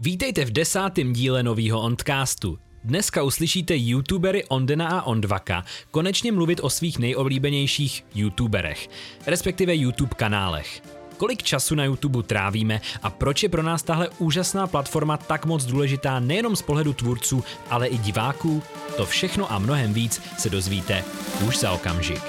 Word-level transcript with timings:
Vítejte 0.00 0.44
v 0.44 0.50
desátém 0.50 1.12
díle 1.12 1.42
nového 1.42 1.80
Ondcastu. 1.80 2.58
Dneska 2.84 3.22
uslyšíte 3.22 3.76
youtubery 3.76 4.44
Ondena 4.44 4.88
a 4.88 5.02
Ondvaka 5.02 5.64
konečně 5.90 6.32
mluvit 6.32 6.60
o 6.62 6.70
svých 6.70 6.98
nejoblíbenějších 6.98 8.04
youtuberech, 8.14 8.88
respektive 9.26 9.76
YouTube 9.76 10.14
kanálech. 10.16 10.82
Kolik 11.16 11.42
času 11.42 11.74
na 11.74 11.84
YouTube 11.84 12.22
trávíme 12.22 12.80
a 13.02 13.10
proč 13.10 13.42
je 13.42 13.48
pro 13.48 13.62
nás 13.62 13.82
tahle 13.82 14.08
úžasná 14.18 14.66
platforma 14.66 15.16
tak 15.16 15.46
moc 15.46 15.64
důležitá 15.64 16.20
nejenom 16.20 16.56
z 16.56 16.62
pohledu 16.62 16.92
tvůrců, 16.92 17.44
ale 17.70 17.86
i 17.86 17.98
diváků? 17.98 18.62
To 18.96 19.06
všechno 19.06 19.52
a 19.52 19.58
mnohem 19.58 19.94
víc 19.94 20.22
se 20.38 20.50
dozvíte 20.50 21.04
už 21.46 21.58
za 21.58 21.72
okamžik. 21.72 22.22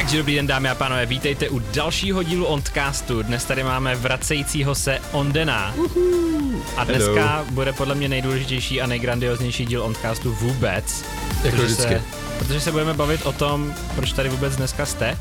Takže 0.00 0.18
dobrý 0.18 0.34
den 0.34 0.46
dámy 0.46 0.68
a 0.68 0.74
pánové, 0.74 1.06
vítejte 1.06 1.48
u 1.48 1.58
dalšího 1.58 2.22
dílu 2.22 2.46
Ondcastu. 2.46 3.22
Dnes 3.22 3.44
tady 3.44 3.64
máme 3.64 3.94
vracejícího 3.94 4.74
se 4.74 4.98
Ondena. 5.12 5.74
A 6.76 6.84
dneska 6.84 7.26
Hello. 7.26 7.50
bude 7.50 7.72
podle 7.72 7.94
mě 7.94 8.08
nejdůležitější 8.08 8.80
a 8.80 8.86
nejgrandioznější 8.86 9.66
díl 9.66 9.82
Ondcastu 9.82 10.32
vůbec. 10.34 11.04
Jako 11.44 11.56
vždycky. 11.56 11.82
Se, 11.82 12.02
protože 12.38 12.60
se 12.60 12.72
budeme 12.72 12.94
bavit 12.94 13.26
o 13.26 13.32
tom, 13.32 13.74
proč 13.96 14.12
tady 14.12 14.28
vůbec 14.28 14.56
dneska 14.56 14.86
jste. 14.86 15.18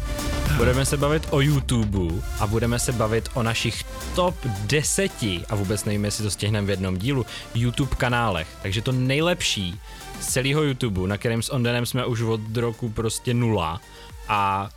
Budeme 0.57 0.85
se 0.85 0.97
bavit 0.97 1.27
o 1.29 1.41
YouTube 1.41 2.15
a 2.39 2.47
budeme 2.47 2.79
se 2.79 2.91
bavit 2.91 3.29
o 3.33 3.43
našich 3.43 3.83
top 4.15 4.35
deseti, 4.45 5.43
a 5.49 5.55
vůbec 5.55 5.85
nevím, 5.85 6.05
jestli 6.05 6.23
to 6.23 6.31
stihneme 6.31 6.67
v 6.67 6.69
jednom 6.69 6.97
dílu, 6.97 7.25
YouTube 7.55 7.95
kanálech. 7.95 8.47
Takže 8.61 8.81
to 8.81 8.91
nejlepší 8.91 9.79
z 10.19 10.27
celého 10.27 10.63
YouTube, 10.63 11.07
na 11.07 11.17
kterém 11.17 11.41
s 11.41 11.49
Ondenem 11.49 11.85
jsme 11.85 12.05
už 12.05 12.21
od 12.21 12.57
roku 12.57 12.89
prostě 12.89 13.33
nula 13.33 13.81
a 14.29 14.69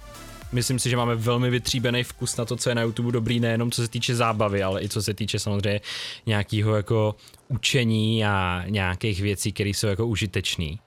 myslím 0.53 0.79
si, 0.79 0.91
že 0.91 0.97
máme 0.97 1.15
velmi 1.15 1.51
vytříbený 1.51 2.03
vkus 2.03 2.37
na 2.37 2.45
to, 2.45 2.57
co 2.57 2.69
je 2.69 2.75
na 2.75 2.83
YouTube 2.83 3.13
dobrý, 3.13 3.41
nejenom 3.41 3.71
co 3.71 3.83
se 3.83 3.89
týče 3.89 4.15
zábavy, 4.15 4.63
ale 4.63 4.83
i 4.83 4.89
co 4.89 5.03
se 5.03 5.15
týče 5.15 5.39
samozřejmě 5.39 5.81
nějakého 6.27 6.77
jako 6.77 7.15
učení 7.49 8.25
a 8.25 8.65
nějakých 8.69 9.23
věcí, 9.23 9.53
které 9.53 9.71
jsou 9.71 9.87
jako 9.87 10.07
užitečný. 10.07 10.79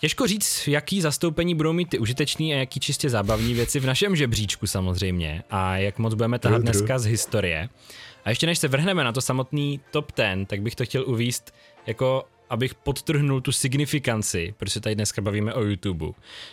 Těžko 0.00 0.26
říct, 0.26 0.68
jaký 0.68 1.00
zastoupení 1.00 1.54
budou 1.54 1.72
mít 1.72 1.88
ty 1.88 1.98
užitečný 1.98 2.54
a 2.54 2.56
jaký 2.56 2.80
čistě 2.80 3.10
zábavní 3.10 3.54
věci 3.54 3.80
v 3.80 3.86
našem 3.86 4.16
žebříčku 4.16 4.66
samozřejmě 4.66 5.42
a 5.50 5.76
jak 5.76 5.98
moc 5.98 6.14
budeme 6.14 6.38
tahat 6.38 6.62
dneska 6.62 6.98
z 6.98 7.04
historie. 7.04 7.68
A 8.24 8.30
ještě 8.30 8.46
než 8.46 8.58
se 8.58 8.68
vrhneme 8.68 9.04
na 9.04 9.12
to 9.12 9.20
samotný 9.20 9.80
top 9.90 10.12
10, 10.16 10.48
tak 10.48 10.62
bych 10.62 10.74
to 10.74 10.84
chtěl 10.84 11.04
uvíst 11.08 11.54
jako 11.86 12.24
abych 12.50 12.74
podtrhnul 12.74 13.40
tu 13.40 13.52
signifikanci, 13.52 14.54
protože 14.56 14.80
tady 14.80 14.94
dneska 14.94 15.22
bavíme 15.22 15.54
o 15.54 15.62
YouTube, 15.62 16.06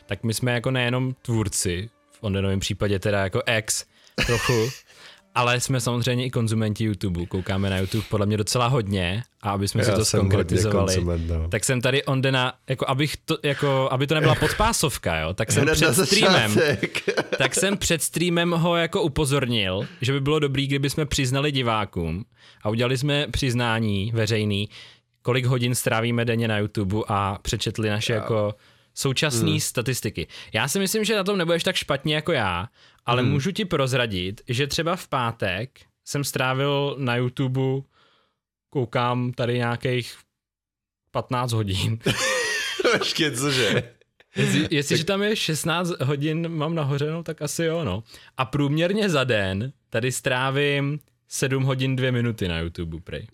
tak 0.05 0.23
my 0.23 0.33
jsme 0.33 0.53
jako 0.53 0.71
nejenom 0.71 1.15
tvůrci, 1.21 1.89
v 2.11 2.17
Ondenovém 2.23 2.59
případě 2.59 2.99
teda 2.99 3.23
jako 3.23 3.41
ex 3.45 3.85
trochu, 4.25 4.69
ale 5.35 5.59
jsme 5.59 5.81
samozřejmě 5.81 6.25
i 6.25 6.29
konzumenti 6.29 6.83
YouTube, 6.83 7.25
koukáme 7.25 7.69
na 7.69 7.77
YouTube 7.77 8.05
podle 8.09 8.25
mě 8.25 8.37
docela 8.37 8.67
hodně 8.67 9.23
a 9.41 9.51
aby 9.51 9.67
jsme 9.67 9.81
Já 9.81 9.85
si 9.85 9.91
to 9.91 10.05
skonkretizovali, 10.05 11.03
no. 11.27 11.49
tak 11.49 11.63
jsem 11.63 11.81
tady 11.81 12.03
Ondena, 12.03 12.53
jako 12.69 12.89
abych 12.89 13.17
to, 13.17 13.37
jako, 13.43 13.87
aby 13.91 14.07
to 14.07 14.15
nebyla 14.15 14.35
podpásovka, 14.35 15.19
jo, 15.19 15.33
tak 15.33 15.51
jsem 15.51 15.67
před 15.73 15.93
streamem, 15.93 16.55
tak 17.37 17.55
jsem 17.55 17.77
před 17.77 18.03
streamem 18.03 18.51
ho 18.51 18.75
jako 18.75 19.01
upozornil, 19.01 19.87
že 20.01 20.13
by 20.13 20.21
bylo 20.21 20.39
dobrý, 20.39 20.67
kdyby 20.67 20.89
jsme 20.89 21.05
přiznali 21.05 21.51
divákům 21.51 22.25
a 22.63 22.69
udělali 22.69 22.97
jsme 22.97 23.27
přiznání 23.31 24.11
veřejný, 24.13 24.69
kolik 25.23 25.45
hodin 25.45 25.75
strávíme 25.75 26.25
denně 26.25 26.47
na 26.47 26.57
YouTube 26.57 26.97
a 27.07 27.39
přečetli 27.41 27.89
naše 27.89 28.13
jako 28.13 28.55
současné 28.93 29.49
hmm. 29.49 29.59
statistiky. 29.59 30.27
Já 30.53 30.67
si 30.67 30.79
myslím, 30.79 31.03
že 31.03 31.15
na 31.15 31.23
tom 31.23 31.37
nebudeš 31.37 31.63
tak 31.63 31.75
špatně 31.75 32.15
jako 32.15 32.31
já, 32.31 32.67
ale 33.05 33.21
hmm. 33.21 33.31
můžu 33.31 33.51
ti 33.51 33.65
prozradit, 33.65 34.41
že 34.47 34.67
třeba 34.67 34.95
v 34.95 35.07
pátek 35.07 35.79
jsem 36.05 36.23
strávil 36.23 36.95
na 36.99 37.15
YouTube, 37.15 37.61
koukám 38.69 39.31
tady 39.31 39.57
nějakých 39.57 40.17
15 41.11 41.51
hodin. 41.51 41.99
Počkej, 42.99 43.31
cože? 43.31 43.93
Jestli, 44.35 44.67
jestliže 44.71 45.05
tam 45.05 45.21
je 45.21 45.35
16 45.35 45.89
hodin, 46.01 46.49
mám 46.49 46.75
nahoře, 46.75 47.11
no 47.11 47.23
tak 47.23 47.41
asi 47.41 47.63
jo, 47.63 47.83
no. 47.83 48.03
A 48.37 48.45
průměrně 48.45 49.09
za 49.09 49.23
den 49.23 49.73
tady 49.89 50.11
strávím 50.11 50.99
7 51.27 51.63
hodin 51.63 51.95
2 51.95 52.11
minuty 52.11 52.47
na 52.47 52.59
YouTube, 52.59 52.99
prej. 53.03 53.27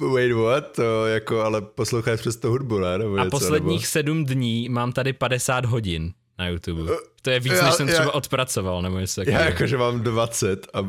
Wait, 0.00 0.32
what? 0.32 0.72
To 0.72 1.06
jako, 1.06 1.40
ale 1.40 1.62
posloucháš 1.62 2.20
přes 2.20 2.36
to 2.36 2.48
hudbu, 2.48 2.78
ne? 2.78 2.98
Nebo 2.98 3.14
a 3.14 3.24
něco, 3.24 3.30
posledních 3.30 3.80
nebo... 3.80 3.86
sedm 3.86 4.24
dní 4.24 4.68
mám 4.68 4.92
tady 4.92 5.12
50 5.12 5.64
hodin 5.64 6.12
na 6.38 6.48
YouTube. 6.48 6.92
To 7.22 7.30
je 7.30 7.40
víc, 7.40 7.52
já, 7.52 7.64
než 7.64 7.74
jsem 7.74 7.86
třeba 7.86 8.02
já, 8.02 8.10
odpracoval, 8.10 8.82
nebo 8.82 8.98
něco 8.98 9.20
takového. 9.20 9.40
Já 9.42 9.50
jakože 9.50 9.76
mám 9.76 10.00
20 10.00 10.66
a, 10.74 10.78
a 10.78 10.84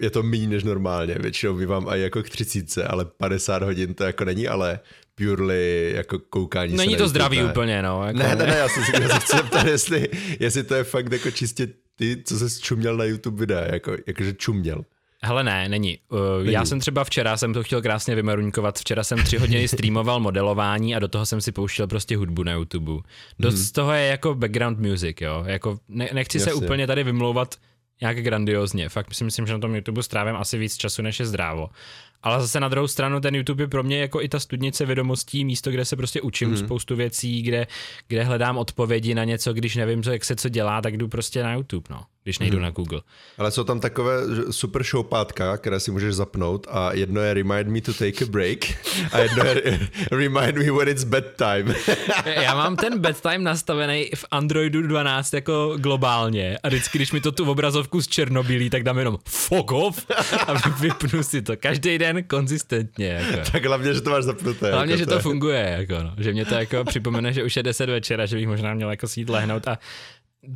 je 0.00 0.10
to 0.10 0.22
méně 0.22 0.48
než 0.48 0.64
normálně. 0.64 1.14
Většinou 1.14 1.66
mám 1.66 1.88
i 1.88 2.00
jako 2.00 2.22
k 2.22 2.30
30, 2.30 2.84
ale 2.84 3.04
50 3.04 3.62
hodin 3.62 3.94
to 3.94 4.04
jako 4.04 4.24
není, 4.24 4.48
ale 4.48 4.80
purely 5.14 5.92
jako 5.96 6.18
koukání 6.18 6.76
Není 6.76 6.96
to 6.96 7.08
zdravý 7.08 7.38
ne. 7.38 7.44
úplně, 7.44 7.82
no. 7.82 8.06
Jako 8.06 8.18
ne, 8.18 8.36
ne, 8.36 8.46
ne, 8.46 8.56
já 8.58 8.68
se, 8.68 8.80
já 9.02 9.20
se 9.20 9.20
chci 9.20 9.68
jestli, 9.70 10.08
jestli 10.40 10.62
to 10.62 10.74
je 10.74 10.84
fakt 10.84 11.12
jako 11.12 11.30
čistě 11.30 11.68
ty, 11.96 12.22
co 12.24 12.38
jsi 12.38 12.60
čuměl 12.60 12.96
na 12.96 13.04
YouTube 13.04 13.40
videa, 13.40 13.72
jako, 13.72 13.96
jakože 14.06 14.32
čuměl. 14.32 14.84
Hele 15.22 15.44
ne, 15.44 15.68
není. 15.68 15.98
Uh, 16.08 16.18
není. 16.38 16.52
Já 16.52 16.64
jsem 16.64 16.80
třeba 16.80 17.04
včera, 17.04 17.36
jsem 17.36 17.52
to 17.54 17.62
chtěl 17.62 17.82
krásně 17.82 18.14
vymeruňkovat, 18.14 18.78
včera 18.78 19.04
jsem 19.04 19.18
tři 19.22 19.38
hodiny 19.38 19.68
streamoval 19.68 20.20
modelování 20.20 20.96
a 20.96 20.98
do 20.98 21.08
toho 21.08 21.26
jsem 21.26 21.40
si 21.40 21.52
pouštěl 21.52 21.86
prostě 21.86 22.16
hudbu 22.16 22.42
na 22.42 22.52
YouTube. 22.52 22.92
Dost 23.38 23.54
hmm. 23.54 23.64
z 23.64 23.72
toho 23.72 23.92
je 23.92 24.06
jako 24.06 24.34
background 24.34 24.78
music, 24.78 25.16
jo. 25.20 25.44
Jako 25.46 25.78
ne, 25.88 26.08
nechci 26.12 26.38
Jasně. 26.38 26.52
se 26.52 26.64
úplně 26.64 26.86
tady 26.86 27.04
vymlouvat 27.04 27.54
nějak 28.00 28.22
grandiozně. 28.22 28.88
Fakt 28.88 29.14
si 29.14 29.24
myslím, 29.24 29.46
že 29.46 29.52
na 29.52 29.58
tom 29.58 29.74
YouTube 29.74 30.02
strávím 30.02 30.36
asi 30.36 30.58
víc 30.58 30.76
času, 30.76 31.02
než 31.02 31.20
je 31.20 31.26
zdrávo. 31.26 31.68
Ale 32.22 32.40
zase 32.40 32.60
na 32.60 32.68
druhou 32.68 32.88
stranu 32.88 33.20
ten 33.20 33.34
YouTube 33.34 33.62
je 33.62 33.68
pro 33.68 33.82
mě 33.82 33.98
jako 33.98 34.22
i 34.22 34.28
ta 34.28 34.40
studnice 34.40 34.86
vědomostí, 34.86 35.44
místo, 35.44 35.70
kde 35.70 35.84
se 35.84 35.96
prostě 35.96 36.20
učím 36.20 36.50
mm. 36.50 36.56
spoustu 36.56 36.96
věcí, 36.96 37.42
kde, 37.42 37.66
kde 38.08 38.24
hledám 38.24 38.58
odpovědi 38.58 39.14
na 39.14 39.24
něco, 39.24 39.52
když 39.52 39.76
nevím, 39.76 40.02
co, 40.02 40.10
jak 40.10 40.24
se 40.24 40.36
co 40.36 40.48
dělá, 40.48 40.82
tak 40.82 40.96
jdu 40.96 41.08
prostě 41.08 41.42
na 41.42 41.54
YouTube, 41.54 41.86
no 41.90 42.02
když 42.24 42.38
nejdu 42.38 42.56
hmm. 42.56 42.62
na 42.62 42.70
Google. 42.70 43.00
Ale 43.38 43.50
jsou 43.50 43.64
tam 43.64 43.80
takové 43.80 44.12
super 44.50 44.82
showpátka, 44.82 45.56
které 45.56 45.80
si 45.80 45.90
můžeš 45.90 46.14
zapnout 46.14 46.66
a 46.70 46.92
jedno 46.92 47.20
je 47.20 47.34
Remind 47.34 47.68
me 47.68 47.80
to 47.80 47.92
take 47.92 48.24
a 48.24 48.28
break 48.28 48.58
a 49.12 49.18
jedno 49.18 49.44
je 49.44 49.88
Remind 50.10 50.56
me 50.56 50.70
when 50.70 50.88
it's 50.88 51.04
bedtime. 51.04 51.74
Já 52.24 52.54
mám 52.54 52.76
ten 52.76 52.98
bedtime 52.98 53.38
nastavený 53.38 54.10
v 54.14 54.24
Androidu 54.30 54.82
12 54.82 55.32
jako 55.32 55.76
globálně 55.76 56.58
a 56.62 56.68
vždycky, 56.68 56.98
když 56.98 57.12
mi 57.12 57.20
to 57.20 57.32
tu 57.32 57.50
obrazovku 57.50 58.00
z 58.00 58.08
Černobylí, 58.08 58.70
tak 58.70 58.82
dám 58.82 58.98
jenom 58.98 59.18
fuck 59.28 59.72
off 59.72 60.06
a 60.46 60.68
vypnu 60.80 61.22
si 61.22 61.42
to. 61.42 61.56
Každý 61.56 61.98
den 61.98 62.24
konzistentně. 62.24 63.06
Jako. 63.06 63.50
Tak 63.50 63.64
hlavně, 63.64 63.94
že 63.94 64.00
to 64.00 64.10
máš 64.10 64.24
zapnuté. 64.24 64.72
Hlavně, 64.72 64.92
jako 64.92 64.98
že 64.98 65.06
to, 65.06 65.14
to 65.14 65.20
funguje. 65.20 65.76
Jako 65.78 66.02
no. 66.02 66.14
Že 66.18 66.32
mě 66.32 66.44
to 66.44 66.54
jako 66.54 66.84
připomene, 66.84 67.32
že 67.32 67.44
už 67.44 67.56
je 67.56 67.62
10 67.62 67.86
večera, 67.86 68.26
že 68.26 68.36
bych 68.36 68.46
možná 68.46 68.74
měl 68.74 68.90
jako 68.90 69.08
sít 69.08 69.28
lehnout 69.28 69.68
a 69.68 69.78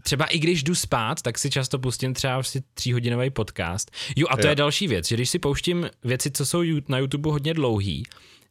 třeba 0.02 0.26
i 0.26 0.38
když 0.38 0.62
jdu 0.62 0.74
spát, 0.74 1.22
tak 1.22 1.38
si 1.38 1.50
často 1.50 1.78
pustím 1.78 2.14
třeba 2.14 2.34
vlastně 2.34 2.60
tříhodinový 2.74 3.30
podcast. 3.30 3.90
Jo, 4.16 4.26
a 4.30 4.36
to 4.36 4.46
jo. 4.46 4.50
je 4.50 4.56
další 4.56 4.88
věc, 4.88 5.08
že 5.08 5.14
když 5.14 5.30
si 5.30 5.38
pouštím 5.38 5.90
věci, 6.04 6.30
co 6.30 6.46
jsou 6.46 6.62
na 6.88 6.98
YouTube 6.98 7.30
hodně 7.30 7.54
dlouhý, 7.54 8.02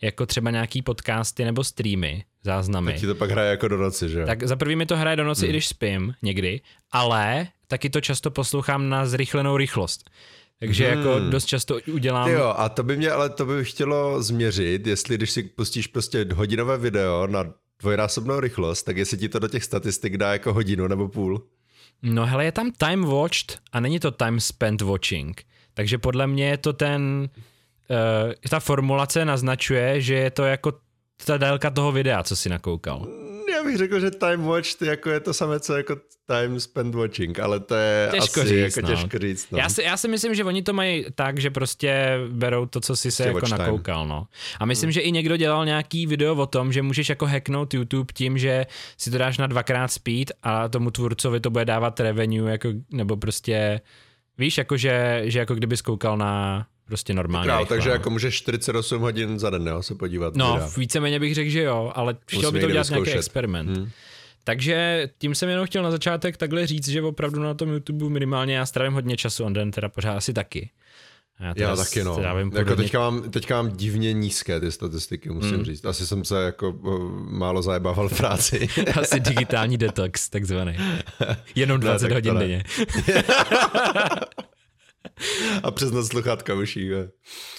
jako 0.02 0.25
třeba 0.25 0.52
nějaký 0.52 0.81
podcasty 0.81 1.46
nebo 1.46 1.64
streamy, 1.64 2.24
záznamy. 2.44 2.92
Tak 2.92 3.02
ti 3.02 3.08
to 3.08 3.16
pak 3.16 3.31
hraje 3.31 3.50
jako 3.50 3.68
do 3.68 3.78
noci, 3.78 4.09
že 4.09 4.25
Tak 4.25 4.44
za 4.44 4.56
prvý 4.56 4.75
mi 4.75 4.86
to 4.86 4.97
hraje 4.97 5.16
do 5.16 5.24
noci, 5.24 5.42
hmm. 5.42 5.50
i 5.50 5.53
když 5.53 5.68
spím 5.68 6.14
někdy, 6.22 6.62
ale 6.92 7.48
taky 7.68 7.90
to 7.90 8.02
často 8.02 8.31
poslouchám 8.31 8.90
na 8.90 9.06
zrychlenou 9.06 9.58
rychlost. 9.58 10.09
Takže 10.59 10.84
jako 10.84 11.02
hmm. 11.02 11.12
jako 11.12 11.30
dost 11.30 11.46
často 11.46 11.80
udělám... 11.94 12.30
Jo, 12.30 12.53
a 12.58 12.69
to 12.69 12.84
by 12.84 12.98
mě, 12.98 13.12
ale 13.12 13.30
to 13.30 13.46
by 13.46 13.66
chtělo 13.66 14.24
změřit, 14.24 14.88
jestli 14.88 15.18
když 15.18 15.31
si 15.31 15.44
pustíš 15.44 15.88
prostě 15.88 16.28
hodinové 16.34 16.78
video 16.78 17.28
na 17.28 17.53
dvojnásobnou 17.81 18.40
rychlost, 18.40 18.84
tak 18.84 18.97
jestli 18.97 19.18
ti 19.18 19.30
to 19.30 19.40
do 19.40 19.47
těch 19.47 19.64
statistik 19.64 20.18
dá 20.18 20.34
jako 20.34 20.53
hodinu 20.53 20.88
nebo 20.88 21.08
půl? 21.08 21.47
No 22.02 22.25
hele, 22.25 22.46
je 22.46 22.52
tam 22.52 22.72
time 22.72 23.06
watched 23.06 23.59
a 23.72 23.80
není 23.80 24.00
to 24.00 24.12
time 24.12 24.40
spent 24.40 24.81
watching. 24.81 25.42
Takže 25.74 25.97
podle 25.97 26.28
mě 26.28 26.47
je 26.47 26.58
to 26.58 26.74
ten, 26.74 27.30
uh, 27.90 28.34
ta 28.50 28.59
formulace 28.59 29.25
naznačuje, 29.25 30.01
že 30.01 30.13
je 30.13 30.31
to 30.31 30.44
jako 30.44 30.74
ta 31.25 31.38
délka 31.38 31.69
toho 31.69 31.92
videa, 31.92 32.24
co 32.24 32.36
si 32.36 32.50
nakoukal 32.50 33.07
já 33.62 33.66
bych 33.66 33.78
řekl, 33.78 34.00
že 34.00 34.12
time 34.12 34.44
watch 34.44 34.81
jako 34.81 35.10
je 35.10 35.19
to 35.19 35.34
samé, 35.34 35.60
co 35.60 35.78
jako 35.78 35.96
time 36.25 36.60
spent 36.60 36.96
watching, 36.96 37.40
ale 37.40 37.60
to 37.60 37.75
je 37.75 38.10
těžko 38.12 38.42
asi 38.42 38.50
říct, 38.50 38.78
jako 38.78 38.81
no. 38.81 38.88
těžko 38.96 39.19
říct. 39.19 39.52
No. 39.52 39.58
Já, 39.58 39.69
si, 39.69 39.84
já 39.84 39.98
si 39.98 40.08
myslím, 40.08 40.36
že 40.36 40.44
oni 40.44 40.63
to 40.63 40.74
mají 40.74 41.06
tak, 41.16 41.40
že 41.40 41.50
prostě 41.50 42.19
berou 42.30 42.66
to, 42.66 42.80
co 42.81 42.96
si 42.96 43.12
se 43.12 43.28
jako 43.28 43.48
nakoukal. 43.48 44.08
No. 44.08 44.28
A 44.60 44.66
myslím, 44.66 44.88
hmm. 44.88 44.92
že 44.92 45.02
i 45.02 45.12
někdo 45.12 45.38
dělal 45.38 45.66
nějaký 45.66 46.08
video 46.08 46.36
o 46.36 46.46
tom, 46.46 46.74
že 46.74 46.81
můžeš 46.81 47.10
jako 47.10 47.25
hacknout 47.25 47.74
YouTube 47.74 48.13
tím, 48.13 48.38
že 48.38 48.66
si 48.98 49.12
to 49.12 49.18
dáš 49.18 49.38
na 49.38 49.48
dvakrát 49.48 49.88
speed 49.88 50.31
a 50.44 50.68
tomu 50.68 50.92
tvůrcovi 50.92 51.40
to 51.40 51.50
bude 51.50 51.66
dávat 51.66 52.00
revenue, 52.00 52.52
jako, 52.52 52.69
nebo 52.92 53.18
prostě 53.18 53.81
Víš, 54.38 54.58
jako 54.58 54.78
že, 54.78 55.22
že 55.25 55.40
jako 55.40 55.56
kdyby 55.56 55.78
zkoukal 55.78 56.18
na 56.18 56.66
prostě 56.91 57.13
normálně. 57.13 57.47
Král, 57.47 57.65
takže 57.65 57.89
no. 57.89 57.93
jako 57.93 58.09
můžeš 58.09 58.35
48 58.35 59.01
hodin 59.01 59.39
za 59.39 59.49
den 59.49 59.67
jo, 59.67 59.83
se 59.83 59.95
podívat. 59.95 60.35
No, 60.35 60.53
videa. 60.53 60.69
víceméně 60.77 61.19
bych 61.19 61.35
řekl, 61.35 61.49
že 61.49 61.61
jo, 61.61 61.91
ale 61.95 62.15
chtěl 62.27 62.51
by 62.51 62.59
to 62.59 62.67
udělat 62.67 62.89
nějaký 62.89 63.11
experiment. 63.11 63.77
Hmm. 63.77 63.89
Takže 64.43 65.09
tím 65.17 65.35
jsem 65.35 65.49
jenom 65.49 65.65
chtěl 65.65 65.83
na 65.83 65.91
začátek 65.91 66.38
takhle 66.38 66.67
říct, 66.67 66.88
že 66.88 67.01
opravdu 67.01 67.43
na 67.43 67.53
tom 67.53 67.69
YouTube 67.69 68.09
minimálně 68.09 68.55
já 68.55 68.65
strávím 68.65 68.93
hodně 68.93 69.17
času, 69.17 69.43
on 69.43 69.53
den 69.53 69.71
teda 69.71 69.89
pořád 69.89 70.17
asi 70.17 70.33
taky. 70.33 70.69
Já, 71.39 71.53
já 71.57 71.75
taky 71.75 72.03
no. 72.03 72.19
Jako 72.55 72.75
teďka, 72.75 72.99
mám, 72.99 73.31
teďka 73.31 73.61
mám 73.61 73.71
divně 73.71 74.13
nízké 74.13 74.59
ty 74.59 74.71
statistiky, 74.71 75.29
musím 75.29 75.57
mm. 75.57 75.65
říct. 75.65 75.85
Asi 75.85 76.07
jsem 76.07 76.25
se 76.25 76.43
jako 76.43 76.79
málo 77.29 77.61
zajebával 77.61 78.09
v 78.09 78.17
práci. 78.17 78.67
Asi 79.01 79.19
digitální 79.19 79.77
detox, 79.77 80.29
takzvaný. 80.29 80.77
Jenom 81.55 81.79
20 81.79 82.07
ne, 82.07 82.13
hodin 82.13 82.39
denně. 82.39 82.63
A 85.63 85.71
přes 85.71 85.91
noc 85.91 86.07
sluchátka 86.07 86.53
uší. 86.53 86.89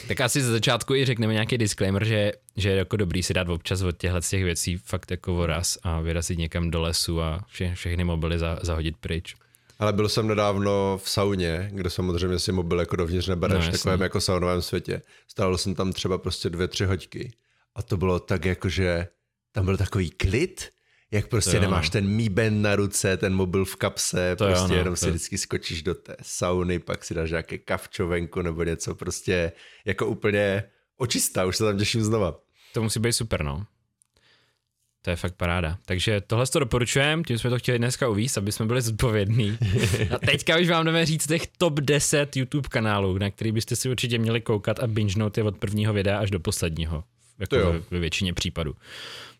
Tak 0.08 0.20
asi 0.20 0.42
ze 0.42 0.52
začátku 0.52 0.94
i 0.94 1.04
řekneme 1.04 1.32
nějaký 1.32 1.58
disclaimer, 1.58 2.04
že, 2.04 2.32
že 2.56 2.68
je 2.68 2.76
jako 2.76 2.96
dobrý 2.96 3.22
si 3.22 3.34
dát 3.34 3.48
občas 3.48 3.82
od 3.82 3.98
těchto 3.98 4.20
těch 4.20 4.44
věcí 4.44 4.76
fakt 4.76 5.10
jako 5.10 5.34
voraz 5.34 5.78
a 5.82 6.00
vyrazit 6.00 6.38
někam 6.38 6.70
do 6.70 6.80
lesu 6.80 7.22
a 7.22 7.44
vše, 7.48 7.74
všechny 7.74 8.04
mobily 8.04 8.38
za, 8.38 8.58
zahodit 8.62 8.96
pryč. 8.96 9.34
Ale 9.78 9.92
byl 9.92 10.08
jsem 10.08 10.28
nedávno 10.28 11.00
v 11.02 11.10
sauně, 11.10 11.70
kde 11.72 11.90
samozřejmě 11.90 12.38
si 12.38 12.52
mobil 12.52 12.80
jako 12.80 12.96
dovnitř 12.96 13.28
nebereš, 13.28 13.66
no, 13.66 13.72
takovém 13.72 14.00
jako 14.00 14.20
saunovém 14.20 14.62
světě. 14.62 15.02
Stál 15.28 15.58
jsem 15.58 15.74
tam 15.74 15.92
třeba 15.92 16.18
prostě 16.18 16.50
dvě, 16.50 16.68
tři 16.68 16.84
hoďky. 16.84 17.32
A 17.74 17.82
to 17.82 17.96
bylo 17.96 18.20
tak 18.20 18.44
jako, 18.44 18.68
že 18.68 19.06
tam 19.52 19.64
byl 19.64 19.76
takový 19.76 20.10
klid, 20.10 20.70
jak 21.12 21.28
prostě 21.28 21.60
nemáš 21.60 21.86
no. 21.86 21.92
ten 21.92 22.08
Mi 22.08 22.28
Band 22.28 22.62
na 22.62 22.76
ruce, 22.76 23.16
ten 23.16 23.34
mobil 23.34 23.64
v 23.64 23.76
kapse, 23.76 24.36
to 24.36 24.44
prostě 24.44 24.62
jo, 24.62 24.68
no, 24.68 24.74
jenom 24.74 24.92
to... 24.94 24.96
si 24.96 25.10
vždycky 25.10 25.38
skočíš 25.38 25.82
do 25.82 25.94
té 25.94 26.16
sauny, 26.22 26.78
pak 26.78 27.04
si 27.04 27.14
dáš 27.14 27.30
nějaké 27.30 27.58
kavčovenku 27.58 28.42
nebo 28.42 28.64
něco, 28.64 28.94
prostě 28.94 29.52
jako 29.84 30.06
úplně 30.06 30.64
očistá, 30.96 31.44
už 31.44 31.56
se 31.56 31.64
tam 31.64 31.78
těším 31.78 32.02
znova. 32.02 32.38
To 32.74 32.82
musí 32.82 33.00
být 33.00 33.12
super, 33.12 33.44
no. 33.44 33.66
To 35.02 35.10
je 35.10 35.16
fakt 35.16 35.34
paráda. 35.34 35.78
Takže 35.84 36.20
tohle 36.20 36.46
to 36.46 36.58
doporučujem, 36.58 37.24
tím 37.24 37.38
jsme 37.38 37.50
to 37.50 37.58
chtěli 37.58 37.78
dneska 37.78 38.08
uvíct, 38.08 38.38
aby 38.38 38.52
jsme 38.52 38.66
byli 38.66 38.82
zodpovědní. 38.82 39.58
A 40.14 40.18
teďka 40.18 40.58
už 40.58 40.68
vám 40.68 40.84
jdeme 40.84 41.06
říct 41.06 41.26
těch 41.26 41.46
top 41.46 41.80
10 41.80 42.36
YouTube 42.36 42.68
kanálů, 42.68 43.18
na 43.18 43.30
který 43.30 43.52
byste 43.52 43.76
si 43.76 43.88
určitě 43.88 44.18
měli 44.18 44.40
koukat 44.40 44.78
a 44.78 44.86
bingenout 44.86 45.38
je 45.38 45.44
od 45.44 45.58
prvního 45.58 45.92
videa 45.92 46.18
až 46.18 46.30
do 46.30 46.40
posledního. 46.40 47.04
Jako 47.38 47.56
ve, 47.56 47.82
ve 47.90 47.98
většině 47.98 48.34
případů. 48.34 48.74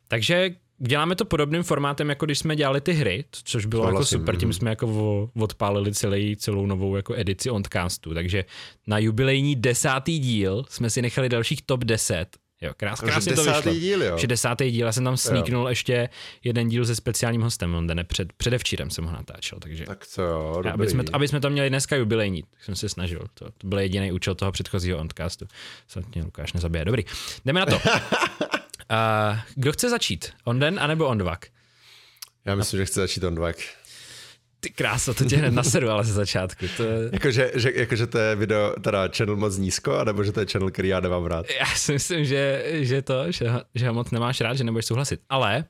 Takže 0.08 0.54
děláme 0.87 1.14
to 1.14 1.25
podobným 1.25 1.62
formátem, 1.62 2.08
jako 2.08 2.26
když 2.26 2.38
jsme 2.38 2.56
dělali 2.56 2.81
ty 2.81 2.93
hry, 2.93 3.25
což 3.44 3.67
bylo 3.67 3.87
jako 3.87 4.05
super, 4.05 4.37
tím 4.37 4.49
mhm. 4.49 4.52
jsme 4.52 4.70
jako 4.70 5.31
odpálili 5.40 5.94
celý, 5.94 6.37
celou 6.37 6.67
novou 6.67 6.96
jako 6.96 7.14
edici 7.14 7.50
Ondcastu, 7.50 8.14
takže 8.14 8.44
na 8.87 8.99
jubilejní 8.99 9.56
desátý 9.56 10.19
díl 10.19 10.64
jsme 10.69 10.90
si 10.90 11.02
nechali 11.02 11.29
dalších 11.29 11.62
top 11.62 11.84
10 11.84 12.26
Jo, 12.62 12.73
krás, 12.76 13.00
krásně 13.00 13.34
to 13.34 13.44
vyšlo. 13.44 13.75
díl, 13.75 14.02
jo. 14.02 14.19
Že 14.19 14.26
desátý 14.26 14.70
díl, 14.70 14.87
já 14.87 14.93
jsem 14.93 15.05
tam 15.05 15.17
sníknul 15.17 15.69
ještě 15.69 16.08
jeden 16.44 16.69
díl 16.69 16.85
se 16.85 16.96
speciálním 16.96 17.43
hostem, 17.43 17.75
on 17.75 17.87
ne, 17.87 18.05
před, 18.05 18.32
předevčírem 18.32 18.90
jsem 18.90 19.05
ho 19.05 19.12
natáčel, 19.12 19.58
takže. 19.58 19.85
Tak 19.85 20.06
co 20.06 20.23
jo, 20.23 20.52
dobrý. 20.56 20.70
Aby 20.70 20.88
jsme, 20.88 21.05
aby 21.12 21.28
jsme 21.28 21.40
to 21.40 21.50
měli 21.50 21.69
dneska 21.69 21.96
jubilejní, 21.96 22.43
tak 22.43 22.64
jsem 22.64 22.76
se 22.76 22.88
snažil, 22.88 23.20
to, 23.35 23.44
to 23.58 23.67
byl 23.67 23.78
jediný 23.78 24.12
účel 24.12 24.35
toho 24.35 24.52
předchozího 24.52 24.99
Ondcastu. 24.99 25.46
Snad 25.88 26.05
Lukáš 26.17 26.52
nezabije. 26.52 26.85
Dobrý, 26.85 27.05
jdeme 27.44 27.61
na 27.61 27.67
to. 27.67 27.78
Uh, 28.92 29.38
kdo 29.54 29.72
chce 29.72 29.90
začít? 29.90 30.32
Onden 30.44 30.78
anebo 30.80 31.06
Ondvak? 31.06 31.46
Já 32.44 32.54
myslím, 32.54 32.80
že 32.80 32.86
chce 32.86 33.00
začít 33.00 33.24
Ondvak. 33.24 33.56
Ty 34.60 34.70
krása, 34.70 35.14
to 35.14 35.24
tě 35.24 35.36
hned 35.36 35.54
naseru, 35.54 35.90
ale 35.90 36.04
ze 36.04 36.12
začátku. 36.12 36.66
To 36.76 36.82
je... 36.82 37.10
jakože, 37.12 37.50
že, 37.54 37.72
jakože 37.74 38.06
to 38.06 38.18
je 38.18 38.36
video, 38.36 38.74
teda 38.80 39.08
channel 39.16 39.36
moc 39.36 39.56
nízko, 39.56 39.98
anebo 39.98 40.24
že 40.24 40.32
to 40.32 40.40
je 40.40 40.46
channel, 40.46 40.70
který 40.70 40.88
já 40.88 41.00
nemám 41.00 41.24
rád? 41.24 41.46
Já 41.60 41.66
si 41.66 41.92
myslím, 41.92 42.24
že, 42.24 42.64
že 42.70 43.02
to, 43.02 43.32
že, 43.32 43.46
že 43.74 43.88
ho 43.88 43.94
moc 43.94 44.10
nemáš 44.10 44.40
rád, 44.40 44.54
že 44.54 44.64
nebudeš 44.64 44.86
souhlasit. 44.86 45.20
Ale 45.28 45.64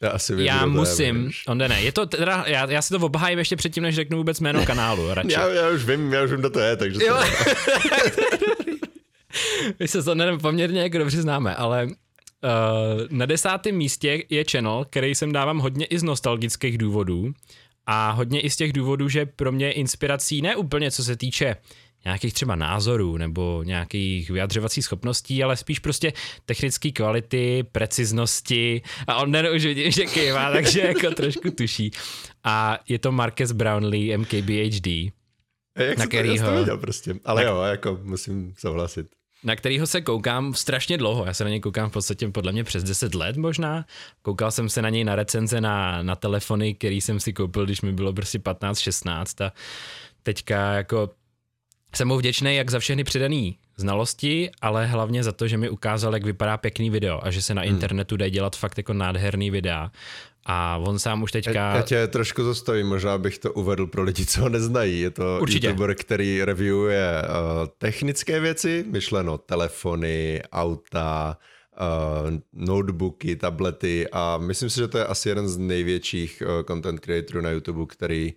já, 0.00 0.10
asi 0.10 0.34
vím, 0.34 0.46
já 0.46 0.66
musím, 0.66 1.30
on 1.46 1.58
ne, 1.58 1.82
je 1.82 1.92
to 1.92 2.06
teda, 2.06 2.44
já, 2.46 2.70
já 2.70 2.82
si 2.82 2.88
to 2.88 3.06
obhájím 3.06 3.38
ještě 3.38 3.56
předtím, 3.56 3.82
než 3.82 3.94
řeknu 3.94 4.18
vůbec 4.18 4.40
jméno 4.40 4.66
kanálu, 4.66 5.08
radši. 5.14 5.32
já, 5.32 5.48
já, 5.48 5.70
už 5.70 5.84
vím, 5.84 6.12
já 6.12 6.22
už 6.22 6.30
vím, 6.30 6.40
kdo 6.40 6.50
to 6.50 6.60
je, 6.60 6.76
takže 6.76 7.04
jo. 7.04 7.16
My 9.78 9.88
se 9.88 10.02
to 10.02 10.14
nevím, 10.14 10.40
poměrně 10.40 10.82
jako 10.82 10.98
dobře 10.98 11.22
známe, 11.22 11.54
ale 11.54 11.88
Uh, 12.44 13.06
na 13.10 13.26
desátém 13.26 13.76
místě 13.76 14.22
je 14.30 14.44
channel, 14.50 14.86
který 14.90 15.14
sem 15.14 15.32
dávám 15.32 15.58
hodně 15.58 15.86
i 15.86 15.98
z 15.98 16.02
nostalgických 16.02 16.78
důvodů 16.78 17.32
a 17.86 18.10
hodně 18.10 18.40
i 18.40 18.50
z 18.50 18.56
těch 18.56 18.72
důvodů, 18.72 19.08
že 19.08 19.26
pro 19.26 19.52
mě 19.52 19.66
je 19.66 19.72
inspirací 19.72 20.42
ne 20.42 20.56
úplně 20.56 20.90
co 20.90 21.04
se 21.04 21.16
týče 21.16 21.56
nějakých 22.04 22.34
třeba 22.34 22.54
názorů 22.54 23.16
nebo 23.16 23.62
nějakých 23.62 24.30
vyjadřovacích 24.30 24.84
schopností, 24.84 25.44
ale 25.44 25.56
spíš 25.56 25.78
prostě 25.78 26.12
technické 26.46 26.90
kvality, 26.90 27.64
preciznosti 27.72 28.82
a 29.06 29.16
on 29.16 29.32
den 29.32 29.48
už 29.54 29.64
vidím, 29.64 29.90
že 29.90 30.06
kývá, 30.06 30.52
takže 30.52 30.80
jako 30.80 31.10
trošku 31.10 31.50
tuší. 31.50 31.90
A 32.44 32.78
je 32.88 32.98
to 32.98 33.12
Marcus 33.12 33.52
Brownlee, 33.52 34.18
MKBHD. 34.18 34.86
Jak 35.78 35.98
na 35.98 36.06
kterýho, 36.06 36.50
to, 36.50 36.58
viděl 36.58 36.78
prostě, 36.78 37.14
ale 37.24 37.44
na, 37.44 37.50
jo, 37.50 37.62
jako 37.62 38.00
musím 38.02 38.54
souhlasit 38.58 39.06
na 39.44 39.56
kterýho 39.56 39.86
se 39.86 40.00
koukám 40.00 40.54
strašně 40.54 40.98
dlouho. 40.98 41.24
Já 41.26 41.34
se 41.34 41.44
na 41.44 41.50
něj 41.50 41.60
koukám 41.60 41.90
v 41.90 41.92
podstatě 41.92 42.28
podle 42.28 42.52
mě 42.52 42.64
přes 42.64 42.84
10 42.84 43.14
let 43.14 43.36
možná. 43.36 43.84
Koukal 44.22 44.50
jsem 44.50 44.68
se 44.68 44.82
na 44.82 44.88
něj 44.88 45.04
na 45.04 45.14
recenze 45.14 45.60
na, 45.60 46.02
na 46.02 46.16
telefony, 46.16 46.74
který 46.74 47.00
jsem 47.00 47.20
si 47.20 47.32
koupil, 47.32 47.64
když 47.64 47.82
mi 47.82 47.92
bylo 47.92 48.12
prostě 48.12 48.38
15-16 48.38 49.44
a 49.44 49.52
teďka 50.22 50.72
jako 50.72 51.10
jsem 51.94 52.08
mu 52.08 52.16
vděčný 52.16 52.56
jak 52.56 52.70
za 52.70 52.78
všechny 52.78 53.04
přidaný 53.04 53.58
znalosti, 53.76 54.50
ale 54.60 54.86
hlavně 54.86 55.24
za 55.24 55.32
to, 55.32 55.48
že 55.48 55.56
mi 55.56 55.70
ukázal, 55.70 56.14
jak 56.14 56.24
vypadá 56.24 56.56
pěkný 56.56 56.90
video 56.90 57.26
a 57.26 57.30
že 57.30 57.42
se 57.42 57.54
na 57.54 57.62
hmm. 57.62 57.70
internetu 57.70 58.16
jde 58.16 58.30
dělat 58.30 58.56
fakt 58.56 58.78
jako 58.78 58.92
nádherný 58.92 59.50
videa. 59.50 59.90
A 60.50 60.76
on 60.76 60.98
sám 60.98 61.22
už 61.22 61.32
teďka... 61.32 61.76
Já 61.76 61.82
tě 61.82 62.06
trošku 62.06 62.44
zastavím, 62.44 62.86
možná 62.86 63.18
bych 63.18 63.38
to 63.38 63.52
uvedl 63.52 63.86
pro 63.86 64.02
lidi, 64.02 64.26
co 64.26 64.40
ho 64.40 64.48
neznají. 64.48 65.00
Je 65.00 65.10
to 65.10 65.38
Určitě. 65.42 65.66
youtuber, 65.66 65.94
který 65.94 66.44
reviewuje 66.44 67.22
uh, 67.22 67.68
technické 67.78 68.40
věci, 68.40 68.84
myšleno 68.90 69.38
telefony, 69.38 70.42
auta, 70.52 71.38
uh, 71.80 72.38
notebooky, 72.52 73.36
tablety 73.36 74.08
a 74.12 74.38
myslím 74.38 74.70
si, 74.70 74.76
že 74.76 74.88
to 74.88 74.98
je 74.98 75.06
asi 75.06 75.28
jeden 75.28 75.48
z 75.48 75.58
největších 75.58 76.42
uh, 76.46 76.62
content 76.62 77.00
creatorů 77.00 77.40
na 77.40 77.50
YouTube, 77.50 77.86
který 77.86 78.34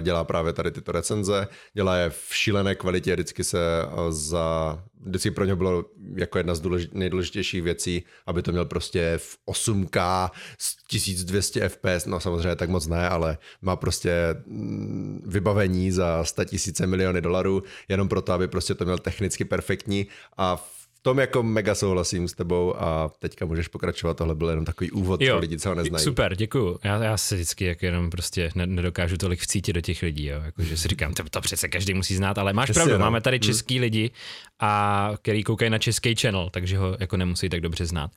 dělá 0.00 0.24
právě 0.24 0.52
tady 0.52 0.70
tyto 0.70 0.92
recenze. 0.92 1.48
Dělá 1.74 1.96
je 1.96 2.10
v 2.10 2.28
šílené 2.30 2.74
kvalitě, 2.74 3.14
vždycky 3.14 3.44
se 3.44 3.58
uh, 3.84 4.10
za... 4.10 4.78
Vždycky 5.00 5.30
pro 5.30 5.44
ně 5.44 5.56
bylo 5.56 5.84
jako 6.14 6.38
jedna 6.38 6.54
z 6.54 6.60
důležit, 6.60 6.94
nejdůležitějších 6.94 7.62
věcí, 7.62 8.04
aby 8.26 8.42
to 8.42 8.52
měl 8.52 8.64
prostě 8.64 9.14
v 9.18 9.38
8K 9.48 10.30
s 10.58 10.86
1200 10.86 11.68
FPS, 11.68 12.06
no 12.06 12.20
samozřejmě 12.20 12.56
tak 12.56 12.70
moc 12.70 12.86
ne, 12.86 13.08
ale 13.08 13.38
má 13.62 13.76
prostě 13.76 14.34
mm, 14.46 15.22
vybavení 15.26 15.90
za 15.90 16.24
100 16.24 16.44
tisíce 16.44 16.86
miliony 16.86 17.20
dolarů, 17.20 17.62
jenom 17.88 18.08
proto, 18.08 18.32
aby 18.32 18.48
prostě 18.48 18.74
to 18.74 18.84
měl 18.84 18.98
technicky 18.98 19.44
perfektní 19.44 20.06
a 20.36 20.56
v 20.56 20.77
tom 21.02 21.18
jako 21.18 21.42
mega 21.42 21.74
souhlasím 21.74 22.28
s 22.28 22.32
tebou 22.32 22.82
a 22.82 23.10
teďka 23.18 23.46
můžeš 23.46 23.68
pokračovat. 23.68 24.16
Tohle 24.16 24.34
byl 24.34 24.48
jenom 24.48 24.64
takový 24.64 24.90
úvod 24.90 25.20
jo, 25.20 25.34
pro 25.34 25.40
lidi, 25.40 25.58
co 25.58 25.68
ho 25.68 25.74
neznají. 25.74 26.04
Super, 26.04 26.36
děkuju. 26.36 26.78
Já, 26.84 27.02
já 27.02 27.16
se 27.16 27.34
vždycky 27.34 27.64
jak 27.64 27.82
jenom 27.82 28.10
prostě 28.10 28.50
nedokážu 28.54 29.16
tolik 29.16 29.40
vcítit 29.40 29.74
do 29.74 29.80
těch 29.80 30.02
lidí, 30.02 30.26
jo. 30.26 30.40
Jako, 30.44 30.62
že 30.62 30.76
si 30.76 30.88
říkám, 30.88 31.14
to, 31.14 31.22
to 31.30 31.40
přece 31.40 31.68
každý 31.68 31.94
musí 31.94 32.16
znát, 32.16 32.38
ale 32.38 32.52
máš 32.52 32.66
Přesně, 32.66 32.78
pravdu, 32.78 32.92
no. 32.92 33.04
máme 33.04 33.20
tady 33.20 33.36
hmm. 33.36 33.42
český 33.42 33.74
hmm. 33.74 33.82
lidi, 33.82 34.10
a 34.60 35.12
který 35.22 35.44
koukají 35.44 35.70
na 35.70 35.78
český 35.78 36.14
channel, 36.14 36.50
takže 36.50 36.78
ho 36.78 36.96
jako 37.00 37.16
nemusí 37.16 37.48
tak 37.48 37.60
dobře 37.60 37.86
znát. 37.86 38.10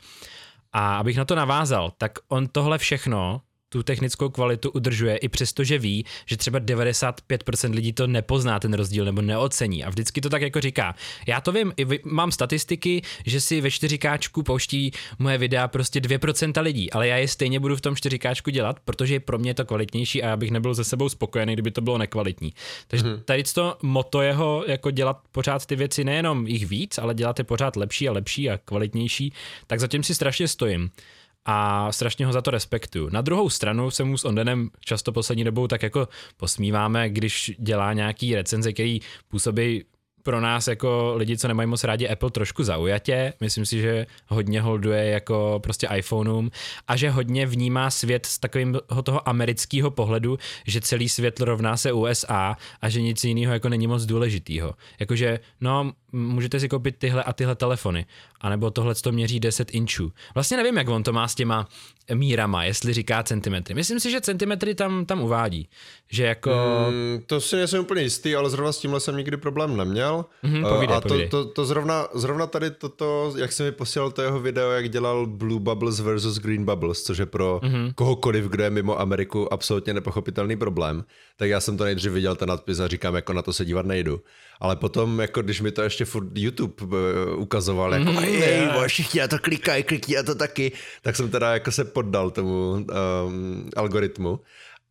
A 0.74 0.98
abych 0.98 1.17
na 1.17 1.25
to 1.25 1.36
navázal, 1.36 1.94
tak 1.98 2.12
on 2.27 2.48
tohle 2.48 2.77
všechno 2.77 3.41
tu 3.74 3.84
technickou 3.84 4.30
kvalitu 4.30 4.70
udržuje, 4.70 5.18
i 5.18 5.30
přesto, 5.30 5.63
že 5.63 5.80
ví, 5.80 6.06
že 6.25 6.38
třeba 6.38 6.60
95% 6.60 7.74
lidí 7.74 7.94
to 7.94 8.08
nepozná 8.08 8.60
ten 8.60 8.74
rozdíl 8.74 9.06
nebo 9.06 9.22
neocení. 9.22 9.84
A 9.84 9.90
vždycky 9.90 10.22
to 10.22 10.30
tak 10.30 10.42
jako 10.42 10.62
říká. 10.62 10.96
Já 11.28 11.42
to 11.42 11.51
vím, 11.51 11.74
i 11.78 11.86
mám 12.04 12.32
statistiky, 12.32 13.01
že 13.25 13.42
si 13.42 13.62
ve 13.62 13.70
4K 13.70 14.44
pouští 14.44 14.92
moje 15.20 15.38
videa 15.38 15.68
prostě 15.68 16.00
2% 16.00 16.62
lidí, 16.62 16.92
ale 16.92 17.08
já 17.08 17.18
je 17.18 17.28
stejně 17.28 17.60
budu 17.60 17.75
v 17.75 17.82
tom 17.82 17.94
4K 17.94 18.51
dělat, 18.51 18.80
protože 18.86 19.20
pro 19.20 19.38
mě 19.38 19.50
je 19.50 19.54
to 19.54 19.66
kvalitnější 19.66 20.24
a 20.24 20.28
já 20.28 20.38
bych 20.38 20.51
nebyl 20.51 20.74
ze 20.74 20.84
sebou 20.84 21.10
spokojený, 21.10 21.54
kdyby 21.54 21.72
to 21.72 21.82
bylo 21.82 21.98
nekvalitní. 21.98 22.54
Takže 22.88 23.06
hmm. 23.06 23.22
tady 23.25 23.44
to 23.44 23.78
moto 23.82 24.22
jeho 24.22 24.63
jako 24.68 24.92
dělat 24.92 25.18
pořád 25.32 25.66
ty 25.66 25.75
věci 25.75 26.04
nejenom 26.04 26.48
jich 26.48 26.66
víc, 26.66 26.98
ale 26.98 27.13
dělat 27.13 27.40
je 27.40 27.44
pořád 27.46 27.75
lepší 27.75 28.10
a 28.10 28.12
lepší 28.12 28.50
a 28.50 28.58
kvalitnější, 28.58 29.34
tak 29.68 29.80
zatím 29.80 30.04
si 30.04 30.16
strašně 30.16 30.48
stojím 30.48 30.92
a 31.45 31.91
strašně 31.91 32.25
ho 32.25 32.33
za 32.33 32.41
to 32.41 32.51
respektuju. 32.51 33.10
Na 33.10 33.21
druhou 33.21 33.50
stranu 33.50 33.91
se 33.91 34.03
mu 34.03 34.17
s 34.17 34.25
Ondenem 34.25 34.69
často 34.79 35.12
poslední 35.12 35.43
dobou 35.43 35.67
tak 35.67 35.83
jako 35.83 36.07
posmíváme, 36.38 37.10
když 37.10 37.51
dělá 37.60 37.93
nějaký 37.93 38.36
recenze, 38.36 38.74
který 38.74 39.00
působí 39.27 39.83
pro 40.24 40.41
nás 40.41 40.67
jako 40.67 41.13
lidi, 41.15 41.38
co 41.38 41.48
nemají 41.48 41.69
moc 41.69 41.83
rádi 41.83 42.07
Apple, 42.07 42.31
trošku 42.31 42.63
zaujatě. 42.63 43.33
Myslím 43.39 43.65
si, 43.65 43.81
že 43.81 44.05
hodně 44.27 44.62
holduje 44.62 45.05
jako 45.05 45.60
prostě 45.63 45.88
iPhoneům 45.95 46.51
a 46.88 46.95
že 46.95 47.10
hodně 47.10 47.45
vnímá 47.45 47.89
svět 47.89 48.25
z 48.25 48.39
takového 48.39 49.01
toho 49.03 49.29
amerického 49.29 49.91
pohledu, 49.91 50.38
že 50.67 50.81
celý 50.81 51.10
svět 51.10 51.39
rovná 51.39 51.77
se 51.77 51.91
USA 51.91 52.57
a 52.81 52.89
že 52.89 53.01
nic 53.01 53.24
jiného 53.24 53.53
jako 53.53 53.69
není 53.69 53.88
moc 53.88 54.05
důležitýho. 54.05 54.74
Jakože, 55.00 55.39
no, 55.62 55.91
můžete 56.12 56.60
si 56.60 56.69
koupit 56.69 56.98
tyhle 56.98 57.24
a 57.24 57.33
tyhle 57.33 57.55
telefony, 57.55 58.05
anebo 58.41 58.71
tohle 58.71 58.95
to 58.95 59.12
měří 59.12 59.39
10 59.39 59.71
inčů. 59.71 60.12
Vlastně 60.33 60.57
nevím, 60.57 60.77
jak 60.77 60.89
on 60.89 61.03
to 61.03 61.13
má 61.13 61.27
s 61.27 61.36
těma 61.36 61.67
mírama, 62.13 62.63
jestli 62.63 62.93
říká 62.93 63.24
centimetry. 63.24 63.75
Myslím 63.75 64.00
si, 64.00 64.12
že 64.12 64.21
centimetry 64.21 64.75
tam, 64.75 65.05
tam 65.05 65.21
uvádí. 65.21 65.69
Že 66.10 66.24
jako... 66.24 66.51
Mm, 66.89 67.21
to 67.25 67.41
si 67.41 67.55
nejsem 67.55 67.81
úplně 67.81 68.01
jistý, 68.01 68.36
ale 68.36 68.50
zrovna 68.50 68.71
s 68.71 68.79
tímhle 68.79 69.00
jsem 69.00 69.17
nikdy 69.17 69.38
problém 69.38 69.77
neměl 69.77 70.01
měl. 70.01 70.25
Mm-hmm, 70.43 70.69
povídej, 70.69 70.98
a 70.98 71.01
to, 71.01 71.07
povídej. 71.07 71.29
to, 71.29 71.45
to, 71.45 71.65
zrovna, 71.65 72.07
zrovna 72.13 72.48
tady 72.48 72.71
toto, 72.71 73.33
jak 73.38 73.51
jsem 73.51 73.65
mi 73.65 73.71
posílal 73.71 74.12
to 74.12 74.21
jeho 74.21 74.39
video, 74.39 74.71
jak 74.71 74.89
dělal 74.89 75.25
Blue 75.25 75.60
Bubbles 75.60 76.00
versus 76.00 76.38
Green 76.38 76.65
Bubbles, 76.65 77.03
což 77.03 77.17
je 77.17 77.25
pro 77.25 77.60
mm-hmm. 77.63 77.93
kohokoliv, 77.95 78.45
kdo 78.45 78.63
je 78.63 78.69
mimo 78.69 79.00
Ameriku, 79.00 79.53
absolutně 79.53 79.93
nepochopitelný 79.93 80.55
problém, 80.57 81.03
tak 81.38 81.50
já 81.50 81.60
jsem 81.60 81.77
to 81.77 81.83
nejdřív 81.83 82.12
viděl 82.12 82.36
ten 82.36 82.50
nadpis 82.50 82.79
a 82.79 82.88
říkám, 82.88 83.15
jako 83.15 83.33
na 83.33 83.41
to 83.41 83.53
se 83.53 83.65
dívat 83.65 83.86
nejdu. 83.86 84.21
Ale 84.60 84.75
potom, 84.75 85.19
jako 85.19 85.41
když 85.41 85.62
mi 85.62 85.71
to 85.71 85.81
ještě 85.81 86.05
furt 86.05 86.27
YouTube 86.36 86.74
uh, 86.83 87.41
ukazoval, 87.41 87.93
jako 87.93 88.12
mm, 88.31 88.41
yeah. 88.41 88.88
všichni 88.88 89.21
a 89.21 89.27
to 89.27 89.39
klikají, 89.39 89.83
klikni 89.83 90.17
a 90.17 90.23
to 90.23 90.35
taky, 90.35 90.71
tak 91.01 91.15
jsem 91.15 91.29
teda 91.29 91.53
jako 91.53 91.71
se 91.71 91.85
poddal 91.85 92.31
tomu 92.31 92.71
um, 92.71 93.69
algoritmu. 93.75 94.39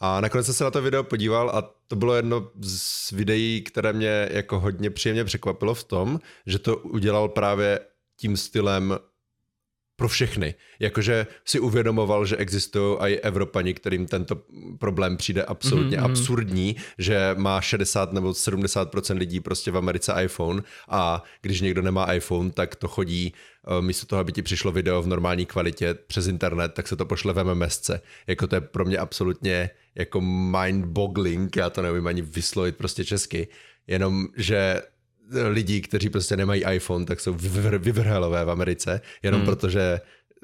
A 0.01 0.21
nakonec 0.21 0.47
jsem 0.47 0.55
se 0.55 0.65
na 0.65 0.71
to 0.71 0.83
video 0.83 1.03
podíval 1.03 1.51
a 1.51 1.75
to 1.89 1.97
bylo 1.97 2.15
jedno 2.15 2.51
z 2.63 3.11
videí, 3.11 3.63
které 3.63 3.93
mě 3.93 4.29
jako 4.31 4.61
hodně 4.61 4.91
příjemně 4.91 5.25
překvapilo 5.25 5.75
v 5.75 5.85
tom, 5.85 6.21
že 6.47 6.59
to 6.59 6.77
udělal 6.77 7.29
právě 7.29 7.81
tím 8.17 8.37
stylem 8.37 8.99
pro 10.01 10.09
všechny. 10.09 10.55
Jakože 10.79 11.27
si 11.45 11.61
uvědomoval, 11.61 12.27
že 12.27 12.37
existují 12.37 12.97
i 13.01 13.21
Evropani, 13.21 13.75
kterým 13.75 14.07
tento 14.07 14.37
problém 14.79 15.17
přijde 15.17 15.45
absolutně 15.45 15.99
mm-hmm. 15.99 16.05
absurdní, 16.05 16.77
že 16.99 17.35
má 17.39 17.61
60 17.61 18.13
nebo 18.13 18.31
70% 18.31 19.19
lidí 19.19 19.41
prostě 19.41 19.71
v 19.71 19.77
Americe 19.77 20.13
iPhone 20.23 20.63
a 20.89 21.23
když 21.43 21.61
někdo 21.61 21.83
nemá 21.83 22.13
iPhone, 22.13 22.51
tak 22.51 22.77
to 22.77 22.89
chodí 22.89 23.33
eh, 23.33 23.83
místo 23.83 24.07
toho, 24.07 24.21
aby 24.21 24.33
ti 24.33 24.43
přišlo 24.43 24.73
video 24.73 25.03
v 25.03 25.07
normální 25.07 25.47
kvalitě 25.47 25.95
přes 25.95 26.27
internet, 26.27 26.73
tak 26.75 26.89
se 26.89 26.97
to 26.97 27.07
pošle 27.07 27.33
v 27.33 27.45
MMSce. 27.45 28.01
Jako 28.27 28.47
to 28.47 28.55
je 28.55 28.61
pro 28.61 28.85
mě 28.85 28.99
absolutně 28.99 29.71
jako 29.95 30.21
mind-boggling, 30.21 31.49
já 31.57 31.71
to 31.71 31.83
nevím 31.83 32.07
ani 32.07 32.23
vyslovit 32.23 32.77
prostě 32.77 33.05
česky, 33.05 33.49
jenom 33.87 34.27
že 34.37 34.83
lidí, 35.49 35.81
kteří 35.81 36.11
prostě 36.11 36.37
nemají 36.37 36.65
iPhone, 36.73 37.05
tak 37.05 37.21
jsou 37.21 37.35
vyvr- 37.35 37.79
vyvrhelové 37.79 38.45
v 38.45 38.51
Americe, 38.51 39.01
jenom 39.23 39.41
hmm. 39.41 39.47
protože 39.47 40.01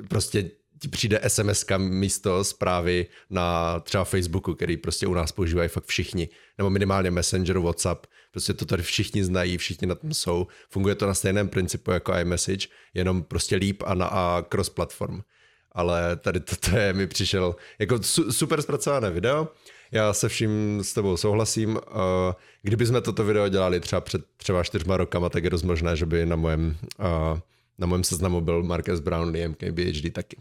prostě 0.09 0.51
ti 0.79 0.89
přijde 0.89 1.21
SMS 1.29 1.65
místo 1.79 2.45
zprávy 2.45 3.07
na 3.31 3.81
třeba 3.81 4.05
Facebooku, 4.05 4.55
který 4.55 4.77
prostě 4.77 5.07
u 5.07 5.15
nás 5.15 5.33
používají 5.33 5.69
fakt 5.69 5.85
všichni, 5.85 6.29
nebo 6.59 6.71
minimálně 6.71 7.11
Messenger, 7.11 7.59
WhatsApp, 7.59 8.07
prostě 8.31 8.55
to 8.55 8.65
tady 8.65 8.83
všichni 8.83 9.25
znají, 9.25 9.59
všichni 9.59 9.87
na 9.87 9.95
tom 9.95 10.15
jsou, 10.15 10.47
funguje 10.71 10.95
to 10.95 11.07
na 11.07 11.15
stejném 11.15 11.49
principu 11.49 11.91
jako 11.91 12.15
iMessage, 12.15 12.69
jenom 12.95 13.23
prostě 13.23 13.57
líp 13.57 13.83
a, 13.87 13.95
na, 13.95 14.07
a 14.07 14.43
cross 14.49 14.69
platform. 14.69 15.21
Ale 15.73 16.17
tady 16.17 16.41
toto 16.41 16.77
je, 16.77 16.93
mi 16.93 17.07
přišel 17.07 17.57
jako 17.79 18.03
su, 18.03 18.33
super 18.33 18.63
zpracované 18.63 19.11
video, 19.11 19.49
já 19.97 20.13
se 20.13 20.29
vším 20.29 20.81
s 20.83 20.95
tebou 20.95 21.17
souhlasím. 21.17 21.79
Kdyby 22.63 22.87
jsme 22.87 23.01
toto 23.01 23.25
video 23.25 23.49
dělali 23.49 23.81
třeba 23.81 24.01
před 24.01 24.23
třeba 24.37 24.65
čtyřma 24.65 24.97
rokama, 24.97 25.29
tak 25.29 25.45
je 25.45 25.51
dost 25.51 25.63
možné, 25.63 25.97
že 25.97 26.07
by 26.07 26.27
na 26.27 26.37
mojem, 26.37 26.77
na 27.79 27.87
mojem 27.87 28.05
seznamu 28.05 28.41
byl 28.41 28.63
Marcus 28.63 29.01
Brown, 29.01 29.33
PhD 29.59 30.13
taky. 30.13 30.37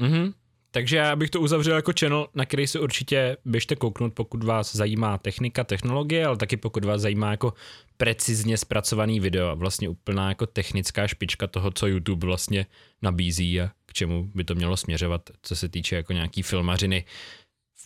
Mm-hmm. 0.00 0.32
Takže 0.70 0.96
já 0.96 1.16
bych 1.16 1.30
to 1.30 1.40
uzavřel 1.40 1.76
jako 1.76 1.92
channel, 2.00 2.26
na 2.34 2.44
který 2.44 2.66
se 2.66 2.80
určitě 2.80 3.36
běžte 3.44 3.76
kouknout, 3.76 4.14
pokud 4.14 4.44
vás 4.44 4.76
zajímá 4.76 5.18
technika, 5.18 5.64
technologie, 5.64 6.26
ale 6.26 6.36
taky 6.36 6.56
pokud 6.56 6.84
vás 6.84 7.00
zajímá 7.00 7.30
jako 7.30 7.54
precizně 7.96 8.58
zpracovaný 8.58 9.20
video 9.20 9.48
a 9.48 9.54
vlastně 9.54 9.88
úplná 9.88 10.28
jako 10.28 10.46
technická 10.46 11.08
špička 11.08 11.46
toho, 11.46 11.70
co 11.70 11.86
YouTube 11.86 12.26
vlastně 12.26 12.66
nabízí 13.02 13.60
a 13.60 13.70
k 13.86 13.92
čemu 13.92 14.30
by 14.34 14.44
to 14.44 14.54
mělo 14.54 14.76
směřovat, 14.76 15.30
co 15.42 15.56
se 15.56 15.68
týče 15.68 15.96
jako 15.96 16.12
nějaký 16.12 16.42
filmařiny 16.42 17.04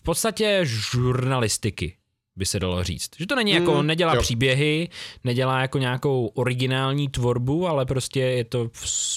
v 0.01 0.03
podstatě 0.03 0.61
žurnalistiky, 0.63 1.97
by 2.37 2.47
se 2.47 2.61
dalo 2.61 2.85
říct. 2.85 3.11
Že 3.19 3.27
to 3.27 3.35
není 3.35 3.53
jako, 3.53 3.75
mm, 3.75 3.87
nedělá 3.87 4.15
jo. 4.15 4.23
příběhy, 4.23 4.89
nedělá 5.25 5.61
jako 5.61 5.79
nějakou 5.79 6.27
originální 6.27 7.09
tvorbu, 7.09 7.69
ale 7.69 7.87
prostě 7.87 8.21
je 8.21 8.45
to 8.45 8.71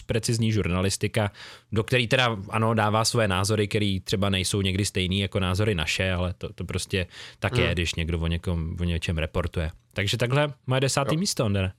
precizní 0.06 0.52
žurnalistika, 0.52 1.32
do 1.72 1.84
který 1.84 2.08
teda 2.08 2.38
ano, 2.50 2.74
dává 2.74 3.06
své 3.06 3.28
názory, 3.28 3.68
které 3.68 3.98
třeba 4.04 4.30
nejsou 4.30 4.62
někdy 4.62 4.86
stejný 4.86 5.20
jako 5.20 5.40
názory 5.40 5.76
naše, 5.76 6.12
ale 6.12 6.34
to, 6.38 6.54
to 6.54 6.66
prostě 6.66 7.08
tak 7.40 7.58
je, 7.58 7.68
mm. 7.68 7.72
když 7.72 7.96
někdo 7.96 8.20
o, 8.20 8.28
někom, 8.28 8.76
o 8.80 8.84
něčem 8.84 9.18
reportuje. 9.18 9.72
Takže 9.94 10.18
takhle 10.18 10.54
moje 10.68 10.82
desátý 10.82 11.16
jo. 11.16 11.20
místo, 11.20 11.46
Ondere. 11.46 11.72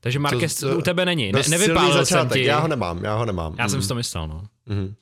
Takže 0.00 0.18
Marquez 0.18 0.54
to, 0.54 0.68
to, 0.68 0.78
u 0.78 0.82
tebe 0.82 1.04
není. 1.04 1.32
Ne, 1.32 1.42
nevypálil 1.48 2.06
jsem 2.06 2.28
ti. 2.28 2.44
Já 2.44 2.58
ho 2.58 2.68
nemám, 2.68 3.04
já 3.04 3.14
ho 3.14 3.24
nemám. 3.24 3.54
Já 3.58 3.64
mm. 3.64 3.70
jsem 3.70 3.82
si 3.82 3.88
to 3.88 3.94
myslel, 3.94 4.28
no. 4.28 4.42
Mm. 4.66 4.94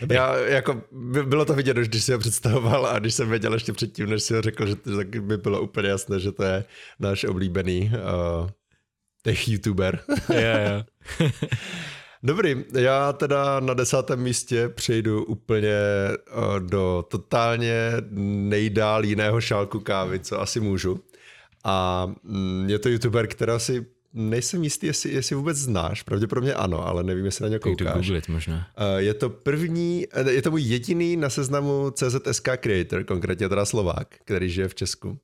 Dobrý. 0.00 0.16
Já, 0.16 0.36
jako, 0.36 0.82
bylo 1.24 1.44
to 1.44 1.54
vidět, 1.54 1.76
když 1.76 2.04
si 2.04 2.12
ho 2.12 2.18
představoval 2.18 2.86
a 2.86 2.98
když 2.98 3.14
jsem 3.14 3.30
věděl 3.30 3.54
ještě 3.54 3.72
předtím, 3.72 4.10
než 4.10 4.22
si 4.22 4.34
ho 4.34 4.42
řekl, 4.42 4.66
že 4.66 4.76
to, 4.76 4.96
tak 4.96 5.22
by 5.22 5.36
bylo 5.36 5.60
úplně 5.60 5.88
jasné, 5.88 6.20
že 6.20 6.32
to 6.32 6.42
je 6.42 6.64
náš 7.00 7.24
oblíbený 7.24 7.92
uh, 7.94 8.48
tech 9.22 9.48
youtuber. 9.48 10.00
yeah, 10.32 10.86
yeah. 11.20 11.32
Dobrý, 12.22 12.64
já 12.72 13.12
teda 13.12 13.60
na 13.60 13.74
desátém 13.74 14.22
místě 14.22 14.68
přejdu 14.68 15.24
úplně 15.24 15.78
uh, 16.36 16.60
do 16.60 17.04
totálně 17.10 17.92
nejdál 18.48 19.04
jiného 19.04 19.40
šálku 19.40 19.80
kávy, 19.80 20.20
co 20.20 20.40
asi 20.40 20.60
můžu. 20.60 21.00
A 21.64 22.06
mm, 22.22 22.66
je 22.70 22.78
to 22.78 22.88
youtuber, 22.88 23.26
kterého 23.26 23.60
si 23.60 23.86
nejsem 24.14 24.64
jistý, 24.64 24.86
jestli, 24.86 25.12
jestli 25.12 25.36
vůbec 25.36 25.56
znáš, 25.56 26.02
pravděpodobně 26.02 26.54
ano, 26.54 26.86
ale 26.86 27.02
nevím, 27.02 27.24
jestli 27.24 27.42
na 27.42 27.48
ně 27.48 27.58
koukáš. 27.58 27.92
to 27.92 27.98
googlit 27.98 28.28
možná. 28.28 28.66
Eh, 28.76 29.02
je 29.02 29.14
to 29.14 29.30
první, 29.30 30.06
eh, 30.12 30.32
je 30.32 30.42
to 30.42 30.50
můj 30.50 30.62
jediný 30.62 31.16
na 31.16 31.30
seznamu 31.30 31.90
CZSK 31.90 32.56
Creator, 32.56 33.04
konkrétně 33.04 33.48
teda 33.48 33.64
Slovák, 33.64 34.08
který 34.24 34.50
žije 34.50 34.68
v 34.68 34.74
Česku. 34.74 35.18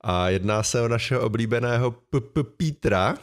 A 0.00 0.28
jedná 0.28 0.62
se 0.62 0.80
o 0.80 0.88
našeho 0.88 1.20
oblíbeného 1.20 1.90
PP 1.90 2.42
Petra. 2.56 3.14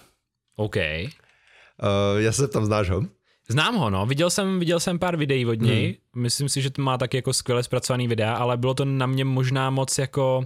OK. 0.56 0.76
Uh, 0.76 2.20
já 2.20 2.32
se 2.32 2.48
tam 2.48 2.66
znáš 2.66 2.90
ho? 2.90 3.04
Znám 3.48 3.76
ho, 3.76 3.90
no. 3.90 4.06
Viděl 4.06 4.30
jsem, 4.30 4.60
viděl 4.60 4.80
jsem 4.80 5.00
pár 5.00 5.18
videí 5.18 5.46
od 5.46 5.62
něj. 5.62 5.86
Hmm. 5.86 6.24
Myslím 6.24 6.50
si, 6.50 6.62
že 6.62 6.70
to 6.70 6.82
má 6.82 6.98
taky 6.98 7.18
jako 7.18 7.34
skvěle 7.34 7.64
zpracovaný 7.64 8.08
videa, 8.08 8.34
ale 8.34 8.58
bylo 8.58 8.74
to 8.74 8.86
na 8.86 9.06
mě 9.06 9.26
možná 9.26 9.70
moc 9.70 9.98
jako 9.98 10.46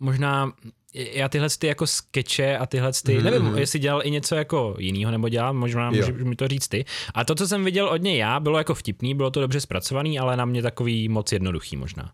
možná 0.00 0.52
já 0.94 1.28
tyhle 1.28 1.48
ty 1.58 1.66
jako 1.66 1.86
skeče 1.86 2.56
a 2.56 2.66
tyhle 2.66 2.92
ty, 2.92 3.18
mm-hmm. 3.18 3.22
nevím, 3.22 3.58
jestli 3.58 3.78
dělal 3.78 4.00
i 4.04 4.10
něco 4.10 4.34
jako 4.34 4.76
jiného 4.78 5.10
nebo 5.10 5.28
dělal, 5.28 5.54
možná 5.54 5.90
můžeš 5.90 6.08
mi 6.08 6.36
to 6.36 6.48
říct 6.48 6.68
ty. 6.68 6.84
A 7.14 7.24
to, 7.24 7.34
co 7.34 7.48
jsem 7.48 7.64
viděl 7.64 7.88
od 7.88 8.02
něj 8.02 8.16
já, 8.16 8.40
bylo 8.40 8.58
jako 8.58 8.74
vtipný, 8.74 9.14
bylo 9.14 9.30
to 9.30 9.40
dobře 9.40 9.60
zpracovaný, 9.60 10.18
ale 10.18 10.36
na 10.36 10.44
mě 10.44 10.62
takový 10.62 11.08
moc 11.08 11.32
jednoduchý 11.32 11.76
možná. 11.76 12.12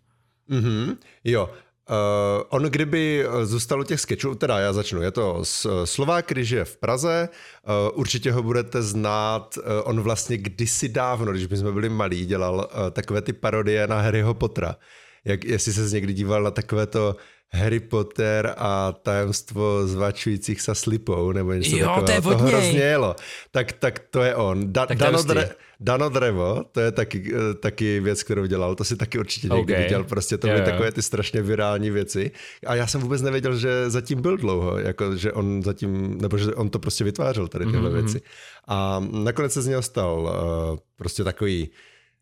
Mm-hmm. 0.50 0.96
Jo, 1.24 1.50
Uh, 1.90 2.42
on 2.48 2.62
kdyby 2.62 3.26
zůstal 3.44 3.80
u 3.80 3.84
těch 3.84 4.00
sketchů, 4.00 4.34
teda 4.34 4.58
já 4.58 4.72
začnu, 4.72 5.02
je 5.02 5.10
to 5.10 5.42
Slovák, 5.84 6.24
který 6.24 6.44
žije 6.44 6.64
v 6.64 6.76
Praze, 6.76 7.28
uh, 7.28 7.98
určitě 7.98 8.32
ho 8.32 8.42
budete 8.42 8.82
znát, 8.82 9.56
uh, 9.56 9.64
on 9.84 10.00
vlastně 10.00 10.36
kdysi 10.36 10.88
dávno, 10.88 11.32
když 11.32 11.58
jsme 11.58 11.72
byli 11.72 11.88
malí, 11.88 12.26
dělal 12.26 12.54
uh, 12.54 12.90
takové 12.90 13.22
ty 13.22 13.32
parodie 13.32 13.86
na 13.86 14.00
Harryho 14.00 14.34
Pottera. 14.34 14.76
Jak, 15.24 15.44
jestli 15.44 15.72
se 15.72 15.94
někdy 15.94 16.12
díval 16.12 16.42
na 16.42 16.50
takové 16.50 16.86
to 16.86 17.16
Harry 17.52 17.80
Potter 17.80 18.54
a 18.56 18.92
tajemstvo 18.92 19.86
zvačujících 19.86 20.60
se 20.60 20.74
slipou, 20.74 21.32
nebo 21.32 21.52
něco 21.52 21.76
jo, 21.76 21.86
takového. 21.86 22.20
To, 22.22 22.30
je 22.30 22.36
to 22.36 22.44
hrozně 22.44 22.80
jelo. 22.80 23.16
Tak, 23.50 23.72
tak 23.72 23.98
to 23.98 24.22
je 24.22 24.34
on. 24.34 24.72
Da, 24.72 24.86
tak 24.86 24.98
Dano, 24.98 25.22
Dre, 25.22 25.50
Dano 25.80 26.08
Drevo, 26.08 26.64
to 26.72 26.80
je 26.80 26.92
taky, 26.92 27.32
eh, 27.34 27.54
taky 27.54 28.00
věc, 28.00 28.22
kterou 28.22 28.46
dělal. 28.46 28.74
To 28.74 28.84
si 28.84 28.96
taky 28.96 29.18
určitě 29.18 29.48
někdy 29.48 29.72
okay. 29.72 29.84
viděl. 29.84 30.04
Prostě 30.04 30.38
to 30.38 30.46
byly 30.46 30.62
takové 30.62 30.92
ty 30.92 31.02
strašně 31.02 31.42
virální 31.42 31.90
věci. 31.90 32.30
A 32.66 32.74
já 32.74 32.86
jsem 32.86 33.00
vůbec 33.00 33.22
nevěděl, 33.22 33.56
že 33.56 33.90
zatím 33.90 34.22
byl 34.22 34.36
dlouho. 34.36 34.78
Jako, 34.78 35.16
že 35.16 35.32
on 35.32 35.62
zatím, 35.62 36.18
nebo 36.20 36.38
že 36.38 36.54
on 36.54 36.70
to 36.70 36.78
prostě 36.78 37.04
vytvářel 37.04 37.48
tady 37.48 37.64
tyhle 37.66 37.90
mm-hmm. 37.90 37.92
věci. 37.92 38.20
A 38.68 39.04
nakonec 39.12 39.52
se 39.52 39.62
z 39.62 39.66
něho 39.66 39.82
stal 39.82 40.20
uh, 40.20 40.78
prostě 40.96 41.24
takový 41.24 41.70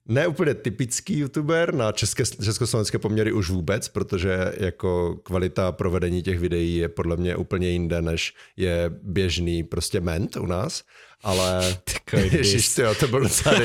ne 0.08 0.26
úplně 0.26 0.54
typický 0.54 1.18
youtuber, 1.18 1.74
na 1.74 1.92
české, 1.92 2.24
československé 2.24 2.98
poměry 2.98 3.32
už 3.32 3.50
vůbec, 3.50 3.88
protože 3.88 4.52
jako 4.56 5.16
kvalita 5.22 5.72
provedení 5.72 6.22
těch 6.22 6.38
videí 6.38 6.76
je 6.76 6.88
podle 6.88 7.16
mě 7.16 7.36
úplně 7.36 7.68
jinde, 7.68 8.02
než 8.02 8.34
je 8.56 8.90
běžný 9.02 9.62
prostě 9.62 10.00
ment 10.00 10.36
u 10.36 10.46
nás, 10.46 10.84
ale 11.22 11.76
ježiš, 12.12 12.74
tyjo, 12.74 12.94
to 12.94 13.08
byl 13.08 13.20
docela 13.20 13.56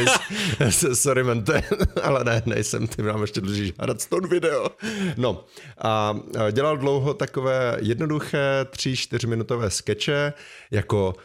sorry 0.93 1.23
mente, 1.23 1.63
ale 2.03 2.23
ne, 2.23 2.41
nejsem, 2.45 2.87
ty 2.87 3.01
nám 3.01 3.21
ještě 3.21 3.41
dlužíš 3.41 3.73
stone 3.97 4.27
video. 4.27 4.69
No 5.17 5.45
a 5.77 6.19
dělal 6.51 6.77
dlouho 6.77 7.13
takové 7.13 7.77
jednoduché 7.79 8.65
tři, 8.69 8.97
čtyřminutové 8.97 9.69
skeče, 9.69 10.33
jako 10.71 11.15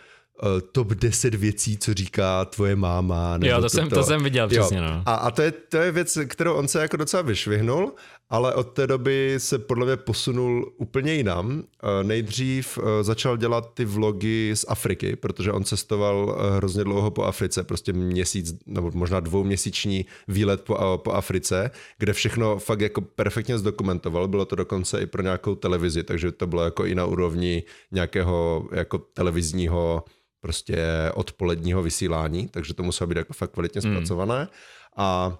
uh, 0.43 0.61
top 0.73 0.89
10 0.89 1.35
věcí, 1.35 1.79
co 1.79 1.95
říká 1.95 2.45
tvoje 2.45 2.77
máma. 2.77 3.39
Nebo 3.39 3.51
jo, 3.51 3.57
to, 3.57 3.63
to, 3.63 3.69
jsem, 3.69 3.89
to 3.89 4.03
jsem 4.03 4.23
viděl 4.23 4.49
přesně. 4.49 4.81
No. 4.81 5.03
A, 5.07 5.15
a 5.15 5.31
to, 5.31 5.43
je, 5.43 5.53
to 5.53 5.77
je 5.77 5.93
věc, 5.93 6.19
kterou 6.27 6.55
on 6.55 6.69
se 6.69 6.83
jako 6.83 6.97
docela 6.97 7.23
vyšvihnul, 7.23 7.93
ale 8.31 8.55
od 8.55 8.63
té 8.63 8.87
doby 8.87 9.35
se 9.39 9.59
podle 9.59 9.87
mě 9.87 9.97
posunul 9.97 10.73
úplně 10.77 11.15
jinam. 11.15 11.49
Uh, 11.49 11.63
nejdřív 12.03 12.79
uh, 12.79 12.85
začal 13.03 13.37
dělat 13.37 13.75
ty 13.75 13.85
vlogy 13.85 14.57
z 14.57 14.65
Afriky, 14.69 15.17
protože 15.17 15.53
on 15.53 15.65
cestoval 15.65 16.25
uh, 16.25 16.57
hrozně 16.57 16.85
dlouho 16.85 17.11
po 17.11 17.23
Africe, 17.23 17.65
prostě 17.65 17.93
měsíc 17.93 18.55
nebo 18.67 18.91
možná 18.95 19.21
dvouměsíční 19.21 20.07
výlet 20.29 20.61
po, 20.61 20.75
uh, 20.75 20.97
po 20.97 21.13
Africe, 21.13 21.71
kde 21.99 22.13
všechno 22.13 22.59
fakt 22.59 22.81
jako 22.81 23.01
perfektně 23.01 23.59
zdokumentoval. 23.59 24.29
Bylo 24.29 24.45
to 24.45 24.57
dokonce 24.57 25.01
i 25.01 25.07
pro 25.07 25.23
nějakou 25.23 25.55
televizi, 25.55 26.03
takže 26.03 26.33
to 26.33 26.47
bylo 26.47 26.65
jako 26.65 26.85
i 26.85 26.95
na 26.95 27.05
úrovni 27.05 27.63
nějakého 27.93 28.69
jako 28.73 28.99
televizního 28.99 30.05
prostě 30.47 30.79
odpoledního 31.15 31.83
vysílání, 31.83 32.49
takže 32.49 32.75
to 32.75 32.83
muselo 32.83 33.09
být 33.09 33.17
jako 33.17 33.33
fakt 33.33 33.51
kvalitně 33.51 33.81
hmm. 33.81 33.95
zpracované. 33.95 34.41
Mm. 34.41 34.49
A 34.97 35.39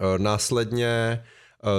e, 0.00 0.18
následně 0.18 0.88
e, 0.88 1.22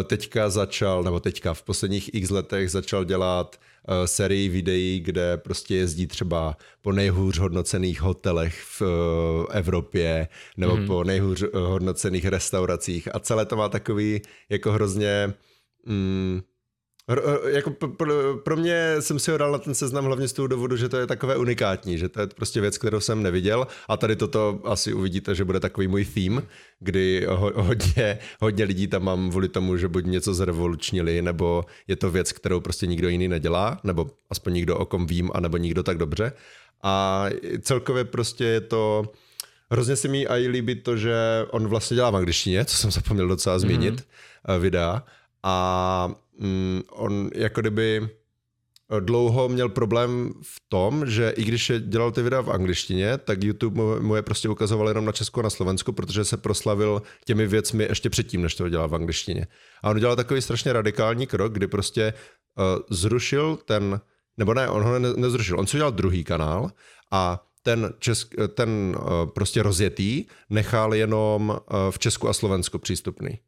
teďka 0.03 0.49
začal, 0.49 1.03
nebo 1.03 1.19
teďka 1.19 1.53
v 1.53 1.63
posledních 1.63 2.13
x 2.13 2.29
letech 2.29 2.71
začal 2.71 3.03
dělat 3.03 3.59
e, 3.59 4.07
sérii 4.07 4.49
videí, 4.49 4.99
kde 4.99 5.37
prostě 5.37 5.75
jezdí 5.75 6.07
třeba 6.07 6.57
po 6.81 6.91
nejhůř 6.91 7.37
hodnocených 7.39 8.01
hotelech 8.01 8.63
v 8.79 8.81
Evropě 9.51 10.27
nebo 10.57 10.77
mm. 10.77 10.87
po 10.87 11.03
nejhůř 11.03 11.43
hodnocených 11.53 12.25
restauracích 12.25 13.15
a 13.15 13.19
celé 13.19 13.45
to 13.45 13.55
má 13.55 13.69
takový 13.69 14.21
jako 14.49 14.71
hrozně 14.71 15.33
mm, 15.85 16.41
jako 17.45 17.71
pro, 17.71 18.37
pro 18.37 18.57
mě 18.57 18.95
jsem 18.99 19.19
si 19.19 19.31
ho 19.31 19.37
dal 19.37 19.51
na 19.51 19.57
ten 19.57 19.73
seznam 19.73 20.05
hlavně 20.05 20.27
z 20.27 20.33
toho 20.33 20.47
důvodu, 20.47 20.75
že 20.77 20.89
to 20.89 20.97
je 20.97 21.07
takové 21.07 21.37
unikátní, 21.37 21.97
že 21.97 22.09
to 22.09 22.21
je 22.21 22.27
prostě 22.27 22.61
věc, 22.61 22.77
kterou 22.77 22.99
jsem 22.99 23.23
neviděl 23.23 23.67
a 23.87 23.97
tady 23.97 24.15
toto 24.15 24.59
asi 24.63 24.93
uvidíte, 24.93 25.35
že 25.35 25.45
bude 25.45 25.59
takový 25.59 25.87
můj 25.87 26.05
theme, 26.05 26.41
kdy 26.79 27.25
ho, 27.29 27.51
hodně, 27.55 28.19
hodně 28.39 28.65
lidí 28.65 28.87
tam 28.87 29.03
mám 29.03 29.29
kvůli 29.29 29.47
tomu, 29.47 29.77
že 29.77 29.87
buď 29.87 30.05
něco 30.05 30.33
zrevolučnili, 30.33 31.21
nebo 31.21 31.65
je 31.87 31.95
to 31.95 32.11
věc, 32.11 32.31
kterou 32.31 32.59
prostě 32.59 32.87
nikdo 32.87 33.09
jiný 33.09 33.27
nedělá, 33.27 33.79
nebo 33.83 34.09
aspoň 34.29 34.53
nikdo 34.53 34.77
o 34.77 34.85
kom 34.85 35.05
vím, 35.05 35.31
anebo 35.33 35.57
nikdo 35.57 35.83
tak 35.83 35.97
dobře. 35.97 36.31
A 36.83 37.25
celkově 37.61 38.03
prostě 38.03 38.43
je 38.43 38.61
to... 38.61 39.03
Hrozně 39.71 39.95
se 39.95 40.07
mi 40.07 40.25
i 40.25 40.47
líbí 40.47 40.75
to, 40.75 40.97
že 40.97 41.15
on 41.51 41.67
vlastně 41.67 41.95
dělá 41.95 42.09
v 42.09 42.15
angličtině, 42.15 42.65
co 42.65 42.77
jsem 42.77 42.91
zapomněl 42.91 43.27
docela 43.27 43.59
změnit, 43.59 43.93
mm-hmm. 43.93 44.59
videa. 44.59 45.03
A 45.43 46.11
mm, 46.39 46.81
on 46.89 47.29
jako 47.35 47.61
kdyby 47.61 48.01
eh, 48.01 49.01
dlouho 49.01 49.49
měl 49.49 49.69
problém 49.69 50.33
v 50.41 50.61
tom, 50.69 51.05
že 51.05 51.29
i 51.29 51.43
když 51.43 51.69
je 51.69 51.79
dělal 51.79 52.11
ty 52.11 52.21
videa 52.21 52.41
v 52.41 52.51
angličtině, 52.51 53.17
tak 53.17 53.43
YouTube 53.43 53.81
mu, 53.81 54.01
mu 54.01 54.15
je 54.15 54.21
prostě 54.21 54.49
ukazoval 54.49 54.87
jenom 54.87 55.05
na 55.05 55.11
Česku 55.11 55.39
a 55.39 55.43
na 55.43 55.49
Slovensku, 55.49 55.91
protože 55.91 56.25
se 56.25 56.37
proslavil 56.37 57.01
těmi 57.25 57.47
věcmi 57.47 57.83
ještě 57.83 58.09
předtím, 58.09 58.41
než 58.41 58.55
to 58.55 58.69
dělal 58.69 58.89
v 58.89 58.95
angličtině. 58.95 59.47
A 59.83 59.89
on 59.89 59.97
udělal 59.97 60.15
takový 60.15 60.41
strašně 60.41 60.73
radikální 60.73 61.27
krok, 61.27 61.53
kdy 61.53 61.67
prostě 61.67 62.13
uh, 62.57 62.63
zrušil 62.89 63.59
ten, 63.65 64.01
nebo 64.37 64.53
ne, 64.53 64.69
on 64.69 64.83
ho 64.83 64.99
ne, 64.99 65.13
nezrušil, 65.15 65.59
on 65.59 65.67
si 65.67 65.77
udělal 65.77 65.91
druhý 65.91 66.23
kanál 66.23 66.71
a 67.11 67.45
ten, 67.61 67.93
česk, 67.99 68.35
ten 68.53 68.97
uh, 68.99 69.29
prostě 69.29 69.63
rozjetý 69.63 70.25
nechal 70.49 70.93
jenom 70.93 71.49
uh, 71.49 71.77
v 71.91 71.99
Česku 71.99 72.29
a 72.29 72.33
Slovensku 72.33 72.79
přístupný 72.79 73.39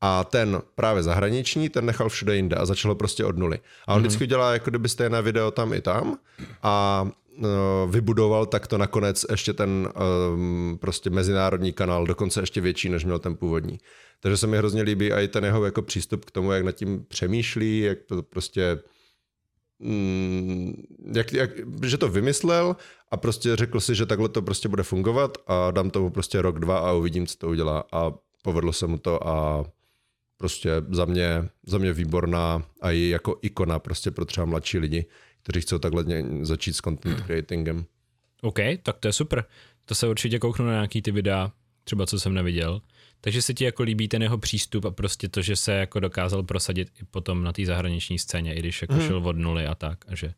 a 0.00 0.24
ten 0.24 0.62
právě 0.74 1.02
zahraniční, 1.02 1.68
ten 1.68 1.86
nechal 1.86 2.08
všude 2.08 2.36
jinde 2.36 2.56
a 2.56 2.66
začal 2.66 2.90
ho 2.90 2.94
prostě 2.94 3.24
od 3.24 3.38
nuly. 3.38 3.58
A 3.86 3.94
on 3.94 3.98
mm-hmm. 3.98 4.00
vždycky 4.00 4.26
dělá 4.26 4.52
jako 4.52 4.70
kdyby 4.70 4.88
stejné 4.88 5.22
video 5.22 5.50
tam 5.50 5.72
i 5.72 5.80
tam 5.80 6.18
a 6.62 7.06
uh, 7.38 7.90
vybudoval 7.90 8.46
takto 8.46 8.78
nakonec 8.78 9.26
ještě 9.30 9.52
ten 9.52 9.88
um, 10.34 10.78
prostě 10.80 11.10
mezinárodní 11.10 11.72
kanál, 11.72 12.06
dokonce 12.06 12.40
ještě 12.40 12.60
větší, 12.60 12.88
než 12.88 13.04
měl 13.04 13.18
ten 13.18 13.36
původní. 13.36 13.78
Takže 14.20 14.36
se 14.36 14.46
mi 14.46 14.58
hrozně 14.58 14.82
líbí 14.82 15.12
i 15.12 15.28
ten 15.28 15.44
jeho 15.44 15.64
jako 15.64 15.82
přístup 15.82 16.24
k 16.24 16.30
tomu, 16.30 16.52
jak 16.52 16.64
nad 16.64 16.72
tím 16.72 17.04
přemýšlí, 17.08 17.80
jak 17.80 17.98
to 18.02 18.22
prostě 18.22 18.78
mm, 19.78 20.82
jak, 21.14 21.32
jak, 21.32 21.50
že 21.84 21.98
to 21.98 22.08
vymyslel 22.08 22.76
a 23.10 23.16
prostě 23.16 23.56
řekl 23.56 23.80
si, 23.80 23.94
že 23.94 24.06
takhle 24.06 24.28
to 24.28 24.42
prostě 24.42 24.68
bude 24.68 24.82
fungovat 24.82 25.38
a 25.46 25.70
dám 25.70 25.90
tomu 25.90 26.10
prostě 26.10 26.42
rok, 26.42 26.58
dva 26.58 26.78
a 26.78 26.92
uvidím, 26.92 27.26
co 27.26 27.38
to 27.38 27.48
udělá 27.48 27.84
a 27.92 28.12
povedlo 28.42 28.72
se 28.72 28.86
mu 28.86 28.98
to 28.98 29.28
a 29.28 29.64
prostě 30.36 30.70
za 30.90 31.04
mě, 31.04 31.48
za 31.66 31.78
mě 31.78 31.92
výborná 31.92 32.62
a 32.80 32.90
i 32.90 33.08
jako 33.08 33.38
ikona 33.42 33.78
prostě 33.78 34.10
pro 34.10 34.24
třeba 34.24 34.44
mladší 34.44 34.78
lidi, 34.78 35.06
kteří 35.42 35.60
chcou 35.60 35.78
takhle 35.78 36.04
začít 36.42 36.72
s 36.72 36.80
content 36.80 37.20
creatingem. 37.20 37.84
OK, 38.42 38.58
tak 38.82 38.98
to 38.98 39.08
je 39.08 39.12
super. 39.12 39.44
To 39.84 39.94
se 39.94 40.08
určitě 40.08 40.38
kouknu 40.38 40.66
na 40.66 40.72
nějaký 40.72 41.02
ty 41.02 41.10
videa, 41.10 41.52
třeba 41.84 42.06
co 42.06 42.20
jsem 42.20 42.34
neviděl. 42.34 42.82
Takže 43.26 43.42
se 43.42 43.54
ti 43.54 43.64
jako 43.64 43.82
líbí 43.82 44.08
ten 44.08 44.22
jeho 44.22 44.38
přístup 44.38 44.84
a 44.84 44.90
prostě 44.90 45.28
to, 45.28 45.42
že 45.42 45.56
se 45.56 45.72
jako 45.72 46.00
dokázal 46.00 46.42
prosadit 46.42 46.88
i 47.02 47.04
potom 47.10 47.44
na 47.44 47.52
té 47.52 47.66
zahraniční 47.66 48.18
scéně, 48.18 48.54
i 48.54 48.58
když 48.58 48.82
jako 48.82 48.94
hmm. 48.94 49.06
šel 49.06 49.28
od 49.28 49.36
nuly 49.36 49.66
a 49.66 49.74
tak. 49.74 49.98
A, 50.08 50.14
že 50.14 50.32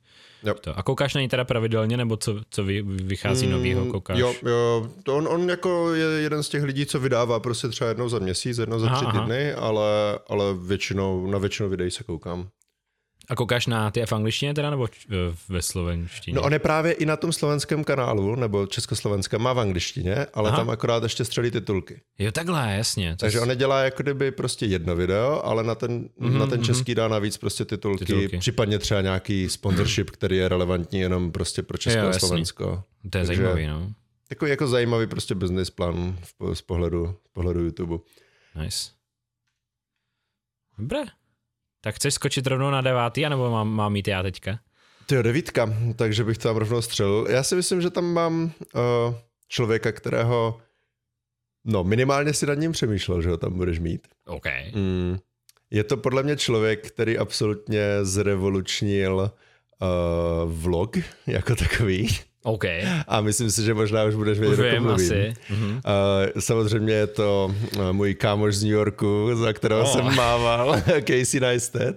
to. 0.61 0.79
a 0.79 0.83
koukáš 0.83 1.15
na 1.15 1.21
ní 1.21 1.29
teda 1.29 1.45
pravidelně, 1.45 1.97
nebo 1.97 2.17
co, 2.17 2.41
co 2.51 2.65
vy, 2.65 2.83
vychází 2.83 3.47
hmm, 3.47 3.53
novýho, 3.53 3.87
koukáš? 3.87 4.19
Jo, 4.19 4.35
jo 4.47 4.91
to 5.03 5.17
on, 5.17 5.29
on 5.29 5.51
jako 5.51 5.95
je 5.95 6.05
jeden 6.05 6.43
z 6.43 6.49
těch 6.49 6.63
lidí, 6.63 6.87
co 6.87 7.01
vydává 7.01 7.41
prostě 7.41 7.69
třeba 7.69 7.89
jednou 7.89 8.09
za 8.09 8.19
měsíc, 8.19 8.59
jednou 8.59 8.79
za 8.79 8.87
aha, 8.87 8.97
tři 8.97 9.05
aha. 9.05 9.21
týdny, 9.21 9.53
ale, 9.53 10.19
ale 10.29 10.45
většinou, 10.55 11.31
na 11.31 11.39
většinu 11.39 11.69
videí 11.69 11.91
se 11.91 12.05
koukám. 12.05 12.49
A 13.31 13.37
koukáš 13.37 13.67
na 13.67 13.91
ty 13.91 14.07
v 14.07 14.13
angličtině 14.13 14.55
teda, 14.55 14.71
nebo 14.71 14.89
ve 15.49 15.63
slovenštině? 15.63 16.35
No 16.35 16.43
on 16.43 16.53
je 16.53 16.59
právě 16.59 16.93
i 16.93 17.07
na 17.07 17.17
tom 17.17 17.33
slovenském 17.33 17.85
kanálu, 17.85 18.35
nebo 18.35 18.67
československém, 18.67 19.43
má 19.43 19.53
v 19.53 19.61
angličtině, 19.61 20.27
ale 20.35 20.49
Aha. 20.49 20.59
tam 20.59 20.71
akorát 20.71 21.03
ještě 21.03 21.25
střelí 21.25 21.51
titulky. 21.51 22.01
Jo, 22.19 22.33
takhle, 22.33 22.75
jasně. 22.77 23.17
Takže 23.21 23.41
on 23.41 23.49
nedělá 23.49 23.83
jako 23.83 24.03
kdyby 24.03 24.31
prostě 24.31 24.67
jedno 24.67 24.97
video, 24.97 25.45
ale 25.45 25.65
na 25.65 25.75
ten, 25.75 26.09
mm-hmm, 26.21 26.39
na 26.39 26.47
ten 26.47 26.59
mhm. 26.59 26.67
český 26.67 26.95
dá 26.95 27.09
navíc 27.09 27.37
prostě 27.37 27.65
titulky, 27.65 28.05
titulky, 28.05 28.39
případně 28.39 28.79
třeba 28.79 29.01
nějaký 29.01 29.49
sponsorship, 29.49 30.11
který 30.11 30.37
je 30.37 30.49
relevantní 30.49 31.01
jenom 31.01 31.33
prostě 31.33 31.63
pro 31.63 31.79
Česko 31.79 32.01
jo, 32.01 32.09
a 32.09 32.13
Slovensko. 32.13 32.65
To 32.65 33.19
je 33.19 33.27
Takže, 33.27 33.27
zajímavý, 33.27 33.67
no. 33.67 33.93
Takový 34.29 34.51
jako 34.51 34.67
zajímavý 34.67 35.07
prostě 35.07 35.35
business 35.35 35.71
plan 35.71 36.19
z 36.53 36.63
pohledu, 36.63 37.17
z 37.27 37.33
pohledu 37.33 37.61
YouTube. 37.61 37.99
Nice. 38.63 38.91
Dobré. 40.79 41.18
Tak 41.81 41.95
chceš 41.95 42.15
skočit 42.15 42.47
rovnou 42.47 42.71
na 42.71 42.81
devátý, 42.81 43.27
anebo 43.27 43.51
mám, 43.51 43.69
mám 43.69 43.93
mít 43.93 44.09
já 44.09 44.23
teďka? 44.23 44.59
Ty 45.07 45.15
jo, 45.15 45.23
devítka, 45.23 45.75
takže 45.97 46.25
bych 46.25 46.39
tam 46.39 46.57
rovnou 46.57 46.83
střelil. 46.83 47.27
Já 47.31 47.43
si 47.43 47.55
myslím, 47.55 47.81
že 47.81 47.91
tam 47.91 48.05
mám 48.05 48.45
uh, 48.45 49.15
člověka, 49.49 49.93
kterého, 49.93 50.61
no 51.65 51.85
minimálně 51.85 52.33
si 52.33 52.47
nad 52.47 52.55
ním 52.55 52.73
přemýšlel, 52.73 53.23
že 53.23 53.29
ho 53.29 53.37
tam 53.37 53.57
budeš 53.57 53.79
mít. 53.79 54.09
OK. 54.27 54.45
Mm, 54.75 55.19
je 55.71 55.85
to 55.85 55.97
podle 55.97 56.23
mě 56.23 56.37
člověk, 56.37 56.87
který 56.87 57.19
absolutně 57.19 57.83
zrevolučnil 58.03 59.31
uh, 59.81 60.53
vlog 60.53 60.97
jako 61.27 61.57
takový. 61.57 62.09
OK. 62.49 62.65
A 63.09 63.21
myslím 63.21 63.51
si, 63.51 63.63
že 63.63 63.75
možná 63.75 64.05
už 64.05 64.15
budeš 64.15 64.39
vědět, 64.39 64.75
kom 64.75 64.83
mluvím. 64.83 65.13
Asi. 65.13 65.35
Uh, 65.51 66.41
samozřejmě 66.41 66.95
je 66.95 67.07
to 67.07 67.55
uh, 67.77 67.93
můj 67.93 68.15
kámoš 68.15 68.55
z 68.55 68.63
New 68.63 68.73
Yorku, 68.73 69.31
za 69.35 69.53
kterého 69.53 69.81
oh. 69.81 69.87
jsem 69.87 70.05
mával, 70.17 70.81
Casey 71.09 71.41
Neistat. 71.41 71.97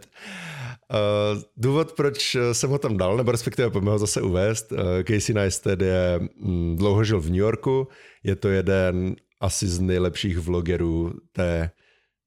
Uh, 0.92 1.42
důvod, 1.58 1.92
proč 1.92 2.38
jsem 2.52 2.70
ho 2.70 2.78
tam 2.78 2.98
dal, 2.98 3.18
nebo 3.18 3.32
respektive 3.32 3.70
pojďme 3.70 3.92
ho 3.92 4.00
zase 4.00 4.22
uvést, 4.22 4.72
uh, 4.72 4.78
Casey 5.08 5.36
Neistat 5.36 5.82
je, 5.82 6.20
um, 6.40 6.76
dlouho 6.78 7.04
žil 7.04 7.22
v 7.22 7.26
New 7.26 7.40
Yorku, 7.40 7.88
je 8.24 8.36
to 8.36 8.50
jeden 8.50 9.16
asi 9.40 9.68
z 9.68 9.80
nejlepších 9.80 10.40
vlogerů 10.40 11.14
té 11.32 11.72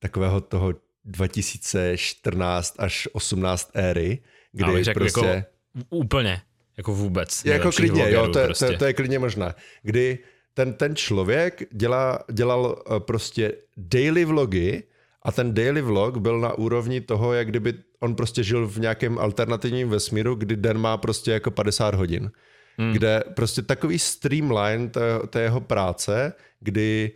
takového 0.00 0.40
toho 0.40 0.74
2014 1.04 2.74
až 2.78 3.08
18 3.12 3.70
éry, 3.74 4.18
kdy 4.52 4.64
Ale 4.64 4.84
řekl, 4.84 5.00
prostě... 5.00 5.26
Jako 5.26 5.46
úplně. 5.90 6.42
Jako 6.76 6.94
vůbec. 6.94 7.44
Jako 7.44 7.72
klidně, 7.72 8.10
jo, 8.10 8.28
to, 8.28 8.44
prostě. 8.44 8.66
to, 8.66 8.76
to 8.76 8.84
je 8.84 8.92
klidně 8.92 9.18
možné. 9.18 9.54
Kdy 9.82 10.18
ten, 10.54 10.72
ten 10.72 10.96
člověk 10.96 11.62
dělá, 11.72 12.18
dělal 12.32 12.82
eh, 12.86 13.00
prostě 13.00 13.52
daily 13.76 14.24
vlogy 14.24 14.82
a 15.22 15.32
ten 15.32 15.54
daily 15.54 15.82
vlog 15.82 16.16
byl 16.16 16.40
na 16.40 16.52
úrovni 16.52 17.00
toho, 17.00 17.32
jak 17.32 17.48
kdyby 17.48 17.74
on 18.00 18.14
prostě 18.14 18.42
žil 18.42 18.66
v 18.68 18.78
nějakém 18.78 19.18
alternativním 19.18 19.88
vesmíru, 19.88 20.34
kdy 20.34 20.56
den 20.56 20.78
má 20.78 20.96
prostě 20.96 21.30
jako 21.30 21.50
50 21.50 21.94
hodin. 21.94 22.30
Hmm. 22.78 22.92
Kde 22.92 23.22
prostě 23.34 23.62
takový 23.62 23.98
streamline 23.98 24.88
té, 24.88 25.00
té 25.30 25.40
jeho 25.40 25.60
práce, 25.60 26.32
kdy 26.60 27.12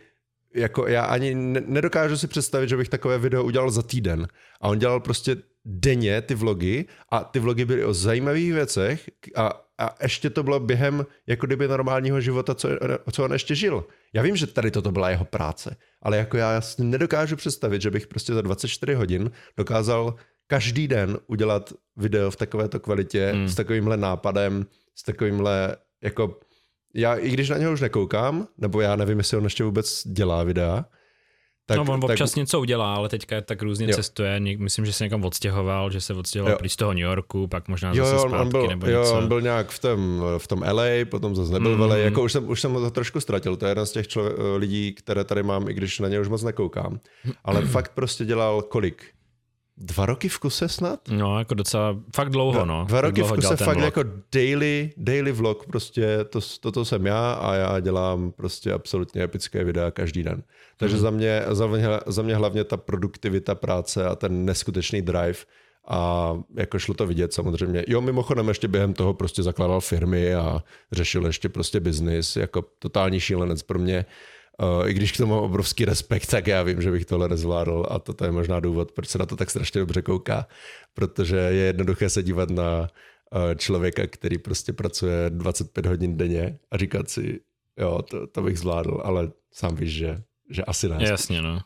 jako 0.55 0.87
já 0.87 1.03
ani 1.03 1.35
nedokážu 1.65 2.17
si 2.17 2.27
představit, 2.27 2.69
že 2.69 2.77
bych 2.77 2.89
takové 2.89 3.17
video 3.17 3.43
udělal 3.43 3.71
za 3.71 3.81
týden. 3.81 4.27
A 4.61 4.67
on 4.67 4.79
dělal 4.79 4.99
prostě 4.99 5.35
denně 5.65 6.21
ty 6.21 6.35
vlogy 6.35 6.85
a 7.09 7.23
ty 7.23 7.39
vlogy 7.39 7.65
byly 7.65 7.85
o 7.85 7.93
zajímavých 7.93 8.53
věcech 8.53 9.09
a, 9.35 9.65
a 9.77 9.95
ještě 10.03 10.29
to 10.29 10.43
bylo 10.43 10.59
během 10.59 11.05
jako 11.27 11.45
kdyby 11.45 11.67
normálního 11.67 12.21
života, 12.21 12.55
co, 12.55 12.69
co 13.11 13.23
on 13.23 13.33
ještě 13.33 13.55
žil. 13.55 13.85
Já 14.13 14.21
vím, 14.21 14.35
že 14.35 14.47
tady 14.47 14.71
toto 14.71 14.91
byla 14.91 15.09
jeho 15.09 15.25
práce, 15.25 15.75
ale 16.01 16.17
jako 16.17 16.37
já 16.37 16.61
si 16.61 16.83
nedokážu 16.83 17.35
představit, 17.35 17.81
že 17.81 17.91
bych 17.91 18.07
prostě 18.07 18.33
za 18.33 18.41
24 18.41 18.93
hodin 18.93 19.31
dokázal 19.57 20.15
každý 20.47 20.87
den 20.87 21.17
udělat 21.27 21.73
video 21.95 22.31
v 22.31 22.35
takovéto 22.35 22.79
kvalitě, 22.79 23.31
hmm. 23.33 23.47
s 23.47 23.55
takovýmhle 23.55 23.97
nápadem, 23.97 24.65
s 24.95 25.03
takovýmhle 25.03 25.75
jako 26.03 26.39
já, 26.93 27.15
i 27.15 27.29
když 27.29 27.49
na 27.49 27.57
něho 27.57 27.73
už 27.73 27.81
nekoukám, 27.81 28.47
nebo 28.57 28.81
já 28.81 28.95
nevím, 28.95 29.17
jestli 29.17 29.37
on 29.37 29.43
ještě 29.43 29.63
vůbec 29.63 30.07
dělá 30.07 30.43
videa, 30.43 30.85
tak, 31.69 31.77
no, 31.77 31.93
on 31.93 31.99
občas 32.03 32.31
tak... 32.31 32.35
něco 32.37 32.59
udělá, 32.59 32.95
ale 32.95 33.09
teďka 33.09 33.41
tak 33.41 33.61
různě 33.61 33.85
jo. 33.85 33.95
cestuje. 33.95 34.39
Myslím, 34.39 34.85
že 34.85 34.93
se 34.93 35.03
někam 35.03 35.25
odstěhoval, 35.25 35.91
že 35.91 36.01
se 36.01 36.13
odstěhoval 36.13 36.57
prý 36.57 36.69
z 36.69 36.75
toho 36.75 36.93
New 36.93 37.03
Yorku, 37.03 37.47
pak 37.47 37.67
možná 37.67 37.91
jo, 37.93 38.05
zase 38.05 38.19
zpátky, 38.19 38.41
on 38.41 38.49
byl, 38.49 38.67
nebo 38.67 38.87
jo, 38.87 38.99
něco. 38.99 39.17
on 39.17 39.27
byl 39.27 39.41
nějak 39.41 39.69
v 39.69 39.79
tom, 39.79 40.23
v 40.37 40.47
tom 40.47 40.63
LA, 40.71 41.05
potom 41.09 41.35
zase 41.35 41.53
nebyl 41.53 41.71
mm. 41.71 41.77
v 41.77 41.81
LA. 41.81 41.97
Jako 41.97 42.23
už 42.23 42.31
jsem, 42.31 42.49
už 42.49 42.61
jsem 42.61 42.73
to 42.73 42.91
trošku 42.91 43.19
ztratil. 43.19 43.55
To 43.55 43.65
je 43.65 43.71
jeden 43.71 43.85
z 43.85 43.91
těch 43.91 44.07
člověk, 44.07 44.35
lidí, 44.55 44.93
které 44.93 45.23
tady 45.23 45.43
mám, 45.43 45.69
i 45.69 45.73
když 45.73 45.99
na 45.99 46.07
ně 46.07 46.19
už 46.19 46.27
moc 46.27 46.43
nekoukám. 46.43 46.99
Ale 47.43 47.61
fakt 47.65 47.91
prostě 47.95 48.25
dělal 48.25 48.61
kolik? 48.61 49.18
Dva 49.79 50.05
roky 50.05 50.29
v 50.29 50.39
kuse 50.39 50.69
snad? 50.69 50.99
No, 51.09 51.39
jako 51.39 51.53
docela, 51.53 51.99
fakt 52.15 52.29
dlouho, 52.29 52.51
dva, 52.51 52.65
no. 52.65 52.85
Dva 52.87 53.01
roky 53.01 53.23
v 53.23 53.31
kuse, 53.31 53.55
fakt 53.55 53.77
vlog. 53.77 53.85
jako 53.85 54.03
daily, 54.31 54.91
daily 54.97 55.31
vlog, 55.31 55.65
prostě 55.65 56.17
to, 56.29 56.39
toto 56.59 56.85
jsem 56.85 57.05
já 57.05 57.33
a 57.33 57.55
já 57.55 57.79
dělám 57.79 58.31
prostě 58.31 58.73
absolutně 58.73 59.23
epické 59.23 59.63
videa 59.63 59.91
každý 59.91 60.23
den. 60.23 60.43
Takže 60.77 60.95
mm. 60.95 61.01
za, 61.01 61.09
mě, 61.09 61.43
za, 61.49 61.67
mě, 61.67 61.87
za 62.05 62.21
mě 62.21 62.35
hlavně 62.35 62.63
ta 62.63 62.77
produktivita 62.77 63.55
práce 63.55 64.05
a 64.05 64.15
ten 64.15 64.45
neskutečný 64.45 65.01
drive 65.01 65.39
a 65.87 66.33
jako 66.55 66.79
šlo 66.79 66.93
to 66.93 67.07
vidět 67.07 67.33
samozřejmě. 67.33 67.83
Jo, 67.87 68.01
mimochodem 68.01 68.47
ještě 68.47 68.67
během 68.67 68.93
toho 68.93 69.13
prostě 69.13 69.43
zakládal 69.43 69.81
firmy 69.81 70.35
a 70.35 70.63
řešil 70.91 71.25
ještě 71.25 71.49
prostě 71.49 71.79
biznis, 71.79 72.35
jako 72.35 72.65
totální 72.79 73.19
šílenec 73.19 73.63
pro 73.63 73.79
mě. 73.79 74.05
Uh, 74.05 74.38
I 74.85 74.93
když 74.93 75.11
k 75.11 75.17
tomu 75.17 75.33
mám 75.33 75.43
obrovský 75.43 75.85
respekt, 75.85 76.25
tak 76.25 76.47
já 76.47 76.63
vím, 76.63 76.81
že 76.81 76.91
bych 76.91 77.05
tohle 77.05 77.29
nezvládl 77.29 77.85
a 77.89 77.99
toto 77.99 78.25
je 78.25 78.31
možná 78.31 78.59
důvod, 78.59 78.91
proč 78.91 79.07
se 79.07 79.17
na 79.17 79.25
to 79.25 79.35
tak 79.35 79.49
strašně 79.49 79.79
dobře 79.79 80.01
kouká, 80.01 80.47
protože 80.93 81.37
je 81.37 81.65
jednoduché 81.65 82.09
se 82.09 82.23
dívat 82.23 82.49
na 82.49 82.81
uh, 82.81 83.55
člověka, 83.55 84.07
který 84.07 84.37
prostě 84.37 84.73
pracuje 84.73 85.29
25 85.29 85.85
hodin 85.85 86.17
denně 86.17 86.59
a 86.71 86.77
říkat 86.77 87.09
si, 87.09 87.39
jo, 87.79 88.01
to, 88.01 88.27
to 88.27 88.41
bych 88.41 88.59
zvládl, 88.59 89.01
ale 89.03 89.31
sám 89.53 89.75
víš, 89.75 89.93
že, 89.93 90.21
že 90.49 90.63
asi 90.63 90.89
ne. 90.89 90.97
Jasně, 90.99 91.41
no. 91.41 91.59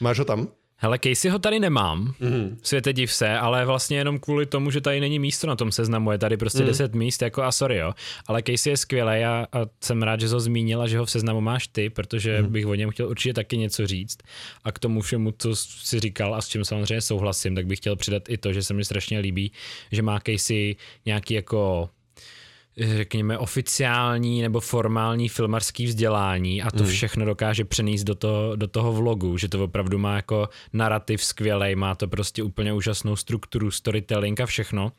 Máš 0.00 0.18
ho 0.18 0.24
tam? 0.24 0.48
Hele, 0.82 0.98
Casey 0.98 1.30
ho 1.30 1.38
tady 1.38 1.60
nemám, 1.60 2.14
mm-hmm. 2.20 2.56
světe 2.62 2.92
div 2.92 3.12
se, 3.12 3.38
ale 3.38 3.64
vlastně 3.64 3.98
jenom 3.98 4.18
kvůli 4.18 4.46
tomu, 4.46 4.70
že 4.70 4.80
tady 4.80 5.00
není 5.00 5.18
místo 5.18 5.46
na 5.46 5.56
tom 5.56 5.72
seznamu, 5.72 6.12
je 6.12 6.18
tady 6.18 6.36
prostě 6.36 6.60
mm. 6.60 6.66
10 6.66 6.94
míst, 6.94 7.22
jako 7.22 7.42
a 7.42 7.52
sorry 7.52 7.76
jo, 7.76 7.92
ale 8.26 8.42
Casey 8.42 8.72
je 8.72 8.76
skvělý 8.76 9.24
a, 9.24 9.46
a 9.52 9.66
jsem 9.80 10.02
rád, 10.02 10.20
že 10.20 10.28
jsi 10.28 10.34
ho 10.34 10.40
zmínil 10.40 10.82
a 10.82 10.86
že 10.86 10.98
ho 10.98 11.04
v 11.04 11.10
seznamu 11.10 11.40
máš 11.40 11.66
ty, 11.66 11.90
protože 11.90 12.42
mm. 12.42 12.52
bych 12.52 12.66
o 12.66 12.74
něm 12.74 12.90
chtěl 12.90 13.08
určitě 13.08 13.34
taky 13.34 13.56
něco 13.58 13.86
říct 13.86 14.18
a 14.64 14.72
k 14.72 14.78
tomu 14.78 15.00
všemu, 15.00 15.34
co 15.38 15.56
si 15.56 16.00
říkal 16.00 16.34
a 16.34 16.40
s 16.40 16.48
čím 16.48 16.64
samozřejmě 16.64 17.00
souhlasím, 17.00 17.54
tak 17.54 17.66
bych 17.66 17.78
chtěl 17.78 17.96
přidat 17.96 18.28
i 18.28 18.38
to, 18.38 18.52
že 18.52 18.62
se 18.62 18.74
mi 18.74 18.84
strašně 18.84 19.18
líbí, 19.18 19.52
že 19.92 20.02
má 20.02 20.20
Casey 20.20 20.76
nějaký 21.06 21.34
jako 21.34 21.90
řekněme, 22.76 23.38
oficiální 23.38 24.42
nebo 24.42 24.60
formální 24.60 25.28
filmarský 25.28 25.86
vzdělání 25.86 26.62
a 26.62 26.70
to 26.70 26.82
mm. 26.82 26.88
všechno 26.88 27.24
dokáže 27.24 27.64
přenést 27.64 28.04
do, 28.04 28.14
to, 28.14 28.56
do 28.56 28.66
toho 28.66 28.92
vlogu, 28.92 29.38
že 29.38 29.48
to 29.48 29.64
opravdu 29.64 29.98
má 29.98 30.16
jako 30.16 30.48
narrativ 30.72 31.24
skvělej, 31.24 31.74
má 31.74 31.94
to 31.94 32.08
prostě 32.08 32.42
úplně 32.42 32.72
úžasnou 32.72 33.16
strukturu, 33.16 33.70
storytelling 33.70 34.40
a 34.40 34.46
všechno. 34.46 34.92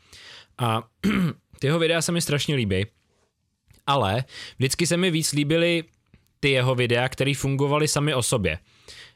A 0.57 0.83
ty 1.59 1.67
jeho 1.67 1.79
videa 1.79 2.01
se 2.01 2.11
mi 2.11 2.21
strašně 2.21 2.55
líbí, 2.55 2.85
ale 3.87 4.23
vždycky 4.57 4.87
se 4.87 4.97
mi 4.97 5.11
víc 5.11 5.31
líbily 5.31 5.83
ty 6.39 6.49
jeho 6.49 6.75
videa, 6.75 7.09
které 7.09 7.33
fungovaly 7.37 7.87
sami 7.87 8.13
o 8.13 8.23
sobě. 8.23 8.57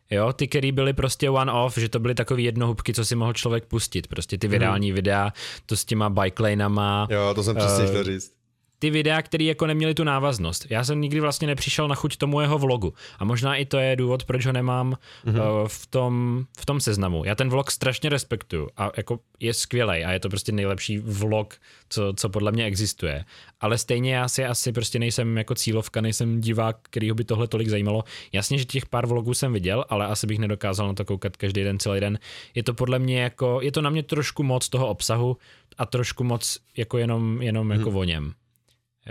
Jo, 0.10 0.34
ty, 0.34 0.48
které 0.48 0.72
byly 0.72 0.94
prostě 0.94 1.30
one-off, 1.30 1.78
že 1.78 1.90
to 1.90 2.00
byly 2.00 2.16
takové 2.16 2.42
jednohubky, 2.42 2.94
co 2.94 3.06
si 3.06 3.16
mohl 3.16 3.34
člověk 3.34 3.66
pustit. 3.66 4.08
Prostě 4.08 4.38
ty 4.38 4.48
virální 4.48 4.92
mm. 4.92 4.96
videa, 4.96 5.34
to 5.66 5.78
s 5.78 5.86
těma 5.86 6.10
bike 6.10 6.44
lanama. 6.44 7.08
Jo, 7.12 7.34
to 7.36 7.44
jsem 7.44 7.56
přesně 7.56 7.84
uh, 7.84 7.90
chtěl 7.90 8.04
říct 8.04 8.37
ty 8.80 8.90
videa, 8.90 9.22
které 9.22 9.44
jako 9.44 9.68
neměly 9.68 9.94
tu 9.94 10.04
návaznost. 10.04 10.68
Já 10.70 10.84
jsem 10.84 11.02
nikdy 11.02 11.20
vlastně 11.20 11.48
nepřišel 11.48 11.88
na 11.88 11.96
chuť 11.96 12.18
tomu 12.18 12.42
jeho 12.42 12.58
vlogu. 12.58 12.94
A 13.20 13.26
možná 13.26 13.56
i 13.56 13.66
to 13.66 13.78
je 13.78 13.96
důvod, 13.96 14.24
proč 14.24 14.46
ho 14.46 14.52
nemám 14.52 14.94
mm-hmm. 15.26 15.62
uh, 15.62 15.68
v, 15.68 15.88
tom, 15.88 16.46
v 16.60 16.66
tom 16.66 16.80
seznamu. 16.80 17.24
Já 17.26 17.36
ten 17.36 17.50
vlog 17.50 17.72
strašně 17.72 18.10
respektuju 18.10 18.70
a 18.78 18.92
jako 18.98 19.20
je 19.40 19.54
skvělý 19.54 20.04
a 20.04 20.12
je 20.12 20.20
to 20.20 20.30
prostě 20.30 20.52
nejlepší 20.52 21.00
vlog, 21.00 21.56
co, 21.90 22.14
co 22.16 22.30
podle 22.30 22.52
mě 22.52 22.66
existuje. 22.66 23.26
Ale 23.60 23.78
stejně 23.78 24.16
já 24.16 24.28
si 24.28 24.46
asi 24.46 24.72
prostě 24.72 25.00
nejsem 25.00 25.38
jako 25.38 25.56
cílovka, 25.56 26.02
nejsem 26.02 26.42
divák, 26.42 26.78
kterýho 26.82 27.16
by 27.16 27.24
tohle 27.24 27.48
tolik 27.48 27.68
zajímalo. 27.68 28.04
Jasně, 28.34 28.58
že 28.58 28.66
těch 28.66 28.86
pár 28.86 29.06
vlogů 29.06 29.34
jsem 29.34 29.54
viděl, 29.54 29.86
ale 29.90 30.06
asi 30.06 30.28
bych 30.28 30.40
nedokázal 30.40 30.88
na 30.88 30.94
to 30.94 31.06
koukat 31.06 31.38
každý 31.38 31.64
den, 31.64 31.80
celý 31.80 32.00
den. 32.00 32.20
Je 32.56 32.64
to 32.64 32.74
podle 32.74 33.00
mě 33.00 33.22
jako, 33.22 33.60
je 33.62 33.72
to 33.72 33.82
na 33.82 33.90
mě 33.90 34.04
trošku 34.04 34.44
moc 34.44 34.70
toho 34.70 34.88
obsahu 34.88 35.38
a 35.78 35.86
trošku 35.86 36.24
moc 36.24 36.60
jako 36.78 36.98
jenom, 36.98 37.42
jenom 37.42 37.68
mm. 37.68 37.72
jako 37.72 37.92
o 37.92 38.04
něm. 38.04 38.34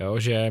Jo, 0.01 0.21
že 0.21 0.51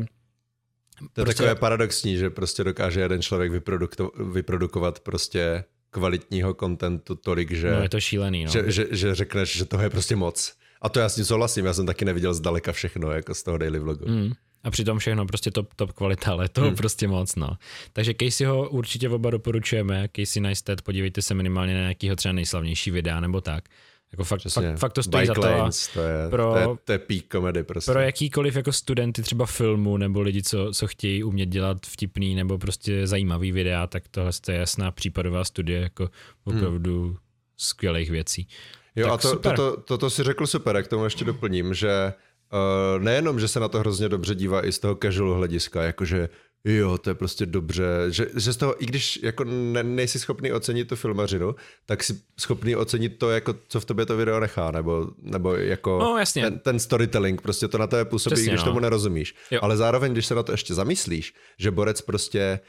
to 1.14 1.20
je 1.20 1.24
prostě... 1.24 1.42
takové 1.42 1.54
paradoxní, 1.54 2.16
že 2.16 2.30
prostě 2.30 2.64
dokáže 2.64 3.00
jeden 3.00 3.22
člověk 3.22 3.52
vyproduko- 3.52 4.32
vyprodukovat 4.32 5.00
prostě 5.00 5.64
kvalitního 5.90 6.54
kontentu 6.54 7.14
tolik, 7.14 7.50
že... 7.50 7.70
No 7.70 7.82
je 7.82 7.88
to 7.88 8.00
šílený, 8.00 8.44
no. 8.44 8.50
Že, 8.50 8.72
že, 8.72 8.86
že 8.90 9.14
řekneš, 9.14 9.56
že 9.56 9.64
toho 9.64 9.82
je 9.82 9.90
prostě 9.90 10.16
moc. 10.16 10.54
A 10.82 10.88
to 10.88 11.00
já 11.00 11.08
s 11.08 11.14
tím 11.14 11.24
souhlasím, 11.24 11.64
já 11.64 11.74
jsem 11.74 11.86
taky 11.86 12.04
neviděl 12.04 12.34
zdaleka 12.34 12.72
všechno, 12.72 13.10
jako 13.10 13.34
z 13.34 13.42
toho 13.42 13.58
daily 13.58 13.78
vlogu. 13.78 14.08
Mm. 14.08 14.32
A 14.64 14.70
přitom 14.70 14.98
všechno 14.98 15.26
prostě 15.26 15.50
top, 15.50 15.74
top 15.74 15.92
kvalita, 15.92 16.32
ale 16.32 16.48
to 16.48 16.60
hmm. 16.60 16.76
prostě 16.76 17.08
moc, 17.08 17.36
no. 17.36 17.48
Takže 17.92 18.14
Casey 18.20 18.46
ho 18.46 18.68
určitě 18.68 19.08
oba 19.08 19.30
doporučujeme, 19.30 20.08
Casey 20.16 20.42
Neistat, 20.42 20.82
podívejte 20.82 21.22
se 21.22 21.34
minimálně 21.34 21.74
na 21.74 21.80
nějakýho 21.80 22.16
třeba 22.16 22.32
nejslavnější 22.32 22.90
videa 22.90 23.20
nebo 23.20 23.40
tak. 23.40 23.64
Jako 24.12 24.24
fakt, 24.24 24.42
fakt, 24.48 24.78
fakt 24.78 24.92
to 24.92 25.02
stojí 25.02 25.22
Bike 25.22 25.26
za 25.26 25.34
to. 25.34 25.40
Lanes, 25.40 25.88
to 25.88 26.00
je, 26.00 26.30
pro, 26.30 26.52
to 26.52 26.58
je, 26.58 26.66
to 26.84 26.92
je 26.92 26.98
peak 26.98 27.24
komedy 27.24 27.62
prostě. 27.62 27.92
Pro 27.92 28.00
jakýkoliv 28.00 28.56
jako 28.56 28.72
studenty 28.72 29.22
třeba 29.22 29.46
filmu 29.46 29.96
nebo 29.96 30.20
lidi, 30.20 30.42
co, 30.42 30.70
co 30.72 30.86
chtějí 30.86 31.24
umět 31.24 31.46
dělat 31.46 31.86
vtipný 31.86 32.34
nebo 32.34 32.58
prostě 32.58 33.06
zajímavý 33.06 33.52
videa, 33.52 33.86
tak 33.86 34.08
tohle 34.08 34.30
je 34.48 34.54
jasná 34.54 34.90
případová 34.90 35.44
studie 35.44 35.80
jako 35.80 36.10
opravdu 36.44 37.04
hmm. 37.04 37.16
skvělých 37.56 38.10
věcí. 38.10 38.48
Jo 38.96 39.06
tak 39.06 39.14
a 39.14 39.16
to, 39.16 39.28
super. 39.28 39.56
to, 39.56 39.76
to, 39.76 39.82
to, 39.82 39.98
to 39.98 40.10
si 40.10 40.22
řekl 40.22 40.46
super, 40.46 40.76
jak 40.76 40.88
tomu 40.88 41.04
ještě 41.04 41.24
doplním, 41.24 41.74
že 41.74 42.12
uh, 42.52 43.02
nejenom, 43.02 43.40
že 43.40 43.48
se 43.48 43.60
na 43.60 43.68
to 43.68 43.78
hrozně 43.78 44.08
dobře 44.08 44.34
dívá 44.34 44.66
i 44.66 44.72
z 44.72 44.78
toho 44.78 44.98
casual 45.02 45.34
hlediska, 45.34 45.82
jakože 45.82 46.28
jo, 46.66 46.98
to 46.98 47.10
je 47.10 47.14
prostě 47.14 47.46
dobře, 47.46 47.84
že, 48.08 48.26
že 48.36 48.52
z 48.52 48.56
toho, 48.56 48.82
i 48.82 48.86
když 48.86 49.20
jako 49.22 49.44
ne, 49.44 49.82
nejsi 49.82 50.18
schopný 50.18 50.52
ocenit 50.52 50.88
tu 50.88 50.96
filmařinu, 50.96 51.54
tak 51.86 52.04
si 52.04 52.20
schopný 52.40 52.76
ocenit 52.76 53.18
to, 53.18 53.30
jako, 53.30 53.54
co 53.68 53.80
v 53.80 53.84
tobě 53.84 54.06
to 54.06 54.16
video 54.16 54.40
nechá, 54.40 54.70
nebo, 54.70 55.08
nebo 55.22 55.54
jako 55.54 55.98
no, 55.98 56.18
jasně. 56.18 56.42
Ten, 56.42 56.58
ten 56.58 56.78
storytelling, 56.78 57.40
prostě 57.40 57.68
to 57.68 57.78
na 57.78 57.86
tebe 57.86 58.04
působí, 58.04 58.34
Přesně, 58.34 58.50
když 58.50 58.60
no. 58.60 58.66
tomu 58.66 58.80
nerozumíš. 58.80 59.34
Jo. 59.50 59.60
Ale 59.62 59.76
zároveň, 59.76 60.12
když 60.12 60.26
se 60.26 60.34
na 60.34 60.42
to 60.42 60.52
ještě 60.52 60.74
zamyslíš, 60.74 61.34
že 61.58 61.70
borec 61.70 62.00
prostě 62.00 62.60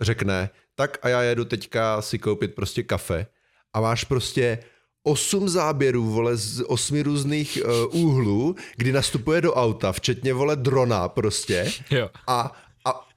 řekne, 0.00 0.50
tak 0.74 0.98
a 1.02 1.08
já 1.08 1.22
jedu 1.22 1.44
teďka 1.44 2.02
si 2.02 2.18
koupit 2.18 2.54
prostě 2.54 2.82
kafe 2.82 3.26
a 3.72 3.80
máš 3.80 4.04
prostě 4.04 4.58
osm 5.02 5.48
záběrů, 5.48 6.04
vole, 6.04 6.36
z 6.36 6.62
osmi 6.66 7.02
různých 7.02 7.58
uh, 7.64 8.02
úhlů, 8.02 8.56
kdy 8.76 8.92
nastupuje 8.92 9.40
do 9.40 9.54
auta, 9.54 9.92
včetně, 9.92 10.34
vole, 10.34 10.56
drona 10.56 11.08
prostě. 11.08 11.72
Jo. 11.90 12.10
A 12.26 12.52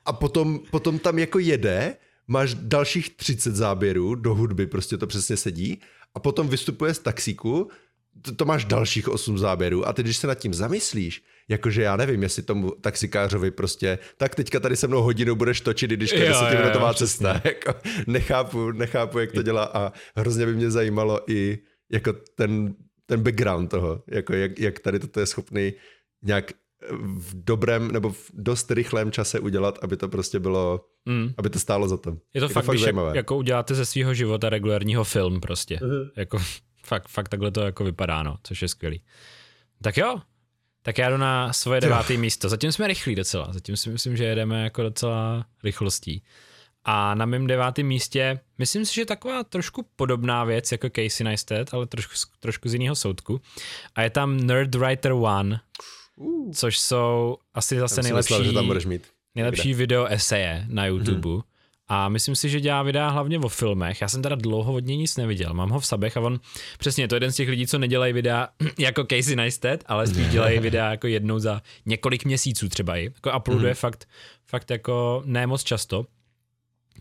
a 0.07 0.13
potom, 0.13 0.59
potom 0.71 0.99
tam 0.99 1.19
jako 1.19 1.39
jede, 1.39 1.95
máš 2.27 2.53
dalších 2.53 3.15
30 3.15 3.55
záběrů 3.55 4.15
do 4.15 4.35
hudby, 4.35 4.67
prostě 4.67 4.97
to 4.97 5.07
přesně 5.07 5.37
sedí, 5.37 5.81
a 6.15 6.19
potom 6.19 6.47
vystupuje 6.47 6.93
z 6.93 6.99
taxíku, 6.99 7.69
to, 8.21 8.35
to 8.35 8.45
máš 8.45 8.65
dalších 8.65 9.09
8 9.09 9.37
záběrů 9.37 9.87
a 9.87 9.93
ty, 9.93 10.03
když 10.03 10.17
se 10.17 10.27
nad 10.27 10.35
tím 10.35 10.53
zamyslíš, 10.53 11.23
jakože 11.47 11.81
já 11.81 11.95
nevím, 11.95 12.23
jestli 12.23 12.43
tomu 12.43 12.71
taxikářovi 12.71 13.51
prostě, 13.51 13.99
tak 14.17 14.35
teďka 14.35 14.59
tady 14.59 14.75
se 14.75 14.87
mnou 14.87 15.01
hodinu 15.01 15.35
budeš 15.35 15.61
točit, 15.61 15.91
když 15.91 16.09
to 16.09 16.17
je 16.17 16.27
desetiminutová 16.27 16.93
cesta. 16.93 17.41
Jako, 17.43 17.73
nechápu, 18.07 18.71
nechápu, 18.71 19.19
jak 19.19 19.31
to 19.31 19.41
dělá 19.41 19.63
a 19.63 19.91
hrozně 20.15 20.45
by 20.45 20.55
mě 20.55 20.71
zajímalo 20.71 21.31
i 21.31 21.59
jako 21.91 22.13
ten, 22.13 22.75
ten 23.05 23.21
background 23.21 23.71
toho, 23.71 24.03
jako 24.07 24.33
jak, 24.33 24.59
jak 24.59 24.79
tady 24.79 24.99
toto 24.99 25.19
je 25.19 25.25
schopný 25.25 25.73
nějak 26.23 26.51
v 27.17 27.43
dobrém 27.43 27.91
nebo 27.91 28.09
v 28.11 28.31
dost 28.33 28.71
rychlém 28.71 29.11
čase 29.11 29.39
udělat, 29.39 29.79
aby 29.81 29.97
to 29.97 30.09
prostě 30.09 30.39
bylo, 30.39 30.85
mm. 31.05 31.33
aby 31.37 31.49
to 31.49 31.59
stálo 31.59 31.87
za 31.87 31.97
to. 31.97 32.17
Je 32.33 32.41
to, 32.41 32.45
je 32.45 32.49
fakt, 32.49 32.63
to 32.63 32.71
fakt 32.71 32.79
zajímavé. 32.79 33.17
jako 33.17 33.37
uděláte 33.37 33.75
ze 33.75 33.85
svého 33.85 34.13
života 34.13 34.49
regulárního 34.49 35.03
film 35.03 35.41
prostě. 35.41 35.75
Uh-huh. 35.75 36.09
Jako 36.15 36.39
fakt, 36.85 37.07
fakt 37.07 37.29
takhle 37.29 37.51
to 37.51 37.61
jako 37.61 37.83
vypadá, 37.83 38.23
no, 38.23 38.37
což 38.43 38.61
je 38.61 38.67
skvělý. 38.67 39.03
Tak 39.81 39.97
jo, 39.97 40.19
tak 40.81 40.97
já 40.97 41.09
jdu 41.09 41.17
na 41.17 41.53
svoje 41.53 41.81
deváté 41.81 42.17
místo. 42.17 42.49
Zatím 42.49 42.71
jsme 42.71 42.87
rychlí 42.87 43.15
docela, 43.15 43.53
zatím 43.53 43.77
si 43.77 43.89
myslím, 43.89 44.17
že 44.17 44.23
jedeme 44.23 44.63
jako 44.63 44.83
docela 44.83 45.45
rychlostí. 45.63 46.23
A 46.89 47.15
na 47.15 47.25
mém 47.25 47.47
devátém 47.47 47.85
místě, 47.85 48.39
myslím 48.57 48.85
si, 48.85 48.95
že 48.95 49.05
taková 49.05 49.43
trošku 49.43 49.85
podobná 49.95 50.43
věc 50.43 50.71
jako 50.71 50.89
Casey 50.89 51.23
Neistat, 51.23 51.73
ale 51.73 51.87
trošku, 51.87 52.13
trošku 52.39 52.69
z 52.69 52.73
jiného 52.73 52.95
soudku. 52.95 53.41
A 53.95 54.01
je 54.01 54.09
tam 54.09 54.37
Nerd 54.37 54.75
Writer 54.75 55.11
One, 55.11 55.59
Uh. 56.17 56.51
Což 56.51 56.79
jsou 56.79 57.37
asi 57.53 57.79
zase 57.79 58.01
nejlepší, 58.01 58.33
myslel, 58.33 58.43
že 58.43 58.53
tam 58.53 58.67
budeš 58.67 58.85
mít 58.85 59.07
nejlepší 59.35 59.73
video 59.73 60.05
eseje 60.05 60.65
na 60.69 60.85
YouTube. 60.85 61.29
Mm-hmm. 61.29 61.43
A 61.87 62.09
myslím 62.09 62.35
si, 62.35 62.49
že 62.49 62.61
dělá 62.61 62.83
videa 62.83 63.09
hlavně 63.09 63.39
o 63.39 63.49
filmech. 63.49 64.01
Já 64.01 64.07
jsem 64.07 64.21
teda 64.21 64.35
dlouho 64.35 64.73
od 64.73 64.85
něj 64.85 64.97
nic 64.97 65.17
neviděl. 65.17 65.53
Mám 65.53 65.69
ho 65.69 65.79
v 65.79 65.85
sabech 65.85 66.17
a 66.17 66.21
on 66.21 66.39
přesně 66.79 67.07
to 67.07 67.15
je 67.15 67.17
jeden 67.17 67.31
z 67.31 67.35
těch 67.35 67.49
lidí, 67.49 67.67
co 67.67 67.77
nedělají 67.77 68.13
videa 68.13 68.49
jako 68.77 69.03
Casey 69.03 69.35
Neistat, 69.35 69.83
ale 69.85 70.07
spíš 70.07 70.27
dělají 70.31 70.59
videa 70.59 70.91
jako 70.91 71.07
jednou 71.07 71.39
za 71.39 71.61
několik 71.85 72.25
měsíců 72.25 72.69
třeba 72.69 72.97
i. 72.97 73.03
Jako 73.03 73.37
uploaduje 73.37 73.71
mm. 73.71 73.75
fakt, 73.75 74.07
fakt 74.45 74.71
jako 74.71 75.21
ne 75.25 75.47
moc 75.47 75.63
často. 75.63 76.05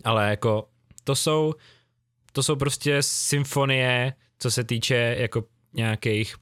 Ale 0.05 0.31
jako 0.31 0.68
to 1.05 1.14
jsou, 1.14 1.55
to 2.33 2.42
jsou 2.42 2.57
prostě 2.57 3.02
symfonie, 3.02 4.12
co 4.38 4.50
se 4.50 4.64
týče 4.64 5.16
jako 5.18 5.44
nějakých 5.74 6.35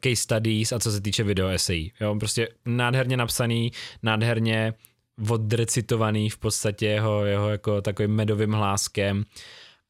case 0.00 0.16
studies 0.16 0.72
a 0.72 0.78
co 0.78 0.92
se 0.92 1.00
týče 1.00 1.22
video 1.22 1.48
essay. 1.48 1.90
Jo, 2.00 2.16
prostě 2.18 2.48
nádherně 2.66 3.16
napsaný, 3.16 3.72
nádherně 4.02 4.74
odrecitovaný 5.30 6.30
v 6.30 6.38
podstatě 6.38 6.86
jeho, 6.86 7.24
jeho 7.24 7.50
jako 7.50 7.82
takovým 7.82 8.10
medovým 8.10 8.52
hláskem 8.52 9.24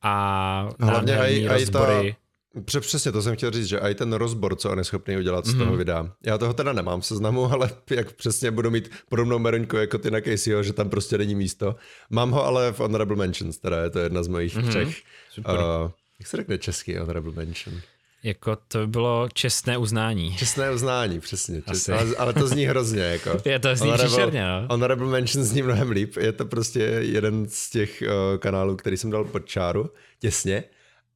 a 0.02 0.68
Hlavně 0.80 1.18
aj, 1.18 1.46
rozbory. 1.46 2.16
Ta, 2.64 2.80
přesně 2.80 3.12
to 3.12 3.22
jsem 3.22 3.36
chtěl 3.36 3.50
říct, 3.50 3.66
že 3.66 3.78
i 3.78 3.94
ten 3.94 4.12
rozbor, 4.12 4.56
co 4.56 4.70
on 4.70 4.78
je 4.78 4.84
schopný 4.84 5.16
udělat 5.16 5.46
z 5.46 5.54
mm-hmm. 5.54 5.58
toho 5.58 5.76
videa. 5.76 6.12
Já 6.26 6.38
toho 6.38 6.54
teda 6.54 6.72
nemám 6.72 7.00
v 7.00 7.06
seznamu, 7.06 7.44
ale 7.52 7.70
jak 7.90 8.12
přesně 8.12 8.50
budu 8.50 8.70
mít 8.70 8.90
podobnou 9.08 9.38
meroňku 9.38 9.76
jako 9.76 9.98
ty 9.98 10.10
na 10.10 10.20
Caseyho, 10.20 10.62
že 10.62 10.72
tam 10.72 10.90
prostě 10.90 11.18
není 11.18 11.34
místo. 11.34 11.76
Mám 12.10 12.30
ho 12.30 12.44
ale 12.44 12.72
v 12.72 12.80
Honorable 12.80 13.16
Mentions, 13.16 13.58
teda 13.58 13.82
je 13.82 13.90
to 13.90 13.98
jedna 13.98 14.22
z 14.22 14.28
mojich 14.28 14.56
mm-hmm. 14.56 14.68
třech. 14.68 15.02
Super. 15.30 15.54
Uh, 15.54 15.90
jak 16.18 16.28
se 16.28 16.36
řekne 16.36 16.58
český 16.58 16.96
Honorable 16.96 17.32
Mention? 17.32 17.80
Jako 18.22 18.56
to 18.68 18.78
by 18.78 18.86
bylo 18.86 19.28
čestné 19.32 19.78
uznání. 19.78 20.36
Čestné 20.36 20.70
uznání, 20.70 21.20
přesně. 21.20 21.62
Čest, 21.62 21.88
ale, 21.88 22.16
ale 22.16 22.32
to 22.32 22.48
zní 22.48 22.64
hrozně. 22.64 23.02
Jako. 23.02 23.40
Je 23.48 23.58
to 23.58 23.76
zní 23.76 23.92
příšerně, 23.92 24.44
no. 24.44 24.66
Honorable 24.70 25.06
Mention 25.06 25.44
zní 25.44 25.62
mnohem 25.62 25.90
líp. 25.90 26.16
Je 26.16 26.32
to 26.32 26.44
prostě 26.44 26.80
jeden 26.80 27.46
z 27.48 27.70
těch 27.70 28.02
uh, 28.02 28.38
kanálů, 28.38 28.76
který 28.76 28.96
jsem 28.96 29.10
dal 29.10 29.24
pod 29.24 29.46
čáru, 29.46 29.90
těsně. 30.18 30.64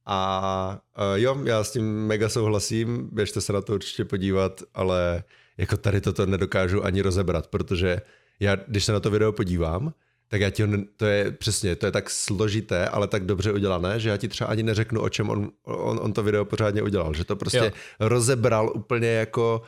A 0.05 0.79
uh, 0.97 1.19
jo, 1.19 1.41
já 1.43 1.63
s 1.63 1.71
tím 1.71 2.07
mega 2.07 2.29
souhlasím, 2.29 3.09
běžte 3.11 3.41
se 3.41 3.53
na 3.53 3.61
to 3.61 3.73
určitě 3.73 4.05
podívat, 4.05 4.61
ale 4.73 5.23
jako 5.57 5.77
tady 5.77 6.01
toto 6.01 6.25
nedokážu 6.25 6.85
ani 6.85 7.01
rozebrat, 7.01 7.47
protože 7.47 8.01
já, 8.39 8.55
když 8.55 8.85
se 8.85 8.91
na 8.91 8.99
to 8.99 9.09
video 9.09 9.31
podívám, 9.31 9.93
tak 10.27 10.41
já 10.41 10.49
ti 10.49 10.63
ho, 10.63 10.69
to 10.97 11.05
je 11.05 11.31
přesně, 11.31 11.75
to 11.75 11.85
je 11.85 11.91
tak 11.91 12.09
složité, 12.09 12.87
ale 12.87 13.07
tak 13.07 13.25
dobře 13.25 13.51
udělané, 13.51 13.99
že 13.99 14.09
já 14.09 14.17
ti 14.17 14.27
třeba 14.27 14.49
ani 14.49 14.63
neřeknu, 14.63 15.01
o 15.01 15.09
čem 15.09 15.29
on, 15.29 15.51
on, 15.63 15.99
on 16.01 16.13
to 16.13 16.23
video 16.23 16.45
pořádně 16.45 16.81
udělal, 16.81 17.13
že 17.13 17.23
to 17.23 17.35
prostě 17.35 17.57
jo. 17.57 17.71
rozebral 17.99 18.71
úplně 18.75 19.07
jako 19.07 19.61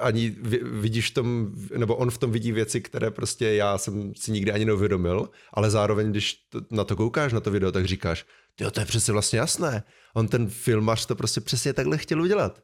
ani 0.00 0.36
vidíš 0.62 1.10
v 1.10 1.14
tom, 1.14 1.54
nebo 1.76 1.96
on 1.96 2.10
v 2.10 2.18
tom 2.18 2.30
vidí 2.30 2.52
věci, 2.52 2.80
které 2.80 3.10
prostě 3.10 3.54
já 3.54 3.78
jsem 3.78 4.14
si 4.14 4.32
nikdy 4.32 4.52
ani 4.52 4.64
neuvědomil, 4.64 5.28
ale 5.52 5.70
zároveň, 5.70 6.10
když 6.10 6.34
to, 6.34 6.60
na 6.70 6.84
to 6.84 6.96
koukáš, 6.96 7.32
na 7.32 7.40
to 7.40 7.50
video, 7.50 7.72
tak 7.72 7.84
říkáš, 7.84 8.26
jo, 8.60 8.70
to 8.70 8.80
je 8.80 8.86
přece 8.86 9.12
vlastně 9.12 9.38
jasné. 9.38 9.82
On 10.14 10.28
ten 10.28 10.48
filmař 10.48 11.06
to 11.06 11.14
prostě 11.14 11.40
přesně 11.40 11.72
takhle 11.72 11.98
chtěl 11.98 12.22
udělat. 12.22 12.62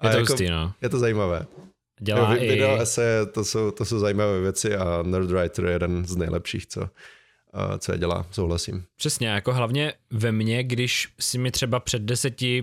A 0.00 0.06
je 0.06 0.12
to 0.12 0.18
jako, 0.18 0.32
hustý, 0.32 0.50
no. 0.50 0.72
Je 0.82 0.88
to 0.88 0.98
zajímavé. 0.98 1.46
Dělá 2.00 2.34
jo, 2.34 2.40
video 2.40 2.76
i... 2.76 2.80
ese, 2.80 3.26
to 3.26 3.44
jsou, 3.44 3.70
to 3.70 3.84
jsou 3.84 3.98
zajímavé 3.98 4.40
věci 4.40 4.76
a 4.76 5.02
Nerdwriter 5.02 5.64
je 5.64 5.72
jeden 5.72 6.06
z 6.06 6.16
nejlepších, 6.16 6.66
co, 6.66 6.88
co 7.78 7.92
je 7.92 7.98
dělá, 7.98 8.26
souhlasím. 8.30 8.84
Přesně, 8.96 9.28
jako 9.28 9.52
hlavně 9.52 9.92
ve 10.10 10.32
mně, 10.32 10.64
když 10.64 11.08
si 11.20 11.38
mi 11.38 11.50
třeba 11.50 11.80
před 11.80 12.02
deseti 12.02 12.62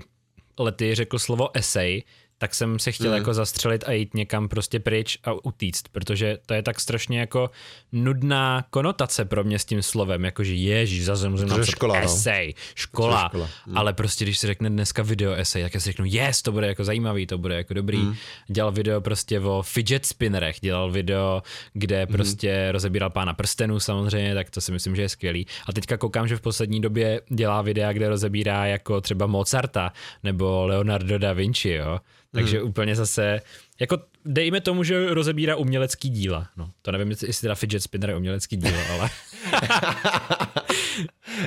lety 0.59 0.95
řekl 0.95 1.19
slovo 1.19 1.57
essay, 1.57 2.01
tak 2.37 2.55
jsem 2.55 2.79
se 2.79 2.91
chtěl 2.91 3.11
mm. 3.11 3.17
jako 3.17 3.33
zastřelit 3.33 3.83
a 3.87 3.91
jít 3.91 4.13
někam 4.13 4.49
prostě 4.49 4.79
pryč 4.79 5.17
a 5.23 5.45
utíct, 5.45 5.87
protože 5.91 6.37
to 6.45 6.53
je 6.53 6.63
tak 6.63 6.79
strašně 6.79 7.19
jako 7.19 7.49
nudná 7.91 8.65
konotace 8.69 9.25
pro 9.25 9.43
mě 9.43 9.59
s 9.59 9.65
tím 9.65 9.81
slovem, 9.81 10.25
jakože 10.25 10.53
ježíš, 10.53 11.05
zase 11.05 11.29
musím 11.29 11.47
napsat 11.47 11.71
škola, 11.71 11.99
no. 11.99 12.05
esej, 12.05 12.53
škola, 12.75 13.27
škola. 13.27 13.49
Mm. 13.67 13.77
ale 13.77 13.93
prostě 13.93 14.25
když 14.25 14.37
se 14.37 14.47
řekne 14.47 14.69
dneska 14.69 15.03
video 15.03 15.33
esej, 15.33 15.63
tak 15.63 15.73
já 15.73 15.79
si 15.79 15.89
řeknu, 15.89 16.05
yes, 16.07 16.41
to 16.41 16.51
bude 16.51 16.67
jako 16.67 16.83
zajímavý, 16.83 17.27
to 17.27 17.37
bude 17.37 17.55
jako 17.55 17.73
dobrý. 17.73 17.97
Mm. 17.97 18.15
Dělal 18.47 18.71
video 18.71 19.01
prostě 19.01 19.39
o 19.39 19.61
fidget 19.61 20.05
spinnerech, 20.05 20.59
dělal 20.61 20.91
video, 20.91 21.43
kde 21.73 22.05
mm. 22.05 22.11
prostě 22.11 22.71
rozebíral 22.71 23.09
pána 23.09 23.33
prstenů 23.33 23.79
samozřejmě, 23.79 24.33
tak 24.33 24.49
to 24.49 24.61
si 24.61 24.71
myslím, 24.71 24.95
že 24.95 25.01
je 25.01 25.09
skvělý. 25.09 25.47
A 25.67 25.73
teďka 25.73 25.97
koukám, 25.97 26.27
že 26.27 26.35
v 26.35 26.41
poslední 26.41 26.81
době 26.81 27.21
dělá 27.29 27.61
videa, 27.61 27.93
kde 27.93 28.09
rozebírá 28.09 28.65
jako 28.65 29.01
třeba 29.01 29.27
Mozarta 29.27 29.93
nebo 30.23 30.65
Leonardo 30.65 31.19
da 31.19 31.33
Vinci, 31.33 31.69
jo 31.69 31.99
takže 32.35 32.57
hmm. 32.57 32.69
úplně 32.69 32.95
zase, 32.95 33.41
jako 33.79 33.97
dejme 34.25 34.61
tomu, 34.61 34.83
že 34.83 35.13
rozebírá 35.13 35.55
umělecký 35.55 36.09
díla. 36.09 36.47
No, 36.57 36.71
to 36.81 36.91
nevím, 36.91 37.09
jestli 37.09 37.33
teda 37.33 37.55
fidget 37.55 37.83
spinner 37.83 38.09
je 38.09 38.15
umělecký 38.15 38.57
dílo, 38.57 38.79
ale... 38.91 39.09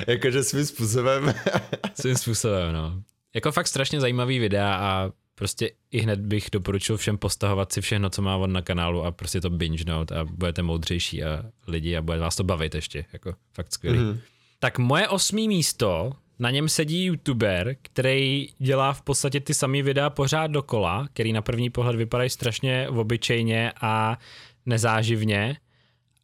Jakože 0.07 0.43
svým 0.43 0.65
způsobem. 0.65 1.33
svým 2.01 2.15
způsobem, 2.15 2.73
no. 2.73 3.03
Jako 3.33 3.51
fakt 3.51 3.67
strašně 3.67 3.99
zajímavý 3.99 4.39
videa 4.39 4.75
a 4.75 5.11
prostě 5.35 5.71
i 5.91 5.99
hned 5.99 6.19
bych 6.19 6.49
doporučil 6.51 6.97
všem 6.97 7.17
postahovat 7.17 7.71
si 7.71 7.81
všechno, 7.81 8.09
co 8.09 8.21
má 8.21 8.37
on 8.37 8.53
na 8.53 8.61
kanálu 8.61 9.05
a 9.05 9.11
prostě 9.11 9.41
to 9.41 9.49
binge 9.49 9.83
note 9.87 10.15
a 10.15 10.25
budete 10.25 10.63
moudřejší 10.63 11.23
a 11.23 11.43
lidi 11.67 11.97
a 11.97 12.01
bude 12.01 12.19
vás 12.19 12.35
to 12.35 12.43
bavit 12.43 12.75
ještě, 12.75 13.05
jako 13.13 13.35
fakt 13.53 13.73
skvělý. 13.73 13.99
Mm-hmm. 13.99 14.19
Tak 14.59 14.79
moje 14.79 15.07
osmý 15.07 15.47
místo 15.47 16.11
na 16.39 16.51
něm 16.51 16.69
sedí 16.69 17.05
youtuber, 17.05 17.75
který 17.81 18.47
dělá 18.57 18.93
v 18.93 19.01
podstatě 19.01 19.39
ty 19.39 19.53
samé 19.53 19.81
videa 19.81 20.09
pořád 20.09 20.47
dokola, 20.47 21.07
který 21.13 21.33
na 21.33 21.41
první 21.41 21.69
pohled 21.69 21.95
vypadají 21.95 22.29
strašně 22.29 22.89
obyčejně 22.89 23.71
a 23.81 24.17
nezáživně 24.65 25.57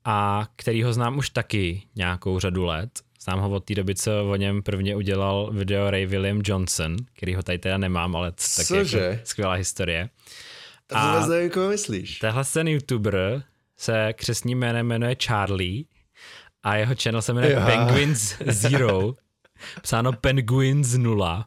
a 0.06 0.48
který 0.56 0.84
ho 0.84 0.94
znám 0.94 1.18
už 1.18 1.30
taky 1.30 1.82
nějakou 1.96 2.40
řadu 2.40 2.66
let. 2.66 2.90
Znám 3.22 3.40
ho 3.40 3.50
od 3.50 3.66
té 3.66 3.76
doby, 3.76 3.96
co 3.96 4.12
o 4.32 4.36
něm 4.36 4.64
prvně 4.64 4.96
udělal 4.96 5.52
video 5.54 5.90
Ray 5.90 6.06
William 6.06 6.42
Johnson, 6.44 6.96
který 7.14 7.36
ho 7.36 7.44
tady 7.44 7.60
teda 7.60 7.78
nemám, 7.78 8.16
ale 8.16 8.32
taky 8.56 8.78
jako 8.78 9.20
skvělá 9.24 9.54
historie. 9.54 10.10
To 10.88 10.96
vůbec 10.96 11.28
nevím, 11.30 11.50
koho 11.50 11.70
myslíš. 11.70 12.20
Tehle 12.20 12.44
ten 12.54 12.68
youtuber 12.68 13.44
se 13.78 14.14
křesním 14.14 14.60
jménem 14.60 14.88
jmenuje 14.88 15.16
Charlie 15.26 15.84
a 16.64 16.76
jeho 16.76 16.96
channel 17.04 17.22
se 17.22 17.34
jmenuje. 17.34 17.56
Penguins 17.66 18.36
Zero 18.48 19.14
psáno 19.82 20.14
Penguins 20.14 20.94
0. 20.94 21.46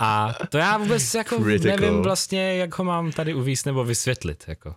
A 0.00 0.34
to 0.48 0.58
já 0.58 0.78
vůbec 0.78 1.14
jako 1.14 1.36
Critical. 1.36 1.76
nevím 1.76 2.02
vlastně, 2.02 2.56
jak 2.56 2.78
ho 2.78 2.84
mám 2.84 3.12
tady 3.12 3.34
uvíct 3.34 3.66
nebo 3.66 3.84
vysvětlit. 3.84 4.44
Jako. 4.48 4.74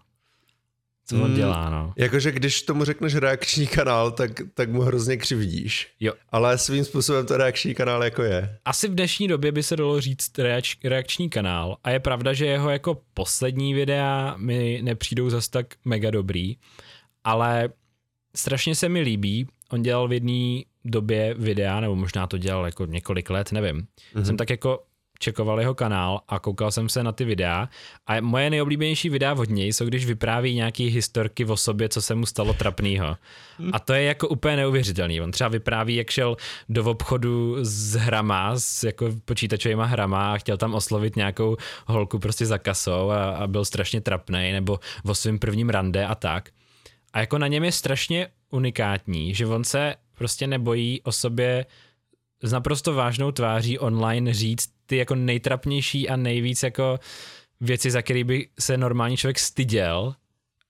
Co 1.08 1.16
on 1.16 1.30
mm, 1.30 1.36
dělá, 1.36 1.70
no. 1.70 1.94
Jakože 1.98 2.32
když 2.32 2.62
tomu 2.62 2.84
řekneš 2.84 3.16
reakční 3.16 3.68
kanál, 3.68 4.12
tak, 4.12 4.32
tak 4.54 4.70
mu 4.70 4.82
hrozně 4.82 5.18
křivdíš. 5.18 5.88
Jo. 6.00 6.14
Ale 6.30 6.58
svým 6.58 6.86
způsobem 6.86 7.26
to 7.26 7.38
reakční 7.38 7.76
kanál 7.76 8.04
jako 8.04 8.24
je. 8.24 8.58
Asi 8.66 8.88
v 8.88 8.96
dnešní 8.96 9.28
době 9.28 9.52
by 9.52 9.64
se 9.64 9.76
dalo 9.76 10.02
říct 10.02 10.38
reač, 10.40 10.76
reakční 10.84 11.30
kanál. 11.30 11.78
A 11.84 11.90
je 11.90 12.00
pravda, 12.00 12.34
že 12.34 12.46
jeho 12.46 12.70
jako 12.70 13.02
poslední 13.14 13.74
videa 13.74 14.36
mi 14.38 14.80
nepřijdou 14.84 15.30
zas 15.30 15.50
tak 15.50 15.68
mega 15.86 16.12
dobrý. 16.12 16.58
Ale 17.24 17.70
strašně 18.36 18.76
se 18.76 18.90
mi 18.90 19.02
líbí. 19.02 19.48
On 19.72 19.82
dělal 19.82 20.08
v 20.08 20.14
jedné 20.14 20.62
době 20.86 21.34
videa, 21.34 21.80
nebo 21.80 21.96
možná 21.96 22.28
to 22.28 22.38
dělal 22.38 22.66
jako 22.66 22.86
několik 22.86 23.30
let, 23.30 23.52
nevím. 23.52 23.88
Mm-hmm. 24.16 24.24
Jsem 24.24 24.38
tak 24.38 24.50
jako 24.50 24.84
čekoval 25.20 25.60
jeho 25.60 25.76
kanál 25.76 26.22
a 26.28 26.40
koukal 26.40 26.72
jsem 26.72 26.90
se 26.90 27.04
na 27.04 27.12
ty 27.12 27.26
videa 27.26 27.70
a 28.08 28.22
moje 28.22 28.50
nejoblíbenější 28.50 29.10
videa 29.10 29.34
od 29.34 29.50
něj 29.50 29.74
jsou, 29.74 29.86
když 29.86 30.06
vypráví 30.06 30.56
nějaký 30.56 30.88
historky 30.88 31.46
o 31.46 31.58
sobě, 31.58 31.90
co 31.90 32.02
se 32.02 32.16
mu 32.16 32.26
stalo 32.26 32.54
trapnýho. 32.54 33.18
A 33.72 33.80
to 33.80 33.94
je 33.94 34.04
jako 34.04 34.28
úplně 34.28 34.56
neuvěřitelný. 34.56 35.22
On 35.22 35.32
třeba 35.32 35.48
vypráví, 35.48 35.96
jak 35.96 36.10
šel 36.10 36.38
do 36.70 36.86
obchodu 36.86 37.58
s 37.62 37.96
hrama, 37.96 38.60
s 38.60 38.84
jako 38.84 39.10
počítačovýma 39.26 39.86
hrama 39.86 40.34
a 40.34 40.38
chtěl 40.38 40.58
tam 40.58 40.74
oslovit 40.74 41.16
nějakou 41.16 41.58
holku 41.86 42.20
prostě 42.20 42.46
za 42.46 42.58
kasou 42.58 43.10
a, 43.10 43.30
a 43.30 43.48
byl 43.48 43.66
strašně 43.66 44.02
trapný, 44.02 44.52
nebo 44.52 44.80
o 45.06 45.16
svém 45.16 45.40
prvním 45.40 45.70
rande 45.70 46.06
a 46.06 46.16
tak. 46.16 46.50
A 47.14 47.20
jako 47.20 47.38
na 47.38 47.48
něm 47.48 47.64
je 47.64 47.72
strašně 47.72 48.28
unikátní, 48.50 49.34
že 49.34 49.46
on 49.46 49.64
se 49.64 49.96
prostě 50.16 50.48
nebojí 50.48 51.02
o 51.02 51.12
sobě 51.12 51.66
s 52.42 52.52
naprosto 52.52 52.94
vážnou 52.94 53.32
tváří 53.32 53.80
online 53.80 54.34
říct 54.34 54.70
ty 54.86 54.98
jako 54.98 55.16
nejtrapnější 55.16 56.10
a 56.10 56.16
nejvíc 56.16 56.64
jako 56.64 57.00
věci, 57.62 57.92
za 57.92 58.02
který 58.02 58.24
by 58.24 58.50
se 58.60 58.78
normální 58.78 59.18
člověk 59.18 59.40
styděl. 59.40 60.16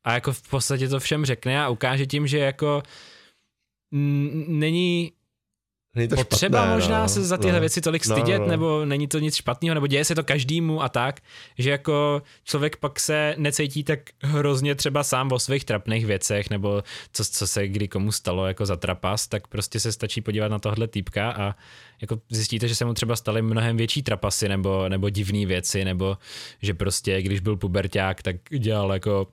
A 0.04 0.14
jako 0.14 0.34
v 0.34 0.50
podstatě 0.50 0.88
to 0.88 1.00
všem 1.00 1.26
řekne 1.26 1.64
a 1.64 1.70
ukáže 1.70 2.06
tím, 2.06 2.28
že 2.28 2.38
jako 2.38 2.84
není 4.48 5.12
Není 5.96 6.08
to 6.08 6.16
potřeba 6.16 6.58
špatné, 6.58 6.76
možná 6.76 7.02
no. 7.02 7.10
se 7.10 7.24
za 7.24 7.38
tyhle 7.38 7.54
no. 7.54 7.60
věci 7.60 7.82
tolik 7.82 8.08
no, 8.08 8.16
stydět, 8.16 8.40
no, 8.40 8.46
no. 8.46 8.52
nebo 8.52 8.86
není 8.86 9.08
to 9.08 9.20
nic 9.20 9.36
špatného, 9.36 9.74
nebo 9.74 9.88
děje 9.88 10.06
se 10.06 10.16
to 10.16 10.24
každému 10.24 10.84
a 10.84 10.90
tak, 10.90 11.22
že 11.58 11.70
jako 11.70 12.22
člověk 12.44 12.78
pak 12.78 13.00
se 13.00 13.36
necítí 13.38 13.84
tak 13.84 14.00
hrozně 14.22 14.76
třeba 14.76 15.04
sám 15.04 15.32
o 15.32 15.40
svých 15.40 15.66
trapných 15.66 16.06
věcech, 16.06 16.50
nebo 16.50 16.84
co, 17.14 17.26
co 17.26 17.48
se 17.48 17.68
kdy 17.68 17.88
komu 17.88 18.12
stalo 18.12 18.48
jako 18.48 18.66
za 18.66 18.76
trapas, 18.76 19.28
tak 19.28 19.48
prostě 19.48 19.80
se 19.80 19.92
stačí 19.92 20.22
podívat 20.22 20.48
na 20.48 20.60
tohle 20.60 20.88
týpka 20.88 21.32
a 21.32 21.56
jako 22.02 22.20
zjistíte, 22.30 22.68
že 22.68 22.76
se 22.76 22.86
mu 22.86 22.94
třeba 22.94 23.16
staly 23.16 23.42
mnohem 23.42 23.78
větší 23.78 24.04
trapasy 24.04 24.50
nebo, 24.50 24.90
nebo 24.90 25.10
divné 25.10 25.46
věci, 25.46 25.86
nebo 25.86 26.18
že 26.62 26.74
prostě 26.74 27.22
když 27.22 27.40
byl 27.40 27.58
puberták, 27.58 28.22
tak 28.22 28.36
dělal 28.60 28.94
jako 28.94 29.28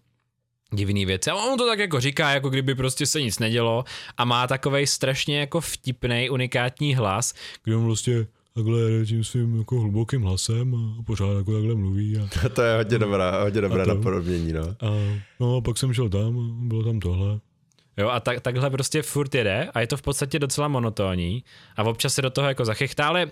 divný 0.73 1.07
věci. 1.07 1.31
A 1.31 1.35
on 1.35 1.59
to 1.59 1.67
tak 1.67 1.79
jako 1.79 2.01
říká, 2.01 2.31
jako 2.31 2.51
kdyby 2.51 2.75
prostě 2.75 3.07
se 3.07 3.23
nic 3.23 3.39
nedělo 3.39 3.85
a 4.17 4.25
má 4.25 4.47
takovej 4.47 4.87
strašně 4.87 5.41
jako 5.41 5.61
vtipný, 5.61 6.31
unikátní 6.31 6.95
hlas, 6.95 7.35
kdy 7.65 7.75
on 7.75 7.85
prostě 7.85 8.27
takhle 8.55 8.81
tím 9.07 9.25
svým 9.25 9.59
jako 9.59 9.81
hlubokým 9.81 10.23
hlasem 10.23 10.75
a 10.75 11.03
pořád 11.03 11.33
jako 11.33 11.53
takhle 11.53 11.75
mluví. 11.75 12.19
A, 12.19 12.49
to 12.55 12.63
je 12.63 12.77
hodně 12.77 12.99
dobrá, 12.99 13.43
hodně 13.43 13.61
dobré 13.61 13.87
napodobnění, 13.87 14.53
no. 14.53 14.63
A, 14.63 15.19
no 15.41 15.57
a 15.57 15.61
pak 15.61 15.79
jsem 15.79 15.95
šel 15.95 16.09
tam 16.09 16.39
a 16.39 16.67
bylo 16.67 16.83
tam 16.83 17.01
tohle. 17.01 17.41
Jo, 17.97 18.09
a 18.09 18.21
tak, 18.21 18.41
takhle 18.41 18.71
prostě 18.71 19.03
furt 19.03 19.35
jede 19.35 19.69
a 19.75 19.81
je 19.81 19.87
to 19.87 19.97
v 19.97 20.03
podstatě 20.03 20.39
docela 20.39 20.69
monotónní 20.69 21.45
a 21.77 21.83
občas 21.83 22.15
se 22.15 22.23
do 22.23 22.31
toho 22.31 22.49
jako 22.49 22.65
zachechtá, 22.65 23.09
ale 23.09 23.31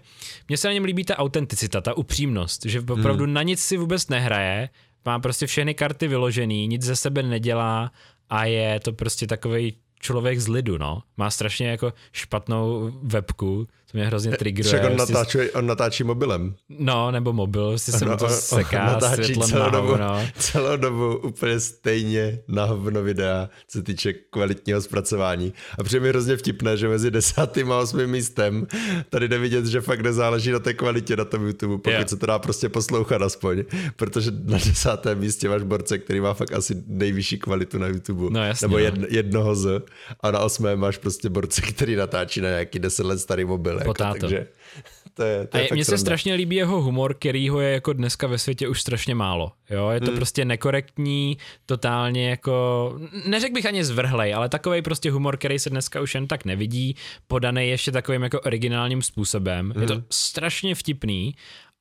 mně 0.48 0.56
se 0.56 0.68
na 0.68 0.74
něm 0.74 0.84
líbí 0.84 1.04
ta 1.04 1.18
autenticita, 1.18 1.80
ta 1.80 1.96
upřímnost, 1.96 2.64
že 2.64 2.80
opravdu 2.80 3.24
hmm. 3.24 3.32
na 3.32 3.42
nic 3.42 3.60
si 3.60 3.76
vůbec 3.76 4.08
nehraje, 4.08 4.68
má 5.04 5.18
prostě 5.18 5.46
všechny 5.46 5.74
karty 5.74 6.08
vyložený, 6.08 6.66
nic 6.66 6.82
ze 6.82 6.96
sebe 6.96 7.22
nedělá 7.22 7.92
a 8.30 8.44
je 8.44 8.80
to 8.80 8.92
prostě 8.92 9.26
takový 9.26 9.76
člověk 10.00 10.40
z 10.40 10.48
lidu, 10.48 10.78
no. 10.78 11.02
Má 11.16 11.30
strašně 11.30 11.68
jako 11.68 11.92
špatnou 12.12 12.92
webku, 13.02 13.66
to 13.92 13.98
mě 13.98 14.06
hrozně 14.06 14.36
triggeruje. 14.36 14.78
Však 14.78 14.90
on 14.90 14.96
natáčí, 14.96 15.38
on 15.38 15.66
natáčí 15.66 16.04
mobilem. 16.04 16.54
No, 16.68 17.10
nebo 17.10 17.32
mobil, 17.32 17.78
si 17.78 17.92
se 17.92 18.04
mu 18.04 18.16
to 18.16 18.28
seká 18.28 18.80
on 18.80 18.86
natáčí 18.92 19.34
celou 19.34 19.70
dobu, 19.70 19.96
no. 19.96 20.26
celou 20.38 20.76
dobu 20.76 21.16
úplně 21.16 21.60
stejně 21.60 22.38
na 22.48 22.64
hovno 22.64 23.02
videa, 23.02 23.48
co 23.68 23.78
se 23.78 23.84
týče 23.84 24.12
kvalitního 24.12 24.80
zpracování. 24.80 25.52
A 25.78 25.82
přijde 25.82 26.00
mi 26.00 26.08
hrozně 26.08 26.36
vtipné, 26.36 26.76
že 26.76 26.88
mezi 26.88 27.10
desátým 27.10 27.72
a 27.72 27.78
osmým 27.78 28.10
místem 28.10 28.66
tady 29.08 29.28
jde 29.28 29.38
vidět, 29.38 29.66
že 29.66 29.80
fakt 29.80 30.00
nezáleží 30.00 30.50
na 30.50 30.58
té 30.58 30.74
kvalitě 30.74 31.16
na 31.16 31.24
tom 31.24 31.46
YouTube, 31.46 31.76
pokud 31.76 31.90
yeah. 31.90 32.08
se 32.08 32.16
to 32.16 32.26
dá 32.26 32.38
prostě 32.38 32.68
poslouchat 32.68 33.22
aspoň. 33.22 33.64
Protože 33.96 34.30
na 34.44 34.58
desátém 34.58 35.18
místě 35.18 35.48
máš 35.48 35.62
borce, 35.62 35.98
který 35.98 36.20
má 36.20 36.34
fakt 36.34 36.52
asi 36.52 36.82
nejvyšší 36.86 37.38
kvalitu 37.38 37.78
na 37.78 37.86
YouTube. 37.86 38.26
No, 38.30 38.44
jasně, 38.44 38.64
nebo 38.64 38.78
no. 38.78 38.84
jedno, 38.84 39.06
jednoho 39.10 39.54
z. 39.54 39.82
A 40.20 40.30
na 40.30 40.38
osmém 40.38 40.78
máš 40.78 40.96
prostě 40.96 41.28
borce, 41.28 41.60
který 41.60 41.96
natáčí 41.96 42.40
na 42.40 42.48
nějaký 42.48 42.78
deset 42.78 43.06
let 43.06 43.18
starý 43.18 43.44
mobil. 43.44 43.79
Jako, 43.80 44.20
takže 44.20 44.46
to 45.14 45.22
je, 45.22 45.46
to 45.46 45.58
je 45.58 45.68
a 45.68 45.74
mně 45.74 45.84
se 45.84 45.98
strašně 45.98 46.34
líbí 46.34 46.56
jeho 46.56 46.82
humor, 46.82 47.14
který 47.14 47.48
ho 47.48 47.60
je 47.60 47.72
jako 47.72 47.92
dneska 47.92 48.26
ve 48.26 48.38
světě 48.38 48.68
už 48.68 48.80
strašně 48.80 49.14
málo. 49.14 49.52
Jo? 49.70 49.90
Je 49.90 50.00
to 50.00 50.06
hmm. 50.06 50.16
prostě 50.16 50.44
nekorektní, 50.44 51.38
totálně 51.66 52.30
jako, 52.30 52.94
neřekl 53.26 53.54
bych 53.54 53.66
ani 53.66 53.84
zvrhlej, 53.84 54.34
ale 54.34 54.48
takový 54.48 54.82
prostě 54.82 55.10
humor, 55.10 55.36
který 55.36 55.58
se 55.58 55.70
dneska 55.70 56.00
už 56.00 56.14
jen 56.14 56.26
tak 56.26 56.44
nevidí, 56.44 56.96
podaný 57.26 57.68
ještě 57.68 57.92
takovým 57.92 58.22
jako 58.22 58.40
originálním 58.40 59.02
způsobem. 59.02 59.70
Hmm. 59.70 59.82
Je 59.82 59.88
to 59.88 59.94
hmm. 59.94 60.04
strašně 60.10 60.74
vtipný 60.74 61.34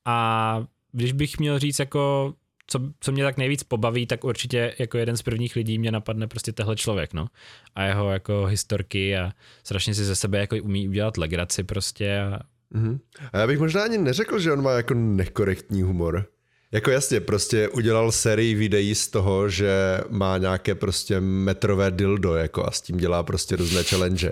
a 0.06 0.64
když 0.92 1.12
bych 1.12 1.40
měl 1.40 1.60
říct 1.60 1.80
jako 1.80 2.34
co, 2.70 2.80
co 3.00 3.12
mě 3.12 3.24
tak 3.24 3.38
nejvíc 3.38 3.64
pobaví, 3.64 4.06
tak 4.06 4.24
určitě 4.24 4.76
jako 4.80 4.98
jeden 4.98 5.18
z 5.18 5.22
prvních 5.22 5.56
lidí 5.56 5.80
mě 5.80 5.92
napadne 5.92 6.28
prostě 6.28 6.52
tehle 6.52 6.76
člověk, 6.76 7.14
no. 7.14 7.28
A 7.76 7.84
jeho 7.84 8.12
jako 8.12 8.46
historky 8.46 9.18
a 9.18 9.32
strašně 9.64 9.96
si 9.96 10.06
ze 10.06 10.16
sebe 10.16 10.38
jako 10.38 10.56
umí 10.62 10.90
udělat 10.90 11.18
legraci 11.18 11.64
prostě. 11.64 12.20
A... 12.20 12.40
Mm-hmm. 12.76 13.00
a 13.34 13.38
já 13.38 13.48
bych 13.48 13.60
možná 13.60 13.84
ani 13.84 13.98
neřekl, 13.98 14.40
že 14.40 14.54
on 14.54 14.62
má 14.62 14.72
jako 14.72 14.94
nekorektní 14.94 15.82
humor. 15.82 16.26
Jako 16.72 16.92
jasně, 16.92 17.20
prostě 17.20 17.70
udělal 17.70 18.12
sérii 18.12 18.56
videí 18.56 18.96
z 18.96 19.08
toho, 19.08 19.50
že 19.50 20.02
má 20.10 20.38
nějaké 20.38 20.76
prostě 20.76 21.20
metrové 21.20 21.92
dildo 21.92 22.36
jako 22.36 22.68
a 22.68 22.72
s 22.72 22.82
tím 22.82 22.98
dělá 22.98 23.24
prostě 23.24 23.56
různé 23.56 23.84
challenge. 23.84 24.32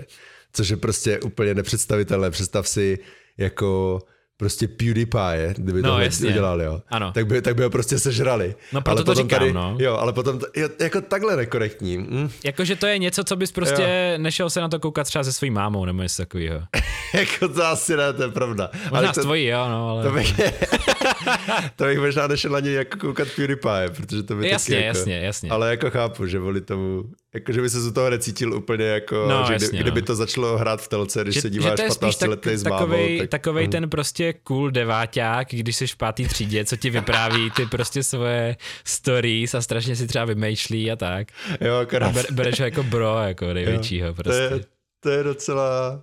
Což 0.52 0.68
je 0.68 0.76
prostě 0.76 1.20
úplně 1.20 1.54
nepředstavitelné. 1.54 2.30
Představ 2.30 2.68
si 2.68 2.98
jako 3.38 4.00
prostě 4.38 4.68
PewDiePie, 4.68 5.54
kdyby 5.56 5.82
no, 5.82 5.94
to 5.94 6.00
jasně. 6.00 6.28
udělali, 6.28 6.64
jo. 6.64 6.82
Ano. 6.88 7.12
Tak, 7.12 7.26
by, 7.26 7.42
tak 7.42 7.56
by 7.56 7.62
ho 7.62 7.70
prostě 7.70 7.98
sežrali. 7.98 8.54
No 8.72 8.80
proto 8.80 8.98
ale 8.98 9.04
to 9.04 9.14
říkám, 9.14 9.38
tady, 9.38 9.52
no. 9.52 9.76
Jo, 9.78 9.96
ale 9.96 10.12
potom, 10.12 10.38
to, 10.38 10.46
jo, 10.56 10.68
jako 10.80 11.00
takhle 11.00 11.36
nekorektní. 11.36 11.96
Hm. 11.96 12.30
Jakože 12.44 12.76
to 12.76 12.86
je 12.86 12.98
něco, 12.98 13.24
co 13.24 13.36
bys 13.36 13.52
prostě 13.52 14.12
jo. 14.12 14.22
nešel 14.22 14.50
se 14.50 14.60
na 14.60 14.68
to 14.68 14.80
koukat 14.80 15.06
třeba 15.06 15.24
se 15.24 15.32
svojí 15.32 15.50
mámou 15.50 15.84
nebo 15.84 16.02
něco 16.02 16.22
takového. 16.22 16.60
jako 17.14 17.48
to 17.48 17.66
asi 17.66 17.96
ne, 17.96 18.12
to 18.12 18.22
je 18.22 18.28
pravda. 18.28 18.70
Možná 18.72 18.98
ale 18.98 19.08
to, 19.08 19.20
s 19.20 19.24
tvojí, 19.24 19.46
jo, 19.46 19.68
no, 19.68 19.88
ale... 19.88 20.04
To 20.04 20.10
bych, 20.10 20.34
to 21.76 21.84
bych 21.84 21.98
možná 21.98 22.26
nešel 22.26 22.56
ani 22.56 22.72
jako 22.72 22.98
koukat 22.98 23.28
PewDiePie, 23.36 23.90
protože 23.96 24.22
to 24.22 24.34
by 24.34 24.48
jasně, 24.48 24.74
taky 24.74 24.86
jako, 24.86 24.98
jasně, 24.98 25.20
jasně. 25.20 25.50
Ale 25.50 25.70
jako 25.70 25.90
chápu, 25.90 26.26
že 26.26 26.38
voli 26.38 26.60
tomu, 26.60 27.04
jako 27.34 27.52
že 27.52 27.60
by 27.60 27.70
se 27.70 27.80
z 27.80 27.92
toho 27.92 28.10
necítil 28.10 28.54
úplně 28.54 28.84
jako, 28.84 29.26
no, 29.28 29.44
že 29.46 29.52
jasně, 29.52 29.80
kdyby 29.80 30.00
no. 30.00 30.06
to 30.06 30.14
začalo 30.14 30.58
hrát 30.58 30.82
v 30.82 30.88
telce, 30.88 31.22
když 31.22 31.34
že, 31.34 31.40
se 31.40 31.50
díváš 31.50 31.80
15 31.88 32.16
tak, 32.16 32.28
letý. 32.28 32.50
Takovej, 32.64 33.18
tak... 33.18 33.28
takovej 33.28 33.64
uh. 33.64 33.70
ten 33.70 33.90
prostě 33.90 34.32
cool 34.32 34.70
deváťák, 34.70 35.48
když 35.50 35.76
jsi 35.76 35.86
v 35.86 35.96
pátý 35.96 36.28
třídě, 36.28 36.64
co 36.64 36.76
ti 36.76 36.90
vypráví 36.90 37.50
ty 37.50 37.66
prostě 37.66 38.02
svoje 38.02 38.56
stories 38.84 39.54
a 39.54 39.62
strašně 39.62 39.96
si 39.96 40.06
třeba 40.06 40.24
vymýšlí 40.24 40.90
a 40.90 40.96
tak. 40.96 41.28
Jo, 41.60 41.76
akorát. 41.76 42.12
Ber, 42.12 42.26
bereš 42.32 42.60
ho 42.60 42.64
jako 42.64 42.82
bro, 42.82 43.18
jako 43.18 43.52
největšího 43.52 44.14
prostě. 44.14 44.48
To 44.48 44.54
je, 44.54 44.64
to 45.02 45.10
je 45.10 45.22
docela 45.22 46.02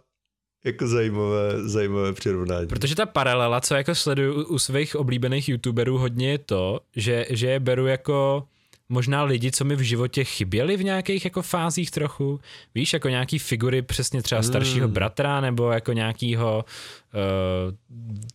jako 0.66 0.88
zajímavé, 0.88 1.70
zajímavé 1.70 2.14
přirovnání. 2.14 2.68
Protože 2.68 2.96
ta 2.96 3.06
paralela, 3.06 3.62
co 3.62 3.76
jako 3.76 3.96
sleduju 3.96 4.44
u 4.44 4.60
svých 4.60 4.96
oblíbených 4.96 5.50
youtuberů 5.50 5.98
hodně 5.98 6.32
je 6.32 6.38
to, 6.38 6.80
že, 6.96 7.26
že 7.30 7.48
je 7.48 7.60
beru 7.60 7.88
jako 7.88 8.48
možná 8.90 9.24
lidi, 9.24 9.52
co 9.52 9.66
mi 9.66 9.76
v 9.76 9.82
životě 9.82 10.24
chyběli 10.24 10.78
v 10.78 10.84
nějakých 10.84 11.26
jako 11.26 11.42
fázích 11.42 11.92
trochu. 11.92 12.40
Víš, 12.76 12.94
jako 12.94 13.10
nějaký 13.10 13.40
figury 13.40 13.82
přesně 13.82 14.22
třeba 14.22 14.42
hmm. 14.42 14.48
staršího 14.48 14.88
bratra 14.88 15.42
nebo 15.42 15.72
jako 15.72 15.94
nějakýho 15.94 16.66
uh, 17.14 17.76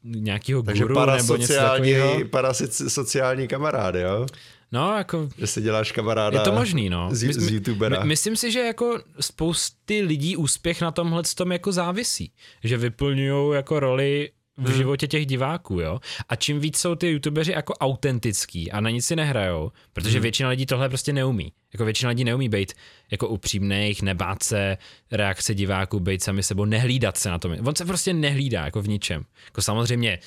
nějakýho 0.05 0.63
Takže 0.63 0.83
guru 0.83 1.07
nebo 1.07 1.37
něco 1.37 1.55
takového. 1.55 2.25
parasociální 2.31 3.49
kamarád, 3.49 3.95
jo? 3.95 4.27
No, 4.73 4.97
jako... 4.97 5.29
Že 5.39 5.47
si 5.47 5.63
děláš 5.63 5.93
kamaráda 5.93 6.39
Je 6.39 6.45
to 6.45 6.53
možný, 6.53 6.91
no. 6.91 7.09
Z, 7.13 7.33
z 7.33 7.51
youtubera. 7.51 8.01
My, 8.01 8.07
myslím 8.07 8.37
si, 8.37 8.53
že 8.53 8.61
jako 8.61 8.99
spousty 9.21 10.03
lidí 10.03 10.37
úspěch 10.37 10.81
na 10.81 10.91
tomhle 10.91 11.23
tom 11.35 11.53
jako 11.53 11.73
závisí. 11.73 12.33
Že 12.65 12.77
vyplňují 12.77 13.55
jako 13.57 13.81
roli 13.81 14.31
v 14.61 14.69
hmm. 14.69 14.77
životě 14.77 15.09
těch 15.09 15.27
diváků, 15.27 15.81
jo. 15.81 16.01
A 16.29 16.37
čím 16.37 16.61
víc 16.61 16.79
jsou 16.79 16.95
ty 16.95 17.11
youtubeři 17.11 17.53
jako 17.53 17.75
autentický 17.75 18.73
a 18.73 18.81
na 18.81 18.91
nic 18.91 19.07
si 19.07 19.17
nehrajou, 19.17 19.73
protože 19.93 20.19
hmm. 20.19 20.23
většina 20.23 20.49
lidí 20.49 20.67
tohle 20.67 20.89
prostě 20.89 21.13
neumí. 21.13 21.53
Jako 21.73 21.85
většina 21.85 22.09
lidí 22.09 22.25
neumí 22.25 22.49
být 22.49 22.73
jako 23.11 23.29
upřímných, 23.29 24.03
nebát 24.03 24.43
se 24.43 24.77
reakce 25.13 25.55
diváků, 25.55 26.01
být 26.01 26.23
sami 26.23 26.43
sebou, 26.43 26.65
nehlídat 26.65 27.17
se 27.17 27.31
na 27.31 27.39
tom. 27.39 27.57
On 27.67 27.75
se 27.75 27.85
prostě 27.85 28.13
nehlídá 28.13 28.65
jako 28.65 28.83
v 28.83 28.89
ničem. 28.89 29.25
Jako 29.47 29.63
samozřejmě 29.63 30.19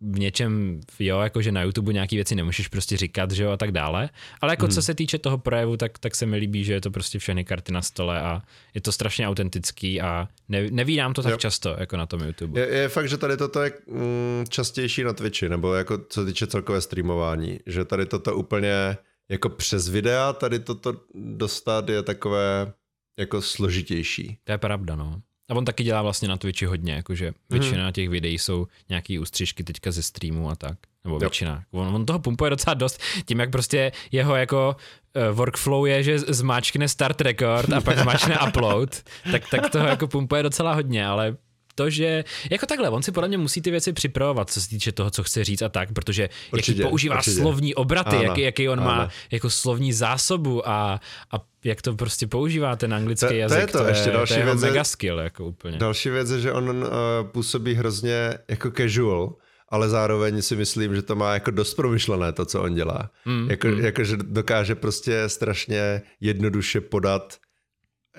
v 0.00 0.18
něčem, 0.18 0.80
jo, 0.98 1.20
jako 1.20 1.42
že 1.42 1.52
na 1.52 1.62
YouTube 1.62 1.92
nějaký 1.92 2.16
věci 2.16 2.34
nemůžeš 2.34 2.68
prostě 2.68 2.96
říkat, 2.96 3.30
že 3.30 3.44
jo, 3.44 3.50
a 3.50 3.56
tak 3.56 3.72
dále. 3.72 4.10
Ale 4.40 4.52
jako 4.52 4.66
hmm. 4.66 4.74
co 4.74 4.82
se 4.82 4.94
týče 4.94 5.18
toho 5.18 5.38
projevu, 5.38 5.76
tak, 5.76 5.98
tak 5.98 6.14
se 6.14 6.26
mi 6.26 6.36
líbí, 6.36 6.64
že 6.64 6.72
je 6.72 6.80
to 6.80 6.90
prostě 6.90 7.18
všechny 7.18 7.44
karty 7.44 7.72
na 7.72 7.82
stole 7.82 8.20
a 8.20 8.42
je 8.74 8.80
to 8.80 8.92
strašně 8.92 9.28
autentický 9.28 10.00
a 10.00 10.28
ne, 10.48 10.70
nevídám 10.70 11.12
to 11.12 11.22
tak 11.22 11.32
jo. 11.32 11.38
často, 11.38 11.76
jako 11.78 11.96
na 11.96 12.06
tom 12.06 12.20
YouTube. 12.20 12.60
Je, 12.60 12.66
je 12.66 12.88
fakt, 12.88 13.08
že 13.08 13.16
tady 13.16 13.36
toto 13.36 13.62
je 13.62 13.72
mm, 13.86 14.44
častější 14.48 15.04
na 15.04 15.12
Twitchi, 15.12 15.48
nebo 15.48 15.74
jako 15.74 15.98
co 15.98 16.20
se 16.20 16.26
týče 16.26 16.46
celkové 16.46 16.80
streamování, 16.80 17.60
že 17.66 17.84
tady 17.84 18.06
toto 18.06 18.36
úplně 18.36 18.96
jako 19.28 19.48
přes 19.48 19.88
videa 19.88 20.32
tady 20.32 20.58
toto 20.58 21.00
dostat 21.14 21.88
je 21.88 22.02
takové 22.02 22.72
jako 23.18 23.42
složitější. 23.42 24.38
To 24.44 24.52
je 24.52 24.58
pravda, 24.58 24.96
no. 24.96 25.22
A 25.48 25.54
on 25.54 25.64
taky 25.64 25.84
dělá 25.84 26.02
vlastně 26.02 26.28
na 26.28 26.36
Twitchi 26.36 26.66
hodně, 26.66 26.92
jakože 26.92 27.32
většina 27.50 27.82
hmm. 27.82 27.92
těch 27.92 28.08
videí 28.08 28.38
jsou 28.38 28.66
nějaký 28.88 29.18
ústřižky 29.18 29.64
teďka 29.64 29.90
ze 29.90 30.02
streamu 30.02 30.50
a 30.50 30.56
tak. 30.56 30.78
Nebo 31.04 31.14
jo. 31.16 31.18
většina. 31.18 31.62
On, 31.70 31.94
on 31.94 32.06
toho 32.06 32.18
pumpuje 32.18 32.50
docela 32.50 32.74
dost, 32.74 33.00
tím 33.24 33.40
jak 33.40 33.50
prostě 33.50 33.92
jeho 34.12 34.36
jako 34.36 34.76
uh, 35.16 35.36
workflow 35.36 35.86
je, 35.86 36.02
že 36.02 36.18
zmáčkne 36.18 36.88
start 36.88 37.20
record 37.20 37.72
a 37.72 37.80
pak 37.80 37.98
zmáčkne 37.98 38.38
upload, 38.48 39.02
tak, 39.32 39.48
tak 39.50 39.70
toho 39.70 39.86
jako 39.86 40.08
pumpuje 40.08 40.42
docela 40.42 40.74
hodně, 40.74 41.06
ale 41.06 41.36
to, 41.76 41.90
že 41.90 42.24
jako 42.50 42.66
takhle, 42.66 42.90
on 42.90 43.02
si 43.02 43.12
podle 43.12 43.28
mě 43.28 43.38
musí 43.38 43.62
ty 43.62 43.70
věci 43.70 43.92
připravovat, 43.92 44.50
co 44.50 44.60
se 44.60 44.68
týče 44.68 44.92
toho, 44.92 45.10
co 45.10 45.22
chce 45.22 45.44
říct 45.44 45.62
a 45.62 45.68
tak, 45.68 45.92
protože 45.92 46.28
určitě, 46.52 46.82
jaký 46.82 46.90
používá 46.90 47.16
určitě. 47.16 47.40
slovní 47.40 47.74
obraty, 47.74 48.16
jaký, 48.22 48.40
jaký 48.40 48.68
on 48.68 48.80
ano. 48.80 48.88
má 48.88 49.08
jako 49.30 49.50
slovní 49.50 49.92
zásobu 49.92 50.68
a, 50.68 51.00
a 51.32 51.36
jak 51.64 51.82
to 51.82 51.94
prostě 51.94 52.26
používá 52.26 52.76
ten 52.76 52.94
anglický 52.94 53.28
to, 53.28 53.34
jazyk. 53.34 53.58
To 53.58 53.62
je 53.62 53.66
to, 53.66 53.78
to 53.78 53.88
ještě 53.88 54.08
je, 54.08 54.12
další 54.12 54.34
to 54.34 54.40
je 54.40 54.44
věc. 54.44 54.60
mega 54.60 54.84
skill, 54.84 55.18
jako 55.18 55.46
úplně. 55.46 55.78
Další 55.78 56.10
věc 56.10 56.30
je, 56.30 56.40
že 56.40 56.52
on 56.52 56.68
uh, 56.68 56.86
působí 57.32 57.74
hrozně 57.74 58.34
jako 58.48 58.70
casual, 58.70 59.34
ale 59.68 59.88
zároveň 59.88 60.42
si 60.42 60.56
myslím, 60.56 60.94
že 60.94 61.02
to 61.02 61.14
má 61.14 61.34
jako 61.34 61.50
dost 61.50 61.74
promyšlené 61.74 62.32
to, 62.32 62.44
co 62.44 62.62
on 62.62 62.74
dělá. 62.74 63.10
Mm, 63.24 63.50
jako, 63.50 63.68
mm. 63.68 63.80
jako, 63.80 64.04
že 64.04 64.16
dokáže 64.16 64.74
prostě 64.74 65.28
strašně 65.28 66.02
jednoduše 66.20 66.80
podat 66.80 67.36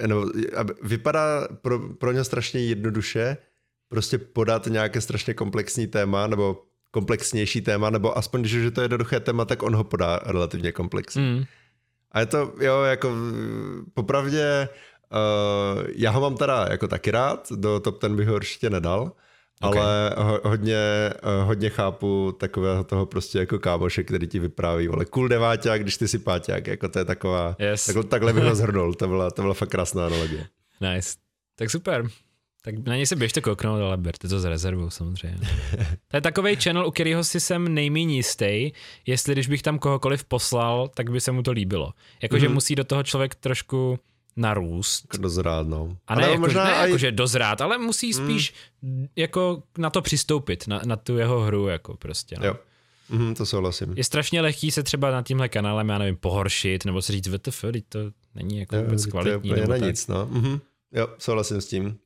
no, 0.06 0.26
vypadá 0.84 1.48
pro, 1.62 1.80
pro 1.80 2.12
ně 2.12 2.24
strašně 2.24 2.60
jednoduše 2.60 3.38
prostě 3.90 4.18
podat 4.18 4.66
nějaké 4.66 5.02
strašně 5.02 5.34
komplexní 5.34 5.88
téma, 5.88 6.28
nebo 6.28 6.64
komplexnější 6.92 7.62
téma, 7.62 7.90
nebo 7.90 8.18
aspoň 8.18 8.42
když 8.42 8.54
už 8.54 8.64
je 8.64 8.72
to 8.72 8.82
jednoduché 8.82 9.20
téma, 9.20 9.46
tak 9.46 9.64
on 9.64 9.76
ho 9.76 9.84
podá 9.84 10.20
relativně 10.26 10.72
komplexně. 10.72 11.22
Mm. 11.22 11.44
A 12.12 12.20
je 12.20 12.26
to, 12.26 12.54
jo, 12.60 12.82
jako 12.82 13.16
popravdě, 13.94 14.70
uh, 15.12 15.84
já 15.96 16.12
ho 16.12 16.22
mám 16.22 16.38
teda 16.38 16.68
jako 16.72 16.88
taky 16.88 17.12
rád, 17.12 17.52
do 17.52 17.80
top 17.80 18.00
ten 18.00 18.16
bych 18.16 18.28
ho 18.28 18.36
určitě 18.36 18.70
nedal, 18.70 19.12
Okay. 19.62 19.82
Ale 19.82 20.14
ho, 20.18 20.42
hodně, 20.44 20.78
eh, 20.78 21.44
hodně 21.44 21.70
chápu 21.70 22.32
takového 22.40 22.84
toho 22.84 23.06
prostě 23.06 23.40
jako 23.40 23.60
kámoše, 23.60 24.04
který 24.04 24.28
ti 24.28 24.40
vypráví, 24.40 24.88
ale 24.88 25.06
cool 25.06 25.28
deváťák, 25.28 25.82
když 25.82 25.98
ty 25.98 26.08
si 26.08 26.20
páťák, 26.20 26.68
jako 26.68 26.90
to 26.90 27.00
je 27.00 27.06
taková, 27.06 27.56
yes. 27.60 27.86
takhle, 27.86 28.04
takhle 28.04 28.34
bych 28.34 28.44
ho 28.44 28.56
zhrnul, 28.62 28.94
to 28.94 29.08
byla, 29.08 29.32
to 29.32 29.42
byla 29.42 29.54
fakt 29.54 29.70
krásná 29.70 30.06
analogie. 30.06 30.48
Nice, 30.82 31.18
tak 31.56 31.70
super. 31.70 32.08
Tak 32.62 32.88
na 32.88 32.96
něj 32.96 33.06
se 33.06 33.16
běžte 33.16 33.42
kouknout, 33.42 33.82
ale 33.82 33.98
berte 33.98 34.28
to 34.28 34.40
z 34.40 34.46
rezervou 34.46 34.90
samozřejmě. 34.90 35.48
to 36.08 36.18
je 36.18 36.22
takový 36.22 36.56
channel, 36.56 36.88
u 36.88 36.92
kterého 36.92 37.24
si 37.24 37.40
jsem 37.40 37.74
nejméně 37.74 38.16
jistý, 38.16 38.72
jestli 39.06 39.34
když 39.34 39.48
bych 39.48 39.62
tam 39.62 39.80
kohokoliv 39.80 40.26
poslal, 40.26 40.88
tak 40.88 41.10
by 41.12 41.22
se 41.22 41.32
mu 41.32 41.44
to 41.44 41.52
líbilo. 41.52 41.94
Jakože 42.22 42.48
mm-hmm. 42.48 42.54
musí 42.54 42.76
do 42.76 42.84
toho 42.84 43.04
člověk 43.04 43.36
trošku 43.36 44.00
narůst. 44.36 45.06
Jako 45.14 45.22
dozrát, 45.22 45.68
no. 45.68 45.98
A 46.08 46.16
ne, 46.16 46.22
jako, 46.22 46.42
možná 46.42 46.64
ne 46.64 46.76
aj... 46.76 46.90
jako, 46.90 46.98
že 46.98 47.12
dozrát, 47.12 47.62
ale 47.62 47.78
musí 47.78 48.08
mm. 48.08 48.14
spíš 48.14 48.54
mm. 48.82 49.08
jako 49.16 49.64
na 49.78 49.90
to 49.90 50.02
přistoupit, 50.02 50.68
na, 50.68 50.82
na 50.86 50.96
tu 50.96 51.18
jeho 51.18 51.42
hru, 51.42 51.68
jako 51.68 51.98
prostě. 51.98 52.36
No. 52.40 52.46
Jo. 52.46 52.56
Mm, 53.10 53.36
to 53.36 53.46
souhlasím. 53.46 53.94
Je 53.98 54.04
strašně 54.04 54.42
lehký 54.42 54.72
se 54.72 54.84
třeba 54.84 55.12
na 55.12 55.22
tímhle 55.22 55.50
kanálem, 55.50 55.90
já 55.90 55.98
nevím, 55.98 56.16
pohoršit, 56.16 56.86
nebo 56.86 57.02
se 57.02 57.14
říct, 57.14 57.28
VTF, 57.28 57.66
to 57.90 58.00
není 58.36 58.60
jako 58.60 58.76
jo, 58.76 58.84
vůbec 58.84 59.06
kvalitní. 59.06 59.50
To 59.50 59.56
je 59.56 59.62
nebo 59.62 59.72
na 59.72 59.78
nic, 59.78 60.08
no. 60.08 60.26
Mm-hmm. 60.26 60.60
Jo, 60.92 61.08
souhlasím 61.18 61.62
s 61.62 61.68
tím 61.68 61.98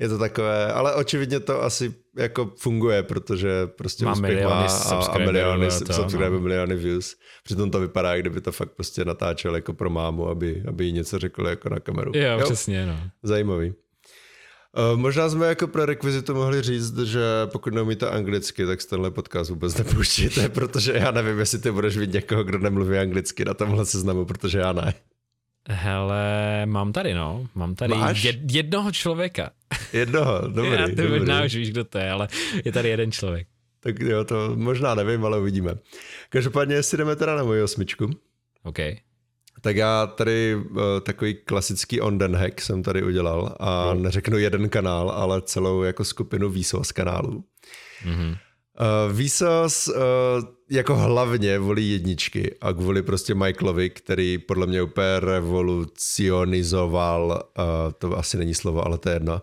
je 0.00 0.08
to 0.08 0.18
takové, 0.18 0.72
ale 0.72 0.94
očividně 0.94 1.40
to 1.40 1.62
asi 1.62 1.94
jako 2.16 2.52
funguje, 2.56 3.02
protože 3.02 3.66
prostě 3.66 4.04
má 4.04 4.12
úspěch 4.12 4.30
miliony 4.30 4.50
má 4.50 4.66
a, 4.66 5.06
a 5.06 5.18
miliony 5.18 5.70
subscribe, 5.70 6.30
no. 6.30 6.40
miliony 6.40 6.76
views. 6.76 7.16
Přitom 7.44 7.70
to 7.70 7.80
vypadá, 7.80 8.16
kdyby 8.16 8.40
to 8.40 8.52
fakt 8.52 8.70
prostě 8.70 9.04
natáčel 9.04 9.54
jako 9.54 9.72
pro 9.72 9.90
mámu, 9.90 10.28
aby, 10.28 10.62
aby 10.68 10.84
jí 10.84 10.92
něco 10.92 11.18
řekl 11.18 11.46
jako 11.46 11.68
na 11.68 11.80
kameru. 11.80 12.12
Jo, 12.14 12.38
jo? 12.38 12.44
přesně, 12.44 12.86
no. 12.86 13.00
Zajímavý. 13.22 13.72
Uh, 14.92 14.98
možná 14.98 15.28
jsme 15.28 15.46
jako 15.46 15.66
pro 15.66 15.86
rekvizitu 15.86 16.34
mohli 16.34 16.62
říct, 16.62 16.98
že 16.98 17.20
pokud 17.46 17.74
neumíte 17.74 18.10
anglicky, 18.10 18.66
tak 18.66 18.84
tenhle 18.84 19.10
podcast 19.10 19.50
vůbec 19.50 19.76
nepouštíte, 19.76 20.48
protože 20.54 20.92
já 20.92 21.10
nevím, 21.10 21.38
jestli 21.38 21.58
ty 21.58 21.70
budeš 21.70 21.96
vidět 21.96 22.14
někoho, 22.14 22.44
kdo 22.44 22.58
nemluví 22.58 22.98
anglicky 22.98 23.44
na 23.44 23.54
tomhle 23.54 23.86
seznamu, 23.86 24.24
protože 24.24 24.58
já 24.58 24.72
ne. 24.72 24.94
Hele, 25.68 26.66
mám 26.66 26.92
tady, 26.92 27.14
no. 27.14 27.46
Mám 27.54 27.74
tady 27.74 27.94
Máš? 27.94 28.24
Jed, 28.24 28.36
jednoho 28.52 28.92
člověka. 28.92 29.50
Jednoho, 29.92 30.40
dobrý. 30.48 30.70
Já 30.72 30.86
ty 30.86 31.08
možná 31.08 31.44
už 31.44 31.54
víš, 31.54 31.70
kdo 31.70 31.84
to 31.84 31.98
je, 31.98 32.10
ale 32.10 32.28
je 32.64 32.72
tady 32.72 32.88
jeden 32.88 33.12
člověk. 33.12 33.48
Tak 33.80 34.00
jo, 34.00 34.24
to 34.24 34.52
možná 34.56 34.94
nevím, 34.94 35.24
ale 35.24 35.38
uvidíme. 35.38 35.74
Každopádně, 36.28 36.74
jestli 36.74 36.98
jdeme 36.98 37.16
teda 37.16 37.36
na 37.36 37.44
moji 37.44 37.62
osmičku. 37.62 38.10
OK. 38.62 38.78
Tak 39.62 39.76
já 39.76 40.06
tady 40.06 40.54
uh, 40.54 40.80
takový 41.02 41.34
klasický 41.34 42.00
on 42.00 42.18
den 42.18 42.36
hack 42.36 42.60
jsem 42.60 42.82
tady 42.82 43.02
udělal 43.02 43.56
a 43.60 43.94
no. 43.94 44.00
neřeknu 44.00 44.38
jeden 44.38 44.68
kanál, 44.68 45.10
ale 45.10 45.42
celou 45.42 45.82
jako 45.82 46.04
skupinu 46.04 46.50
výsos 46.50 46.92
kanálů. 46.92 47.44
Mm-hmm. 48.04 48.36
Uh, 49.10 49.18
Vsauce 49.26 49.92
uh, 49.92 50.00
jako 50.70 50.96
hlavně 50.96 51.58
volí 51.58 51.92
jedničky 51.92 52.54
a 52.60 52.72
kvůli 52.72 53.02
prostě 53.02 53.34
Michaelovi, 53.34 53.90
který 53.90 54.38
podle 54.38 54.66
mě 54.66 54.82
úplně 54.82 55.20
revolucionizoval, 55.20 57.50
uh, 57.58 57.64
to 57.98 58.18
asi 58.18 58.36
není 58.36 58.54
slovo, 58.54 58.86
ale 58.86 58.98
to 58.98 59.08
je 59.08 59.14
jedno, 59.14 59.34
uh, 59.34 59.40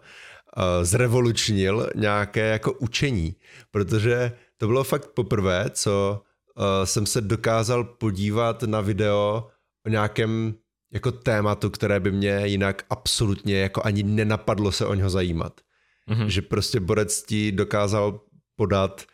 zrevolučnil 0.82 1.90
nějaké 1.96 2.50
jako 2.50 2.74
učení, 2.74 3.36
protože 3.72 4.32
to 4.58 4.68
bylo 4.68 4.84
fakt 4.84 5.08
poprvé, 5.08 5.66
co 5.70 6.22
uh, 6.58 6.64
jsem 6.84 7.06
se 7.06 7.22
dokázal 7.22 7.84
podívat 7.84 8.64
na 8.64 8.82
video 8.82 9.48
o 9.86 9.90
nějakém 9.90 10.54
jako 10.94 11.12
tématu, 11.12 11.70
které 11.70 12.00
by 12.00 12.12
mě 12.12 12.42
jinak 12.44 12.86
absolutně 12.90 13.60
jako 13.60 13.82
ani 13.86 14.04
nenapadlo 14.04 14.72
se 14.72 14.86
o 14.86 14.94
něho 14.94 15.10
zajímat. 15.10 15.62
Mm-hmm. 16.10 16.26
Že 16.26 16.42
prostě 16.42 16.80
Borec 16.80 17.24
ti 17.24 17.52
dokázal 17.52 18.20
podat 18.56 19.06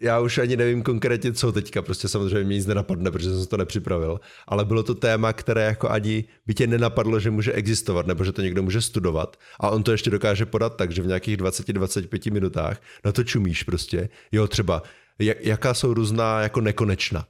já 0.00 0.20
už 0.20 0.38
ani 0.38 0.56
nevím 0.56 0.82
konkrétně 0.82 1.32
co 1.32 1.52
teďka, 1.52 1.82
prostě 1.82 2.08
samozřejmě 2.08 2.44
mě 2.44 2.56
nic 2.56 2.66
nenapadne, 2.66 3.10
protože 3.10 3.30
jsem 3.30 3.46
to 3.46 3.56
nepřipravil, 3.56 4.20
ale 4.46 4.64
bylo 4.64 4.82
to 4.82 4.94
téma, 4.94 5.32
které 5.32 5.64
jako 5.64 5.90
ani 5.90 6.24
by 6.46 6.54
tě 6.54 6.66
nenapadlo, 6.66 7.20
že 7.20 7.30
může 7.30 7.52
existovat, 7.52 8.06
nebo 8.06 8.24
že 8.24 8.32
to 8.32 8.42
někdo 8.42 8.62
může 8.62 8.80
studovat 8.80 9.36
a 9.60 9.70
on 9.70 9.82
to 9.82 9.92
ještě 9.92 10.10
dokáže 10.10 10.46
podat 10.46 10.76
tak, 10.76 10.92
že 10.92 11.02
v 11.02 11.06
nějakých 11.06 11.36
20-25 11.36 12.32
minutách 12.32 12.82
na 13.04 13.12
to 13.12 13.24
čumíš 13.24 13.62
prostě, 13.62 14.08
jo 14.32 14.46
třeba, 14.46 14.82
jaká 15.40 15.74
jsou 15.74 15.94
různá 15.94 16.42
jako 16.42 16.60
nekonečna, 16.60 17.26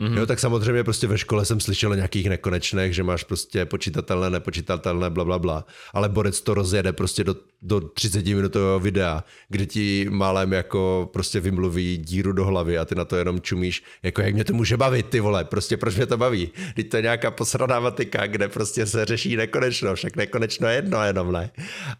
Mm-hmm. 0.00 0.18
Jo, 0.18 0.26
tak 0.26 0.40
samozřejmě 0.40 0.84
prostě 0.84 1.06
ve 1.06 1.18
škole 1.18 1.44
jsem 1.44 1.60
slyšel 1.60 1.90
o 1.90 1.94
nějakých 1.94 2.28
nekonečných, 2.28 2.94
že 2.94 3.02
máš 3.02 3.24
prostě 3.24 3.64
počítatelné, 3.64 4.30
nepočítatelné, 4.30 5.10
bla, 5.10 5.24
bla, 5.24 5.38
bla. 5.38 5.64
Ale 5.94 6.08
Borec 6.08 6.40
to 6.40 6.54
rozjede 6.54 6.92
prostě 6.92 7.24
do, 7.24 7.36
do 7.62 7.80
30 7.80 8.26
minutového 8.26 8.80
videa, 8.80 9.24
kde 9.48 9.66
ti 9.66 10.06
málem 10.10 10.52
jako 10.52 11.10
prostě 11.12 11.40
vymluví 11.40 11.96
díru 11.96 12.32
do 12.32 12.44
hlavy 12.44 12.78
a 12.78 12.84
ty 12.84 12.94
na 12.94 13.04
to 13.04 13.16
jenom 13.16 13.40
čumíš, 13.40 13.82
jako 14.02 14.22
jak 14.22 14.34
mě 14.34 14.44
to 14.44 14.52
může 14.52 14.76
bavit, 14.76 15.06
ty 15.06 15.20
vole, 15.20 15.44
prostě 15.44 15.76
proč 15.76 15.96
mě 15.96 16.06
to 16.06 16.16
baví? 16.16 16.50
Teď 16.74 16.88
to 16.88 16.96
je 16.96 17.02
nějaká 17.02 17.30
posraná 17.30 17.80
matika, 17.80 18.26
kde 18.26 18.48
prostě 18.48 18.86
se 18.86 19.04
řeší 19.04 19.36
nekonečno, 19.36 19.94
však 19.94 20.16
nekonečno 20.16 20.68
je 20.68 20.74
jedno 20.74 21.04
jenom, 21.04 21.32
ne? 21.32 21.50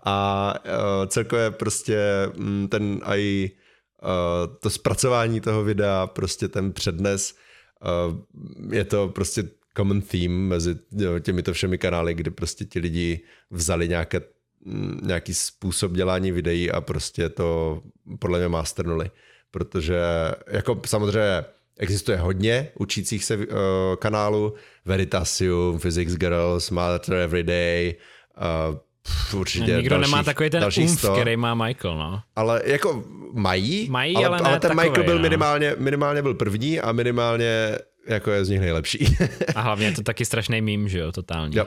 A 0.05 0.55
uh, 0.65 1.07
celkově 1.07 1.51
prostě 1.51 1.99
mm, 2.37 2.69
ten 2.69 3.01
aj 3.03 3.49
uh, 4.03 4.57
to 4.61 4.71
zpracování 4.71 5.41
toho 5.41 5.65
videa, 5.65 6.07
prostě 6.07 6.49
ten 6.49 6.73
přednes, 6.73 7.35
je 8.73 8.85
to 8.85 9.09
prostě 9.09 9.45
common 9.77 10.03
theme 10.03 10.35
mezi 10.35 10.77
těmito 11.21 11.53
všemi 11.53 11.79
kanály, 11.79 12.15
kdy 12.15 12.31
prostě 12.31 12.65
ti 12.65 12.79
lidi 12.79 13.21
vzali 13.51 13.89
nějaké, 13.89 14.21
mm, 14.65 15.01
nějaký 15.03 15.35
způsob 15.35 15.93
dělání 15.93 16.33
videí 16.33 16.71
a 16.71 16.81
prostě 16.81 17.29
to 17.29 17.83
podle 18.19 18.39
mě 18.39 18.49
masternuli. 18.49 19.11
Protože 19.51 20.01
jako 20.47 20.81
samozřejmě 20.87 21.45
existuje 21.79 22.19
hodně 22.19 22.69
učících 22.79 23.25
se 23.25 23.37
uh, 23.37 23.45
kanálů, 23.99 24.55
Veritasium, 24.85 25.79
Physics 25.79 26.15
Girls, 26.15 26.71
Matter 26.71 27.15
Everyday, 27.15 27.95
uh, 28.71 28.77
určitě 29.33 29.77
Nikdo 29.77 29.91
dalších, 29.91 30.11
nemá 30.11 30.23
takový 30.23 30.51
ten 30.51 30.65
umf, 30.79 31.05
který 31.13 31.37
má 31.37 31.55
Michael, 31.55 31.99
no. 31.99 32.23
Ale 32.37 32.63
jako 32.65 33.05
mají, 33.33 33.91
mají 33.91 34.17
ale, 34.17 34.27
ale, 34.27 34.39
ale 34.39 34.61
ten 34.61 34.69
takovej, 34.69 34.89
Michael 34.89 35.05
byl 35.05 35.17
no. 35.17 35.23
minimálně, 35.23 35.75
minimálně 35.79 36.23
byl 36.23 36.35
první 36.35 36.81
a 36.81 36.93
minimálně 36.93 37.79
jako 38.09 38.31
je 38.31 38.45
z 38.45 38.49
nich 38.49 38.61
nejlepší. 38.61 39.17
a 39.55 39.61
hlavně 39.61 39.87
je 39.87 39.93
to 39.93 40.03
taky 40.03 40.25
strašný 40.25 40.61
mím, 40.61 40.89
že 40.89 40.99
jo, 40.99 41.13
totálně. 41.13 41.59
Jo. 41.59 41.67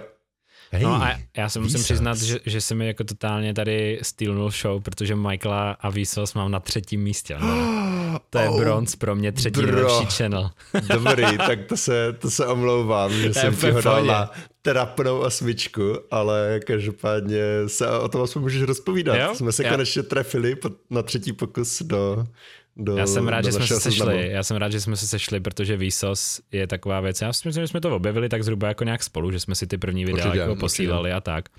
Hey, 0.72 0.84
no 0.84 1.04
a 1.04 1.16
já 1.38 1.50
se 1.50 1.60
musím 1.60 1.84
přiznat, 1.84 2.18
že, 2.18 2.40
že 2.46 2.62
se 2.62 2.76
mi 2.76 2.88
jako 2.88 3.04
totálně 3.04 3.54
tady 3.54 4.00
stylnul 4.02 4.52
show, 4.52 4.82
protože 4.82 5.16
Michaela 5.16 5.72
a 5.72 5.90
Vsauce 5.90 6.40
mám 6.40 6.52
na 6.52 6.60
třetím 6.60 7.02
místě. 7.02 7.38
No. 7.40 7.48
To 8.30 8.40
je 8.40 8.50
oh, 8.50 8.60
bronz 8.60 8.96
pro 8.96 9.16
mě 9.16 9.32
třetí 9.32 9.62
bro. 9.62 9.72
nejlepší 9.72 10.06
channel. 10.06 10.50
Dobrý, 10.94 11.38
tak 11.38 11.60
to 11.66 11.78
se, 11.78 12.14
to 12.14 12.32
se 12.32 12.48
omlouvám, 12.48 13.14
že 13.14 13.34
jsem 13.34 13.56
ti 13.56 13.72
ho 13.72 13.82
dal 13.82 14.06
na 14.06 14.32
trapnou 14.62 15.20
osmičku, 15.20 15.98
ale 16.12 16.60
každopádně 16.66 17.44
se 17.68 17.90
o 17.90 18.08
tom 18.08 18.22
aspoň 18.22 18.42
můžeš 18.42 18.62
rozpovídat. 18.62 19.16
Jo? 19.16 19.36
Jsme 19.36 19.52
se 19.52 19.64
jo. 19.64 19.70
konečně 19.70 20.04
trefili 20.04 20.58
na 20.90 21.02
třetí 21.02 21.34
pokus 21.34 21.82
do 21.82 22.28
do, 22.76 22.98
Já 22.98 23.08
jsem 23.08 23.28
rád, 23.28 23.46
že 23.46 23.52
jsme 23.52 23.68
se 23.68 23.80
sešli. 23.80 23.92
Seznamu. 23.92 24.20
Já 24.20 24.44
jsem 24.44 24.58
rád, 24.58 24.72
že 24.72 24.82
jsme 24.82 24.98
se 24.98 25.08
sešli, 25.08 25.40
protože 25.40 25.78
Vsauce 25.78 26.42
je 26.52 26.68
taková 26.68 27.00
věc. 27.00 27.22
Já 27.22 27.34
si 27.34 27.48
myslím, 27.48 27.64
že 27.64 27.68
jsme 27.68 27.82
to 27.82 27.96
objevili 27.96 28.30
tak 28.30 28.44
zhruba 28.44 28.68
jako 28.68 28.84
nějak 28.84 29.04
spolu, 29.04 29.32
že 29.32 29.40
jsme 29.40 29.56
si 29.56 29.68
ty 29.68 29.78
první 29.78 30.06
videa 30.06 30.26
určitě, 30.26 30.38
jako 30.40 30.56
posílali 30.56 31.10
určitě. 31.10 31.14
a 31.18 31.22
tak. 31.22 31.50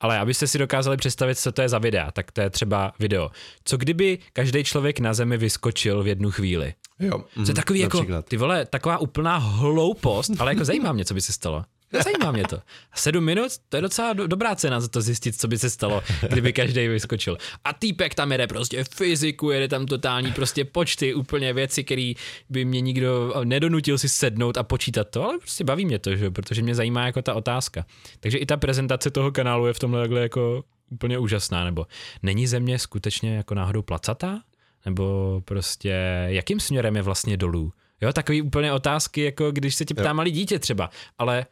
Ale 0.00 0.18
abyste 0.18 0.46
si 0.46 0.58
dokázali 0.58 0.96
představit, 0.96 1.34
co 1.38 1.52
to 1.52 1.62
je 1.62 1.68
za 1.68 1.78
videa, 1.78 2.10
tak 2.10 2.32
to 2.32 2.40
je 2.40 2.50
třeba 2.50 2.92
video. 2.98 3.30
Co 3.64 3.76
kdyby 3.76 4.18
každý 4.32 4.64
člověk 4.64 5.00
na 5.00 5.14
zemi 5.14 5.36
vyskočil 5.36 6.02
v 6.02 6.06
jednu 6.06 6.30
chvíli? 6.30 6.74
Jo, 7.00 7.24
mm, 7.36 7.44
to 7.44 7.50
je 7.50 7.54
takový 7.54 7.80
jako, 7.80 8.06
ty 8.22 8.36
vole, 8.36 8.66
taková 8.66 8.98
úplná 8.98 9.36
hloupost, 9.36 10.30
ale 10.38 10.50
jako 10.50 10.64
zajímá 10.64 10.92
mě, 10.92 11.04
co 11.04 11.14
by 11.14 11.20
se 11.20 11.32
stalo. 11.32 11.64
Zajímá 11.92 12.32
mě 12.32 12.44
to. 12.44 12.60
Sedm 12.94 13.24
minut, 13.24 13.52
to 13.68 13.76
je 13.76 13.82
docela 13.82 14.12
do, 14.12 14.26
dobrá 14.26 14.54
cena 14.54 14.80
za 14.80 14.88
to 14.88 15.00
zjistit, 15.00 15.40
co 15.40 15.48
by 15.48 15.58
se 15.58 15.70
stalo, 15.70 16.02
kdyby 16.28 16.52
každý 16.52 16.88
vyskočil. 16.88 17.38
A 17.64 17.72
týpek 17.72 18.14
tam 18.14 18.32
jede 18.32 18.46
prostě 18.46 18.84
fyziku, 18.84 19.50
jede 19.50 19.68
tam 19.68 19.86
totální 19.86 20.32
prostě 20.32 20.64
počty, 20.64 21.14
úplně 21.14 21.52
věci, 21.52 21.84
které 21.84 22.12
by 22.48 22.64
mě 22.64 22.80
nikdo 22.80 23.34
nedonutil 23.44 23.98
si 23.98 24.08
sednout 24.08 24.56
a 24.56 24.62
počítat 24.62 25.08
to, 25.10 25.24
ale 25.24 25.38
prostě 25.38 25.64
baví 25.64 25.84
mě 25.84 25.98
to, 25.98 26.16
že? 26.16 26.30
protože 26.30 26.62
mě 26.62 26.74
zajímá 26.74 27.06
jako 27.06 27.22
ta 27.22 27.34
otázka. 27.34 27.86
Takže 28.20 28.38
i 28.38 28.46
ta 28.46 28.56
prezentace 28.56 29.10
toho 29.10 29.32
kanálu 29.32 29.66
je 29.66 29.72
v 29.72 29.78
tomhle 29.78 30.00
takhle 30.00 30.20
jako 30.20 30.64
úplně 30.90 31.18
úžasná, 31.18 31.64
nebo 31.64 31.86
není 32.22 32.46
země 32.46 32.78
skutečně 32.78 33.36
jako 33.36 33.54
náhodou 33.54 33.82
placatá? 33.82 34.40
Nebo 34.84 35.40
prostě 35.44 36.24
jakým 36.26 36.60
směrem 36.60 36.96
je 36.96 37.02
vlastně 37.02 37.36
dolů? 37.36 37.72
Jo, 38.00 38.12
takový 38.12 38.42
úplně 38.42 38.72
otázky, 38.72 39.22
jako 39.22 39.50
když 39.50 39.74
se 39.74 39.84
tě 39.84 39.94
ptá 39.94 40.12
malý 40.12 40.30
dítě 40.30 40.58
třeba, 40.58 40.90
ale 41.18 41.46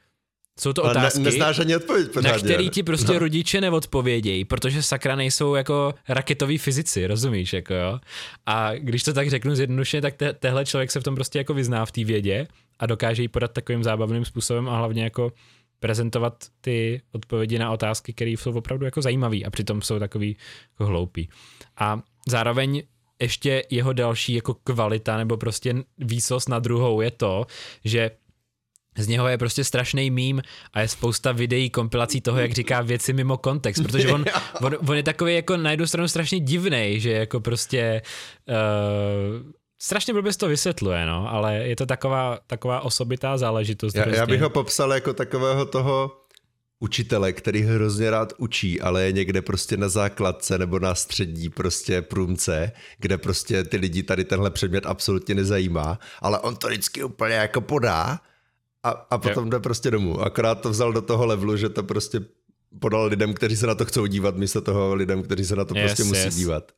jsou 0.61 0.73
to 0.73 0.83
otázky, 0.83 1.19
ne, 1.19 1.25
neznáš 1.25 1.59
ani 1.59 1.77
odpověď 1.77 2.09
pořádně. 2.09 2.33
na 2.33 2.39
který 2.39 2.71
ti 2.71 2.83
prostě 2.83 3.13
no. 3.13 3.19
rodiče 3.19 3.61
neodpovědějí, 3.61 4.45
protože 4.45 4.83
sakra 4.83 5.17
nejsou 5.17 5.55
jako 5.55 5.95
raketoví 6.09 6.59
fyzici, 6.59 7.07
rozumíš, 7.07 7.53
jako 7.53 7.75
jo. 7.75 8.01
A 8.47 8.75
když 8.75 9.03
to 9.03 9.13
tak 9.13 9.31
řeknu 9.31 9.55
zjednodušeně, 9.55 10.01
tak 10.01 10.15
te, 10.15 10.33
tehle 10.33 10.65
člověk 10.65 10.91
se 10.91 11.01
v 11.01 11.03
tom 11.03 11.15
prostě 11.15 11.39
jako 11.39 11.55
vyzná 11.55 11.87
v 11.87 11.93
té 11.93 12.05
vědě 12.05 12.47
a 12.79 12.87
dokáže 12.87 13.23
ji 13.23 13.29
podat 13.29 13.53
takovým 13.53 13.85
zábavným 13.85 14.25
způsobem 14.25 14.69
a 14.69 14.77
hlavně 14.77 15.05
jako 15.05 15.33
prezentovat 15.81 16.45
ty 16.61 17.03
odpovědi 17.13 17.59
na 17.59 17.73
otázky, 17.73 18.13
které 18.13 18.31
jsou 18.31 18.53
opravdu 18.53 18.85
jako 18.85 19.03
zajímavé 19.03 19.37
a 19.47 19.51
přitom 19.51 19.83
jsou 19.83 19.99
takový 19.99 20.37
jako 20.73 20.87
hloupý. 20.87 21.29
A 21.77 22.01
zároveň 22.29 22.83
ještě 23.21 23.63
jeho 23.71 23.93
další 23.93 24.35
jako 24.35 24.55
kvalita 24.55 25.17
nebo 25.17 25.37
prostě 25.37 25.75
výsos 25.99 26.49
na 26.49 26.59
druhou 26.59 27.01
je 27.01 27.11
to, 27.11 27.47
že 27.85 28.11
z 28.97 29.09
něho 29.09 29.29
je 29.29 29.39
prostě 29.39 29.65
strašný 29.65 30.11
mím 30.11 30.43
a 30.73 30.81
je 30.81 30.89
spousta 30.89 31.33
videí, 31.33 31.71
kompilací 31.71 32.21
toho, 32.21 32.39
jak 32.39 32.53
říká 32.53 32.83
věci 32.83 33.13
mimo 33.13 33.37
kontext, 33.37 33.83
protože 33.83 34.09
on, 34.09 34.25
on, 34.63 34.77
on 34.89 34.97
je 34.97 35.03
takový 35.03 35.35
jako 35.35 35.57
na 35.57 35.71
jednu 35.71 35.87
stranu 35.87 36.09
strašně 36.09 36.41
divný, 36.41 37.01
že 37.01 37.11
jako 37.13 37.41
prostě 37.41 38.03
uh, 38.49 39.53
strašně 39.79 40.13
blbě 40.13 40.33
to 40.35 40.49
vysvětluje, 40.49 41.07
no, 41.07 41.33
ale 41.33 41.55
je 41.55 41.77
to 41.77 41.87
taková, 41.87 42.39
taková 42.47 42.81
osobitá 42.81 43.39
záležitost. 43.39 43.95
Já, 43.95 44.03
prostě. 44.03 44.21
já 44.21 44.27
bych 44.27 44.41
ho 44.41 44.51
popsal 44.51 44.93
jako 44.93 45.13
takového 45.13 45.67
toho 45.67 46.27
učitele, 46.81 47.33
který 47.33 47.63
hrozně 47.63 48.11
rád 48.11 48.33
učí, 48.39 48.81
ale 48.81 49.03
je 49.03 49.13
někde 49.13 49.43
prostě 49.43 49.77
na 49.77 49.89
základce 49.89 50.59
nebo 50.59 50.79
na 50.79 50.95
střední 50.95 51.49
prostě 51.49 52.03
průmce, 52.03 52.73
kde 52.99 53.19
prostě 53.19 53.65
ty 53.65 53.77
lidi 53.77 54.03
tady 54.03 54.25
tenhle 54.25 54.51
předmět 54.51 54.87
absolutně 54.87 55.35
nezajímá, 55.35 55.99
ale 56.21 56.39
on 56.39 56.57
to 56.57 56.69
vždycky 56.69 57.05
úplně 57.05 57.35
jako 57.35 57.61
podá 57.61 58.21
a, 58.87 59.07
a 59.11 59.19
potom 59.19 59.45
jo. 59.45 59.51
jde 59.51 59.59
prostě 59.59 59.91
domů. 59.91 60.21
Akorát 60.21 60.55
to 60.55 60.71
vzal 60.71 60.93
do 60.93 61.03
toho 61.03 61.27
levelu, 61.27 61.57
že 61.57 61.69
to 61.69 61.83
prostě 61.83 62.21
podal 62.79 63.05
lidem, 63.05 63.35
kteří 63.35 63.57
se 63.57 63.67
na 63.67 63.75
to 63.75 63.85
chcou 63.85 64.07
dívat, 64.07 64.37
místo 64.37 64.61
toho 64.61 64.95
lidem, 64.95 65.23
kteří 65.23 65.45
se 65.45 65.57
na 65.57 65.65
to 65.65 65.75
yes, 65.77 65.85
prostě 65.85 66.05
musí 66.05 66.25
yes. 66.25 66.35
dívat. 66.35 66.73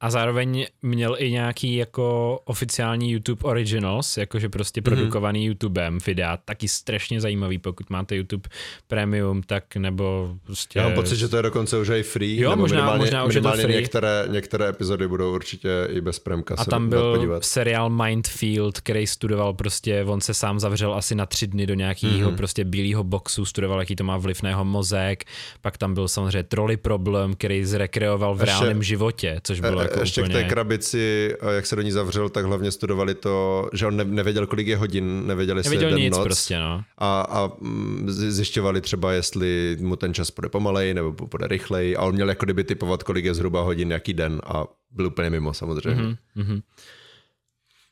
A 0.00 0.10
zároveň 0.10 0.66
měl 0.82 1.16
i 1.18 1.30
nějaký 1.30 1.74
jako 1.74 2.38
oficiální 2.44 3.10
YouTube 3.10 3.42
Originals, 3.42 4.16
jakože 4.16 4.48
prostě 4.48 4.80
mhm. 4.80 4.84
produkovaný 4.84 5.40
mm-hmm. 5.40 5.48
YouTubem 5.48 5.98
videa, 6.06 6.36
taky 6.36 6.68
strašně 6.68 7.20
zajímavý, 7.20 7.58
pokud 7.58 7.90
máte 7.90 8.16
YouTube 8.16 8.48
Premium, 8.88 9.42
tak 9.42 9.76
nebo 9.76 10.34
prostě... 10.46 10.78
Já 10.78 10.84
mám 10.84 10.94
pocit, 10.94 11.16
že 11.16 11.28
to 11.28 11.36
je 11.36 11.42
dokonce 11.42 11.78
už 11.78 11.88
i 11.88 12.02
free, 12.02 12.40
jo, 12.40 12.50
nebo 12.50 12.60
možná, 12.60 12.76
minimálně, 12.76 12.98
možná 12.98 13.24
už 13.24 13.34
minimálně 13.34 13.60
je 13.60 13.62
to 13.62 13.68
free. 13.68 13.80
Některé, 13.80 14.24
některé 14.28 14.68
epizody 14.68 15.08
budou 15.08 15.34
určitě 15.34 15.88
i 15.90 16.00
bez 16.00 16.18
premka 16.18 16.54
A 16.58 16.64
tam 16.64 16.88
byl 16.88 17.14
podívat. 17.14 17.44
seriál 17.44 17.90
Mindfield, 17.90 18.80
který 18.80 19.06
studoval 19.06 19.54
prostě, 19.54 20.04
on 20.04 20.20
se 20.20 20.34
sám 20.34 20.60
zavřel 20.60 20.94
asi 20.94 21.14
na 21.14 21.26
tři 21.26 21.46
dny 21.46 21.66
do 21.66 21.74
nějakého 21.74 22.30
mm-hmm. 22.30 22.36
prostě 22.36 22.64
bílého 22.64 23.04
boxu, 23.04 23.44
studoval, 23.44 23.80
jaký 23.80 23.96
to 23.96 24.04
má 24.04 24.16
vliv 24.16 24.42
na 24.42 24.48
jeho 24.48 24.64
mozek, 24.64 25.24
pak 25.60 25.78
tam 25.78 25.94
byl 25.94 26.08
samozřejmě 26.08 26.42
trolley 26.42 26.76
problem, 26.76 27.34
který 27.34 27.64
zrekreoval 27.64 28.34
v 28.34 28.40
Ještě... 28.40 28.46
reálném 28.46 28.82
životě, 28.82 29.40
což 29.42 29.60
bylo 29.60 29.89
jako 29.90 30.00
ještě 30.00 30.22
úplně... 30.22 30.34
k 30.34 30.42
té 30.42 30.48
krabici, 30.48 31.34
jak 31.50 31.66
se 31.66 31.76
do 31.76 31.82
ní 31.82 31.90
zavřel, 31.90 32.28
tak 32.28 32.44
hlavně 32.44 32.70
studovali 32.70 33.14
to, 33.14 33.68
že 33.72 33.86
on 33.86 34.14
nevěděl, 34.14 34.46
kolik 34.46 34.66
je 34.66 34.76
hodin, 34.76 35.26
nevěděl, 35.26 35.56
jestli 35.56 35.70
nevěděl 35.70 35.88
je 35.88 35.94
den 35.94 36.02
nic 36.02 36.16
noc. 36.16 36.24
Prostě, 36.24 36.58
no. 36.58 36.84
A, 36.98 37.20
a 37.20 37.50
mm, 37.60 38.04
zjišťovali 38.10 38.80
třeba, 38.80 39.12
jestli 39.12 39.76
mu 39.80 39.96
ten 39.96 40.14
čas 40.14 40.30
půjde 40.30 40.48
pomalej 40.48 40.94
nebo 40.94 41.12
půjde 41.12 41.48
rychleji. 41.48 41.96
A 41.96 42.02
on 42.02 42.14
měl 42.14 42.28
jako 42.28 42.44
kdyby 42.44 42.64
typovat, 42.64 43.02
kolik 43.02 43.24
je 43.24 43.34
zhruba 43.34 43.62
hodin, 43.62 43.90
jaký 43.90 44.14
den 44.14 44.40
a 44.44 44.64
byl 44.90 45.06
úplně 45.06 45.30
mimo 45.30 45.54
samozřejmě. 45.54 46.16
Mm-hmm. 46.36 46.62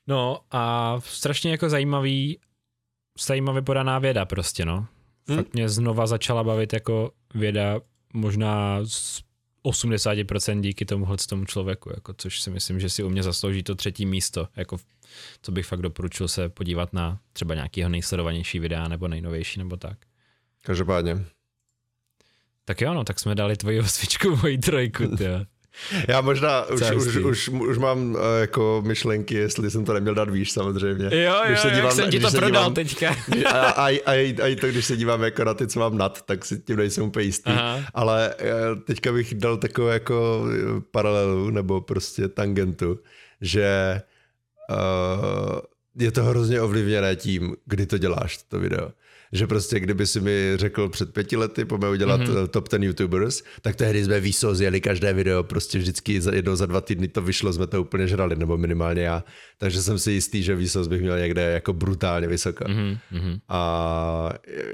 No 0.07 0.41
a 0.51 0.95
strašně 1.05 1.51
jako 1.51 1.69
zajímavý, 1.69 2.39
zajímavě 3.27 3.63
podaná 3.63 3.99
věda 3.99 4.25
prostě, 4.25 4.65
no. 4.65 4.87
Hmm. 5.29 5.37
Fakt 5.37 5.55
mě 5.55 5.69
znova 5.69 6.07
začala 6.07 6.45
bavit 6.45 6.73
jako 6.73 7.11
věda 7.35 7.81
možná 8.15 8.81
z 8.85 9.21
80% 9.71 10.61
díky 10.61 10.85
tomuhle 10.85 11.17
tomu 11.29 11.45
člověku, 11.45 11.91
jako, 11.95 12.15
což 12.19 12.41
si 12.41 12.51
myslím, 12.51 12.81
že 12.81 12.91
si 12.91 13.03
u 13.03 13.09
mě 13.09 13.23
zaslouží 13.23 13.63
to 13.63 13.75
třetí 13.75 14.07
místo, 14.07 14.49
jako, 14.57 14.77
co 15.43 15.53
bych 15.53 15.67
fakt 15.67 15.83
doporučil 15.83 16.29
se 16.29 16.49
podívat 16.49 16.93
na 16.93 17.21
třeba 17.33 17.55
nějakého 17.55 17.89
nejsledovanější 17.89 18.59
videa 18.59 18.89
nebo 18.89 19.09
nejnovější 19.09 19.59
nebo 19.59 19.77
tak. 19.77 19.99
Každopádně. 20.63 21.25
Tak 22.65 22.81
jo, 22.81 22.95
no, 22.95 23.05
tak 23.05 23.21
jsme 23.21 23.35
dali 23.35 23.57
tvoji 23.57 23.81
osvičku, 23.81 24.37
moji 24.37 24.59
trojku. 24.59 25.17
Já 26.09 26.21
možná 26.21 26.65
už, 26.65 26.91
už, 26.91 27.17
už, 27.17 27.49
už 27.49 27.79
mám 27.79 28.15
uh, 28.15 28.21
jako 28.41 28.83
myšlenky, 28.87 29.35
jestli 29.35 29.71
jsem 29.71 29.85
to 29.85 29.93
neměl 29.93 30.15
dát 30.15 30.31
výš 30.31 30.53
samozřejmě. 30.53 31.05
Jo, 31.05 31.33
jo, 31.35 31.43
když 31.47 31.61
se 31.61 31.71
dívám, 31.71 31.85
jak 31.85 31.93
jsem 31.93 32.11
ti 32.11 32.21
to 32.21 32.31
prodal 32.31 32.51
dívám, 32.51 32.75
teďka. 32.75 33.09
a, 33.47 33.51
a, 33.51 33.89
a, 34.07 34.13
a, 34.13 34.45
a 34.45 34.57
to, 34.61 34.67
když 34.67 34.85
se 34.85 34.97
dívám 34.97 35.23
jako 35.23 35.45
na 35.45 35.55
ty, 35.55 35.67
co 35.67 35.81
mám 35.81 35.99
nad, 35.99 36.23
tak 36.23 36.45
si 36.45 36.59
tím 36.59 36.77
nejsem 36.77 37.05
úplně 37.05 37.25
jistý. 37.25 37.51
Aha. 37.51 37.81
Ale 37.95 38.35
uh, 38.41 38.81
teďka 38.81 39.13
bych 39.13 39.35
dal 39.35 39.57
takovou 39.57 39.89
jako 39.89 40.45
eh, 40.53 40.81
paralelu 40.91 41.51
nebo 41.51 41.81
prostě 41.81 42.29
tangentu, 42.29 42.99
že 43.41 44.01
uh, 44.71 45.59
je 45.99 46.11
to 46.11 46.25
hrozně 46.25 46.61
ovlivněné 46.61 47.17
tím, 47.17 47.57
kdy 47.65 47.87
to 47.87 47.99
děláš, 47.99 48.39
to 48.49 48.59
video 48.59 48.91
že 49.33 49.47
prostě 49.47 49.81
kdyby 49.81 50.07
si 50.07 50.21
mi 50.21 50.53
řekl 50.57 50.89
před 50.89 51.13
pěti 51.13 51.37
lety, 51.37 51.65
pojďme 51.65 51.91
udělat 51.91 52.21
mm-hmm. 52.21 52.49
top 52.49 52.69
ten 52.69 52.83
YouTubers, 52.83 53.43
tak 53.63 53.77
tehdy 53.77 54.05
jsme 54.05 54.21
výso 54.21 54.55
zjeli 54.55 54.81
každé 54.81 55.13
video, 55.13 55.43
prostě 55.43 55.79
vždycky 55.79 56.21
za 56.21 56.35
jednou 56.35 56.57
za 56.57 56.67
dva 56.67 56.81
týdny 56.81 57.09
to 57.09 57.23
vyšlo, 57.23 57.53
jsme 57.53 57.67
to 57.67 57.81
úplně 57.81 58.07
žrali, 58.07 58.37
nebo 58.37 58.57
minimálně 58.57 59.03
já. 59.03 59.25
Takže 59.59 59.83
jsem 59.83 59.99
si 59.99 60.13
jistý, 60.13 60.43
že 60.43 60.55
výsos 60.55 60.89
bych 60.89 61.01
měl 61.01 61.19
někde 61.19 61.43
jako 61.43 61.73
brutálně 61.73 62.29
vysoko. 62.29 62.65
Mm-hmm. 62.65 63.41
A 63.49 64.31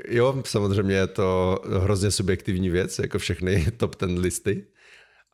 jo, 0.08 0.42
samozřejmě 0.44 0.94
je 0.94 1.06
to 1.06 1.58
hrozně 1.82 2.10
subjektivní 2.10 2.70
věc, 2.70 2.98
jako 2.98 3.18
všechny 3.18 3.66
top 3.76 3.94
ten 3.94 4.18
listy. 4.18 4.66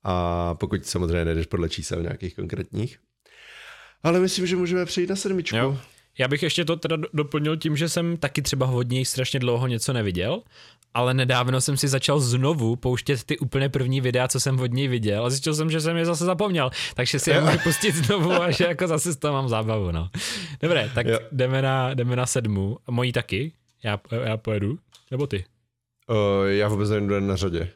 A 0.04 0.54
pokud 0.54 0.86
samozřejmě 0.86 1.24
nejdeš 1.24 1.46
podle 1.46 1.68
čísel 1.68 2.02
nějakých 2.02 2.36
konkrétních. 2.36 2.98
Ale 4.02 4.20
myslím, 4.20 4.46
že 4.46 4.56
můžeme 4.56 4.84
přejít 4.84 5.10
na 5.10 5.16
sedmičku. 5.16 5.56
Jo. 5.56 5.78
Já 6.18 6.28
bych 6.28 6.42
ještě 6.42 6.64
to 6.64 6.76
teda 6.76 6.96
doplnil 7.12 7.56
tím, 7.56 7.76
že 7.76 7.88
jsem 7.88 8.16
taky 8.16 8.42
třeba 8.42 8.66
hodně 8.66 9.06
strašně 9.06 9.40
dlouho 9.40 9.66
něco 9.66 9.92
neviděl, 9.92 10.42
ale 10.94 11.14
nedávno 11.14 11.60
jsem 11.60 11.76
si 11.76 11.88
začal 11.88 12.20
znovu 12.20 12.76
pouštět 12.76 13.24
ty 13.24 13.38
úplně 13.38 13.68
první 13.68 14.00
videa, 14.00 14.28
co 14.28 14.40
jsem 14.40 14.60
od 14.60 14.72
něj 14.72 14.88
viděl 14.88 15.26
a 15.26 15.30
zjistil 15.30 15.54
jsem, 15.54 15.70
že 15.70 15.80
jsem 15.80 15.96
je 15.96 16.04
zase 16.04 16.24
zapomněl, 16.24 16.70
takže 16.94 17.18
si 17.18 17.30
je 17.30 17.40
můžu 17.40 17.58
pustit 17.58 17.94
znovu 17.94 18.32
a 18.32 18.50
že 18.50 18.64
jako 18.64 18.86
zase 18.86 19.12
z 19.12 19.16
toho 19.16 19.34
mám 19.34 19.48
zábavu, 19.48 19.90
no. 19.90 20.10
Dobré, 20.62 20.90
tak 20.94 21.06
jdeme 21.32 21.62
na, 21.62 21.94
jdeme 21.94 22.16
na 22.16 22.26
sedmu, 22.26 22.78
mojí 22.90 23.12
taky, 23.12 23.52
já, 23.82 24.00
já 24.24 24.36
pojedu, 24.36 24.78
nebo 25.10 25.26
ty? 25.26 25.44
Uh, 26.10 26.46
já 26.46 26.68
vůbec 26.68 26.90
nevím, 26.90 27.26
na 27.26 27.36
řadě. 27.36 27.68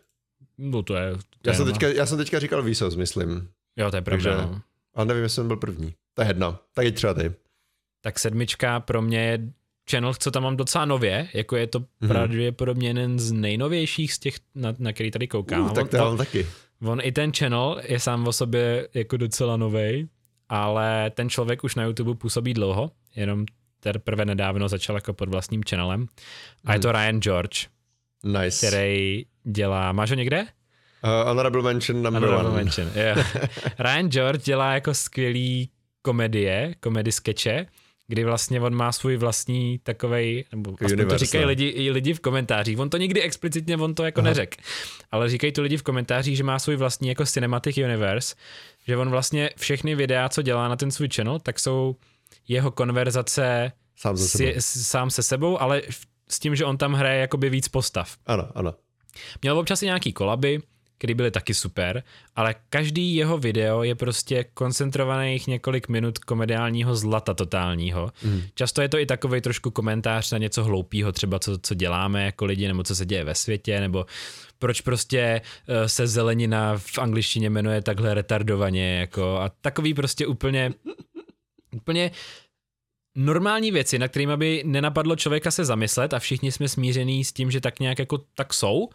No 0.59 0.83
to 0.83 0.97
je... 0.97 1.13
To 1.13 1.21
já, 1.45 1.53
je 1.53 1.57
jsem 1.57 1.67
teďka, 1.67 1.89
já 1.89 2.07
jsem 2.07 2.19
teďka 2.19 2.39
říkal 2.39 2.63
výsos, 2.63 2.97
myslím. 2.97 3.49
Jo, 3.77 3.91
to 3.91 3.97
je 3.97 4.03
pravda, 4.03 4.31
Takže, 4.31 4.47
no. 4.47 4.61
Ale 4.95 5.07
nevím, 5.07 5.23
jestli 5.23 5.35
jsem 5.35 5.47
byl 5.47 5.57
první. 5.57 5.95
To 6.15 6.23
je 6.23 6.29
jedno. 6.29 6.59
Tak 6.75 6.87
jít 6.87 6.93
třeba 6.95 7.15
ty 7.15 7.33
tak 8.05 8.19
sedmička 8.19 8.81
pro 8.81 9.03
mě 9.03 9.19
je 9.19 9.39
channel, 9.91 10.15
co 10.15 10.31
tam 10.31 10.43
mám 10.43 10.57
docela 10.57 10.85
nově, 10.85 11.29
jako 11.35 11.57
je 11.57 11.67
to 11.67 11.81
mm-hmm. 11.81 12.09
pravděpodobně 12.09 12.89
jeden 12.89 13.19
z 13.19 13.33
nejnovějších 13.33 14.13
z 14.13 14.19
těch, 14.19 14.35
na, 14.55 14.75
na 14.79 14.93
který 14.93 15.11
tady 15.11 15.29
koukám. 15.29 15.63
Uh, 15.63 15.73
tak 15.73 15.89
to 15.89 15.97
mám 15.97 16.17
taky. 16.17 16.47
On 16.83 17.01
i 17.03 17.13
ten 17.13 17.33
channel 17.33 17.81
je 17.85 18.01
sám 18.01 18.27
o 18.27 18.33
sobě 18.33 18.89
jako 18.95 19.17
docela 19.17 19.57
nový, 19.57 20.09
ale 20.49 21.11
ten 21.11 21.31
člověk 21.31 21.65
už 21.65 21.75
na 21.75 21.85
YouTube 21.85 22.15
působí 22.15 22.55
dlouho, 22.55 22.91
jenom 23.17 23.45
teprve 23.81 24.25
nedávno 24.25 24.69
začal 24.69 24.97
jako 24.97 25.13
pod 25.13 25.29
vlastním 25.29 25.63
channelem. 25.69 26.07
A 26.65 26.71
mm. 26.71 26.75
je 26.75 26.81
to 26.81 26.89
mhm. 26.89 26.97
Ryan 26.97 27.21
George, 27.21 27.67
nice. 28.25 28.67
který 28.67 29.27
dělá, 29.45 29.93
máš 29.93 30.11
ho 30.11 30.17
někde? 30.17 30.41
Uh, 30.41 31.29
honorable 31.29 31.63
mention 31.63 32.03
number 32.03 32.23
honorable 32.23 32.51
one. 32.51 32.65
Mention, 32.65 32.91
yeah. 32.95 33.37
Ryan 33.79 34.09
George 34.09 34.45
dělá 34.45 34.75
jako 34.75 34.95
skvělý 34.95 35.71
komedie, 36.03 36.75
komedy 36.81 37.13
skeče, 37.13 37.67
kdy 38.07 38.25
vlastně 38.25 38.61
on 38.61 38.75
má 38.75 38.93
svůj 38.93 39.17
vlastní 39.17 39.79
takovej, 39.83 40.45
nebo 40.53 40.77
aspoň 40.85 41.09
to 41.09 41.19
říkají 41.19 41.45
lidi, 41.45 41.69
i 41.69 41.91
lidi 41.91 42.15
v 42.15 42.21
komentářích, 42.21 42.79
on 42.79 42.91
to 42.91 42.97
nikdy 42.97 43.23
explicitně, 43.23 43.77
on 43.77 43.95
to 43.95 44.05
jako 44.05 44.21
Aha. 44.21 44.29
neřek, 44.29 44.57
ale 45.11 45.29
říkají 45.29 45.53
to 45.53 45.63
lidi 45.63 45.77
v 45.77 45.83
komentářích, 45.83 46.37
že 46.37 46.45
má 46.45 46.59
svůj 46.59 46.77
vlastní 46.77 47.09
jako 47.09 47.27
cinematic 47.27 47.77
universe, 47.79 48.35
že 48.87 48.97
on 48.97 49.11
vlastně 49.11 49.51
všechny 49.57 49.95
videa, 49.95 50.29
co 50.29 50.43
dělá 50.43 50.69
na 50.69 50.77
ten 50.77 50.91
svůj 50.91 51.09
channel, 51.09 51.39
tak 51.39 51.59
jsou 51.59 51.97
jeho 52.49 52.71
konverzace 52.71 53.73
sám, 53.97 54.17
si, 54.17 54.55
sám 54.59 55.11
se 55.11 55.23
sebou, 55.23 55.63
ale 55.63 55.83
s 56.29 56.39
tím, 56.39 56.57
že 56.57 56.65
on 56.65 56.79
tam 56.79 56.93
hraje 56.93 57.21
jakoby 57.21 57.51
víc 57.51 57.69
postav. 57.69 58.17
Ano, 58.27 58.49
ano. 58.55 58.75
Měl 59.43 59.59
občas 59.59 59.83
i 59.83 59.87
nějaký 59.87 60.13
kolaby, 60.13 60.63
který 60.99 61.15
byly 61.15 61.31
taky 61.31 61.55
super, 61.55 62.03
ale 62.37 62.55
každý 62.71 63.15
jeho 63.15 63.39
video 63.39 63.83
je 63.83 63.95
prostě 63.95 64.45
koncentrovaných 64.55 65.47
několik 65.47 65.89
minut 65.89 66.19
komediálního 66.19 66.97
zlata 66.97 67.35
totálního. 67.35 68.13
Mm. 68.25 68.43
Často 68.55 68.83
je 68.83 68.89
to 68.89 68.99
i 68.99 69.07
takový 69.07 69.41
trošku 69.41 69.71
komentář 69.71 70.33
na 70.33 70.39
něco 70.39 70.65
hloupého, 70.65 71.13
třeba 71.13 71.39
co, 71.39 71.59
co 71.59 71.75
děláme 71.75 72.25
jako 72.25 72.45
lidi, 72.45 72.69
nebo 72.69 72.83
co 72.83 72.95
se 72.95 73.07
děje 73.07 73.25
ve 73.25 73.35
světě, 73.35 73.81
nebo 73.81 74.07
proč 74.59 74.81
prostě 74.81 75.41
uh, 75.69 75.75
se 75.87 76.07
zelenina 76.07 76.79
v 76.79 76.99
angličtině 76.99 77.51
jmenuje 77.51 77.83
takhle 77.83 78.15
retardovaně, 78.15 78.99
jako 78.99 79.39
a 79.39 79.49
takový 79.49 79.95
prostě 79.95 80.27
úplně, 80.27 80.73
úplně 81.73 82.11
normální 83.17 83.71
věci, 83.71 83.99
na 83.99 84.09
kterými 84.09 84.37
by 84.37 84.63
nenapadlo 84.67 85.17
člověka 85.17 85.51
se 85.51 85.65
zamyslet 85.65 86.15
a 86.15 86.19
všichni 86.19 86.53
jsme 86.53 86.69
smíření 86.69 87.25
s 87.25 87.33
tím, 87.33 87.51
že 87.51 87.61
tak 87.61 87.81
nějak 87.81 87.99
jako 87.99 88.19
tak 88.35 88.55
jsou, 88.55 88.89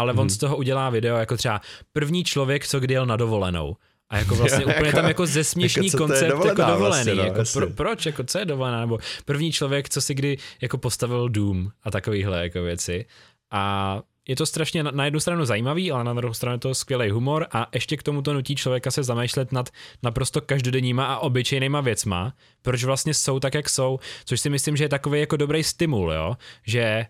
ale 0.00 0.12
on 0.12 0.18
hmm. 0.18 0.30
z 0.30 0.38
toho 0.38 0.56
udělá 0.56 0.90
video 0.90 1.16
jako 1.16 1.36
třeba 1.36 1.60
první 1.92 2.24
člověk, 2.24 2.66
co 2.66 2.80
kdy 2.80 2.94
jel 2.94 3.06
na 3.06 3.16
dovolenou. 3.16 3.76
A 4.10 4.18
jako 4.18 4.34
vlastně 4.34 4.64
úplně 4.66 4.86
jako, 4.86 4.96
tam 4.96 5.08
jako 5.08 5.26
zesměšný 5.26 5.86
jako 5.86 5.98
koncept 5.98 6.44
jako 6.44 6.62
dovolený. 6.62 6.78
Vlastně, 6.80 7.14
no, 7.14 7.22
jako 7.22 7.42
pro, 7.52 7.70
proč, 7.70 8.06
jako 8.06 8.24
co 8.24 8.38
je 8.38 8.44
dovolená, 8.44 8.80
nebo 8.80 8.98
první 9.24 9.52
člověk, 9.52 9.88
co 9.88 10.00
si 10.00 10.14
kdy 10.14 10.38
jako 10.60 10.78
postavil 10.78 11.28
dům 11.28 11.72
a 11.82 11.90
takovýhle 11.90 12.42
jako 12.42 12.62
věci. 12.62 13.06
A 13.50 14.02
je 14.28 14.36
to 14.36 14.46
strašně 14.46 14.82
na, 14.82 14.90
na 14.90 15.04
jednu 15.04 15.20
stranu 15.20 15.44
zajímavý, 15.44 15.92
ale 15.92 16.04
na 16.04 16.14
druhou 16.14 16.34
stranu 16.34 16.54
je 16.54 16.58
to 16.58 16.74
skvělý 16.74 17.10
humor 17.10 17.46
a 17.52 17.68
ještě 17.74 17.96
k 17.96 18.02
tomu 18.02 18.22
to 18.22 18.32
nutí 18.32 18.56
člověka 18.56 18.90
se 18.90 19.02
zamýšlet 19.02 19.52
nad 19.52 19.70
naprosto 20.02 20.40
každodenníma 20.40 21.06
a 21.06 21.18
obyčejnýma 21.18 21.80
věcma, 21.80 22.34
proč 22.62 22.84
vlastně 22.84 23.14
jsou 23.14 23.40
tak, 23.40 23.54
jak 23.54 23.68
jsou, 23.68 23.98
což 24.24 24.40
si 24.40 24.50
myslím, 24.50 24.76
že 24.76 24.84
je 24.84 24.88
takový 24.88 25.20
jako 25.20 25.36
dobrý 25.36 25.64
stimul, 25.64 26.12
jo, 26.12 26.36
že 26.66 27.06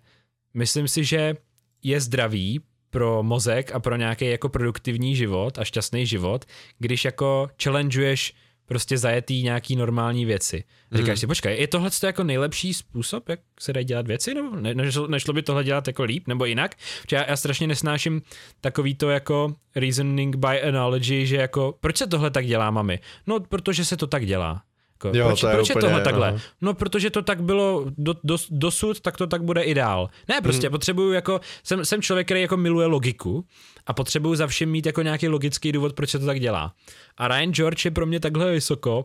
myslím 0.55 0.89
si, 0.89 1.05
že 1.05 1.37
je 1.83 2.01
zdravý 2.01 2.61
pro 2.91 3.23
mozek 3.23 3.73
a 3.75 3.81
pro 3.81 3.97
nějaký 3.97 4.27
jako 4.27 4.49
produktivní 4.49 5.17
život 5.17 5.59
a 5.59 5.65
šťastný 5.65 6.07
život, 6.07 6.45
když 6.79 7.05
jako 7.05 7.49
challengeuješ 7.63 8.35
prostě 8.71 8.99
zajetý 8.99 9.43
nějaký 9.43 9.77
normální 9.77 10.25
věci. 10.25 10.65
A 10.93 10.97
říkáš 10.97 11.17
mm. 11.17 11.21
si, 11.21 11.27
počkej, 11.27 11.61
je 11.61 11.69
tohle 11.69 11.91
jako 12.05 12.25
nejlepší 12.25 12.75
způsob, 12.75 13.29
jak 13.29 13.41
se 13.61 13.73
dají 13.73 13.87
dělat 13.87 14.07
věci? 14.07 14.35
Nebo 14.35 14.57
ne, 14.57 14.75
nešlo, 14.75 15.07
nešlo 15.07 15.35
by 15.35 15.43
tohle 15.43 15.65
dělat 15.65 15.87
jako 15.87 16.03
líp 16.03 16.29
nebo 16.29 16.45
jinak? 16.45 16.75
Protože 17.03 17.17
já, 17.17 17.31
já 17.31 17.37
strašně 17.37 17.67
nesnáším 17.67 18.23
takový 18.61 18.95
to 18.95 19.11
jako 19.11 19.55
reasoning 19.77 20.37
by 20.37 20.63
analogy, 20.63 21.27
že 21.27 21.37
jako, 21.37 21.75
proč 21.81 21.97
se 21.97 22.07
tohle 22.07 22.31
tak 22.31 22.47
dělá, 22.47 22.71
mami? 22.71 22.99
No, 23.27 23.41
protože 23.41 23.85
se 23.85 23.97
to 23.97 24.07
tak 24.07 24.27
dělá. 24.27 24.63
Jako, 25.09 25.19
jo, 25.19 25.27
proč, 25.27 25.41
to 25.41 25.49
je, 25.49 25.55
proč 25.55 25.71
úplně, 25.71 25.79
je 25.79 25.89
tohle 25.89 26.05
takhle? 26.05 26.29
Aha. 26.29 26.39
No, 26.61 26.75
protože 26.75 27.11
to 27.11 27.23
tak 27.23 27.43
bylo 27.43 27.87
do, 27.99 28.15
do, 28.25 28.37
dosud, 28.51 29.01
tak 29.01 29.17
to 29.17 29.27
tak 29.27 29.43
bude 29.43 29.63
i 29.63 29.75
dál. 29.75 30.09
Ne, 30.29 30.41
prostě 30.41 30.67
hmm. 30.67 30.73
potřebuju 30.73 31.13
jako, 31.13 31.41
jsem, 31.65 31.85
jsem 31.85 32.03
člověk, 32.03 32.27
který 32.27 32.41
jako 32.41 32.57
miluje 32.57 32.87
logiku 32.87 33.45
a 33.87 33.93
potřebuju 33.93 34.35
za 34.35 34.47
všem 34.47 34.71
mít 34.71 34.87
jako 34.87 35.03
nějaký 35.03 35.29
logický 35.29 35.73
důvod, 35.73 35.93
proč 35.93 36.11
se 36.11 36.19
to 36.19 36.27
tak 36.27 36.41
dělá. 36.41 36.75
A 37.17 37.29
Ryan 37.29 37.53
George 37.53 37.85
je 37.85 37.91
pro 37.91 38.07
mě 38.07 38.21
takhle 38.21 38.53
vysoko, 38.53 39.05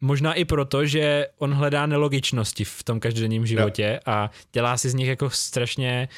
možná 0.00 0.34
i 0.34 0.44
proto, 0.44 0.86
že 0.86 1.26
on 1.38 1.54
hledá 1.54 1.86
nelogičnosti 1.86 2.64
v 2.64 2.82
tom 2.82 3.00
každodenním 3.00 3.46
životě 3.46 3.92
jo. 3.94 4.12
a 4.12 4.30
dělá 4.52 4.76
si 4.76 4.90
z 4.90 4.94
nich 4.94 5.08
jako 5.08 5.30
strašně 5.30 6.08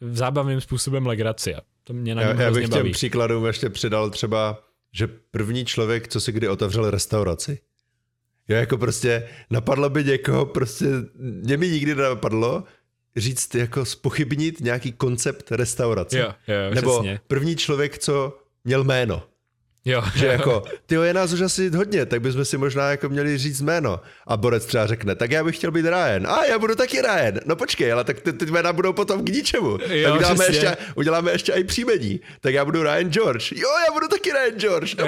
zábavným 0.00 0.60
způsobem 0.60 1.06
legraci. 1.06 1.54
To 1.84 1.92
mě 1.92 2.14
na 2.14 2.22
já, 2.22 2.42
já 2.42 2.50
bych 2.50 2.68
těm 2.68 2.92
příkladům 2.92 3.46
ještě 3.46 3.70
přidal 3.70 4.10
třeba, 4.10 4.58
že 4.92 5.06
první 5.06 5.64
člověk, 5.64 6.08
co 6.08 6.20
si 6.20 6.32
kdy 6.32 6.48
otevřel 6.48 6.90
restauraci. 6.90 7.58
Jo, 8.48 8.56
jako 8.56 8.78
prostě 8.78 9.28
napadlo 9.50 9.90
by 9.90 10.04
někoho, 10.04 10.46
prostě 10.46 10.86
mě 11.18 11.56
mi 11.56 11.68
nikdy 11.68 11.94
nenapadlo 11.94 12.64
říct, 13.16 13.54
jako 13.54 13.84
spochybnit 13.84 14.60
nějaký 14.60 14.92
koncept 14.92 15.52
restaurace. 15.52 16.18
Jo, 16.18 16.34
jo, 16.48 16.74
Nebo 16.74 16.92
přesně. 17.00 17.20
první 17.26 17.56
člověk, 17.56 17.98
co 17.98 18.38
měl 18.64 18.84
jméno. 18.84 19.22
Jo. 19.84 20.02
Že 20.16 20.26
jako, 20.26 20.62
ty 20.86 20.94
je 20.94 21.14
nás 21.14 21.32
už 21.32 21.40
asi 21.40 21.70
hodně, 21.70 22.06
tak 22.06 22.20
bychom 22.20 22.44
si 22.44 22.58
možná 22.58 22.90
jako 22.90 23.08
měli 23.08 23.38
říct 23.38 23.60
jméno. 23.60 24.00
A 24.26 24.36
Borec 24.36 24.66
třeba 24.66 24.86
řekne, 24.86 25.14
tak 25.14 25.30
já 25.30 25.44
bych 25.44 25.56
chtěl 25.56 25.70
být 25.70 25.86
Ryan. 25.86 26.26
A 26.26 26.44
já 26.44 26.58
budu 26.58 26.74
taky 26.74 27.02
Ryan. 27.02 27.34
No 27.46 27.56
počkej, 27.56 27.92
ale 27.92 28.04
tak 28.04 28.20
ty, 28.20 28.32
ty 28.32 28.46
jména 28.46 28.72
budou 28.72 28.92
potom 28.92 29.24
k 29.24 29.28
ničemu. 29.28 29.78
Jo, 29.88 30.08
tak 30.08 30.14
uděláme 30.16 30.46
ještě, 30.46 30.76
uděláme 30.94 31.32
ještě 31.32 31.52
i 31.52 31.64
příjmení. 31.64 32.20
Tak 32.40 32.54
já 32.54 32.64
budu 32.64 32.82
Ryan 32.82 33.10
George. 33.10 33.52
Jo, 33.52 33.68
já 33.88 33.92
budu 33.92 34.08
taky 34.08 34.30
Ryan 34.32 34.60
George. 34.60 34.94
No 34.98 35.06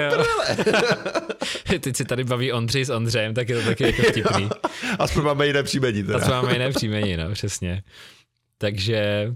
Teď 1.79 1.95
si 1.95 2.05
tady 2.05 2.23
baví 2.23 2.51
Ondřej 2.51 2.85
s 2.85 2.89
Ondřejem, 2.89 3.33
tak 3.33 3.49
je 3.49 3.55
to 3.55 3.65
taky 3.65 3.83
jako 3.83 4.01
vtipný. 4.01 4.49
Aspoň 4.99 5.23
máme 5.23 5.47
jiné 5.47 5.63
příjmení. 5.63 6.03
Teda. 6.03 6.17
Aspoň 6.17 6.33
máme 6.33 6.53
jiné 6.53 6.69
příjmení, 6.69 7.17
no, 7.17 7.31
přesně. 7.33 7.83
Takže 8.57 9.31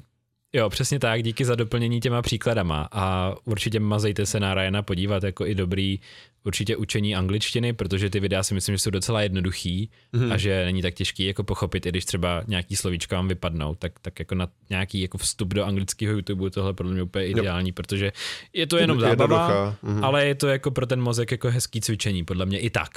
Jo, 0.53 0.69
přesně 0.69 0.99
tak, 0.99 1.23
díky 1.23 1.45
za 1.45 1.55
doplnění 1.55 1.99
těma 1.99 2.21
příkladama 2.21 2.87
a 2.91 3.35
určitě 3.43 3.79
mazejte 3.79 4.25
se 4.25 4.39
na 4.39 4.53
Ryana 4.53 4.81
podívat 4.81 5.23
jako 5.23 5.45
i 5.45 5.55
dobrý 5.55 5.99
určitě 6.43 6.77
učení 6.77 7.15
angličtiny, 7.15 7.73
protože 7.73 8.09
ty 8.09 8.19
videa 8.19 8.43
si 8.43 8.53
myslím, 8.53 8.75
že 8.75 8.79
jsou 8.79 8.89
docela 8.89 9.21
jednoduchý 9.21 9.89
mm. 10.13 10.31
a 10.31 10.37
že 10.37 10.65
není 10.65 10.81
tak 10.81 10.93
těžký 10.93 11.25
jako 11.25 11.43
pochopit, 11.43 11.85
i 11.85 11.89
když 11.89 12.05
třeba 12.05 12.43
nějaký 12.47 12.75
slovíčka 12.75 13.15
vám 13.15 13.27
vypadnou, 13.27 13.75
tak, 13.75 13.99
tak 13.99 14.19
jako 14.19 14.35
na 14.35 14.47
nějaký 14.69 15.01
jako 15.01 15.17
vstup 15.17 15.53
do 15.53 15.65
anglického 15.65 16.13
YouTube 16.13 16.49
tohle 16.49 16.73
pro 16.73 16.87
mě 16.87 17.03
úplně 17.03 17.27
ideální, 17.27 17.69
jo. 17.69 17.73
protože 17.73 18.11
je 18.53 18.67
to 18.67 18.77
jenom 18.77 18.99
zábava, 18.99 19.75
mm. 19.81 20.03
ale 20.03 20.25
je 20.25 20.35
to 20.35 20.47
jako 20.47 20.71
pro 20.71 20.85
ten 20.85 21.01
mozek 21.01 21.31
jako 21.31 21.51
hezký 21.51 21.81
cvičení, 21.81 22.25
podle 22.25 22.45
mě 22.45 22.59
i 22.59 22.69
tak. 22.69 22.89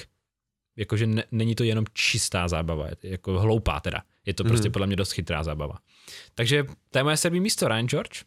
Jakože 0.77 1.07
ne, 1.07 1.25
není 1.33 1.55
to 1.55 1.65
jenom 1.65 1.85
čistá 1.93 2.49
zábava, 2.49 2.87
je 2.87 2.97
to 2.97 3.07
jako 3.07 3.41
hloupá 3.41 3.81
teda. 3.81 4.03
Je 4.27 4.35
to 4.35 4.45
prostě 4.45 4.69
mm. 4.69 4.73
podle 4.73 4.87
mě 4.87 4.97
dost 4.97 5.13
chytrá 5.13 5.43
zábava. 5.43 5.79
Takže 6.35 6.65
to 6.91 6.99
je 6.99 7.05
moje 7.05 7.17
sedmý 7.17 7.41
místo, 7.41 7.69
Ryan 7.69 7.89
George. 7.89 8.23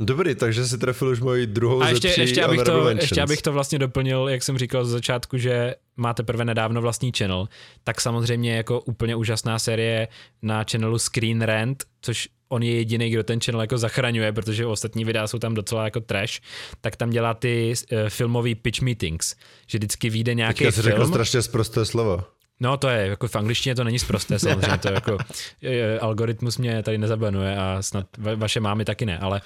Dobrý, 0.00 0.34
takže 0.34 0.66
si 0.66 0.78
trefil 0.78 1.08
už 1.08 1.20
moji 1.20 1.46
druhou 1.46 1.82
A 1.82 1.88
ještě, 1.88 2.14
ještě, 2.16 2.44
abych 2.44 2.62
to, 2.62 2.88
ještě 2.88 3.22
abych 3.22 3.42
to 3.42 3.52
vlastně 3.52 3.78
doplnil, 3.78 4.28
jak 4.28 4.42
jsem 4.42 4.58
říkal 4.58 4.84
z 4.84 4.90
začátku, 4.90 5.38
že 5.38 5.74
máte 5.96 6.22
prvé 6.22 6.44
nedávno 6.44 6.82
vlastní 6.82 7.12
channel, 7.18 7.48
tak 7.84 8.00
samozřejmě 8.00 8.56
jako 8.56 8.80
úplně 8.80 9.16
úžasná 9.16 9.58
série 9.58 10.08
na 10.42 10.64
channelu 10.70 10.98
Screen 10.98 11.42
Rant, 11.42 11.84
což 12.00 12.28
on 12.48 12.62
je 12.62 12.74
jediný, 12.74 13.10
kdo 13.10 13.22
ten 13.22 13.40
channel 13.40 13.60
jako 13.60 13.78
zachraňuje, 13.78 14.32
protože 14.32 14.66
ostatní 14.66 15.04
videa 15.04 15.26
jsou 15.26 15.38
tam 15.38 15.54
docela 15.54 15.84
jako 15.84 16.00
trash, 16.00 16.40
tak 16.80 16.96
tam 16.96 17.10
dělá 17.10 17.34
ty 17.34 17.72
uh, 17.92 17.98
filmový 18.08 18.54
pitch 18.54 18.80
meetings, 18.80 19.34
že 19.66 19.78
vždycky 19.78 20.10
vyjde 20.10 20.34
nějaký 20.34 20.64
Teďka 20.64 20.82
film. 20.82 20.84
řekl 20.84 21.06
strašně 21.06 21.42
zprosté 21.42 21.84
slovo. 21.84 22.24
No 22.60 22.76
to 22.76 22.88
je, 22.88 23.06
jako 23.06 23.28
v 23.28 23.36
angličtině 23.36 23.74
to 23.74 23.84
není 23.84 23.98
sprosté 23.98 24.38
samozřejmě, 24.38 24.78
to 24.78 24.88
jako, 24.88 25.18
je, 25.60 26.00
algoritmus 26.00 26.58
mě 26.58 26.82
tady 26.82 26.98
nezabanuje 26.98 27.56
a 27.56 27.78
snad 27.80 28.06
va, 28.18 28.34
vaše 28.34 28.60
mámy 28.60 28.84
taky 28.84 29.06
ne, 29.06 29.18
ale 29.18 29.40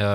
uh, 0.00 0.06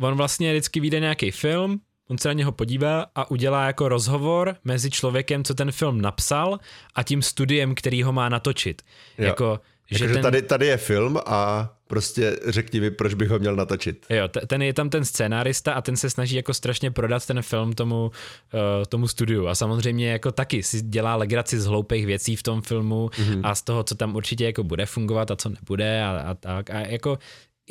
on 0.08 0.14
vlastně 0.14 0.52
vždycky 0.52 0.80
vyjde 0.80 1.00
nějaký 1.00 1.30
film, 1.30 1.80
on 2.10 2.18
se 2.18 2.28
na 2.28 2.32
něho 2.32 2.52
podívá 2.52 3.06
a 3.14 3.30
udělá 3.30 3.66
jako 3.66 3.88
rozhovor 3.88 4.56
mezi 4.64 4.90
člověkem, 4.90 5.44
co 5.44 5.54
ten 5.54 5.72
film 5.72 6.00
napsal 6.00 6.58
a 6.94 7.02
tím 7.02 7.22
studiem, 7.22 7.74
který 7.74 8.02
ho 8.02 8.12
má 8.12 8.28
natočit. 8.28 8.82
Jo. 9.18 9.26
Jako, 9.26 9.60
že 9.90 10.04
jako, 10.04 10.14
ten... 10.14 10.22
tady, 10.22 10.42
tady 10.42 10.66
je 10.66 10.76
film 10.76 11.18
a 11.26 11.70
prostě 11.86 12.36
řekni 12.46 12.80
mi, 12.80 12.90
proč 12.90 13.14
bych 13.14 13.28
ho 13.28 13.38
měl 13.38 13.56
natočit. 13.56 14.06
Jo, 14.10 14.28
ten 14.28 14.62
je 14.62 14.72
tam 14.72 14.90
ten 14.90 15.04
scénárista 15.04 15.72
a 15.72 15.82
ten 15.82 15.96
se 15.96 16.10
snaží 16.10 16.36
jako 16.36 16.54
strašně 16.54 16.90
prodat 16.90 17.26
ten 17.26 17.42
film 17.42 17.72
tomu, 17.72 18.04
uh, 18.04 18.60
tomu 18.88 19.08
studiu 19.08 19.46
a 19.46 19.54
samozřejmě 19.54 20.10
jako 20.10 20.32
taky 20.32 20.62
si 20.62 20.82
dělá 20.82 21.16
legraci 21.16 21.60
z 21.60 21.66
hloupých 21.66 22.06
věcí 22.06 22.36
v 22.36 22.42
tom 22.42 22.62
filmu 22.62 23.08
mm-hmm. 23.08 23.40
a 23.42 23.54
z 23.54 23.62
toho, 23.62 23.82
co 23.82 23.94
tam 23.94 24.16
určitě 24.16 24.44
jako 24.44 24.64
bude 24.64 24.86
fungovat 24.86 25.30
a 25.30 25.36
co 25.36 25.48
nebude 25.48 26.02
a, 26.02 26.24
a 26.26 26.34
tak 26.34 26.70
a 26.70 26.80
jako 26.80 27.18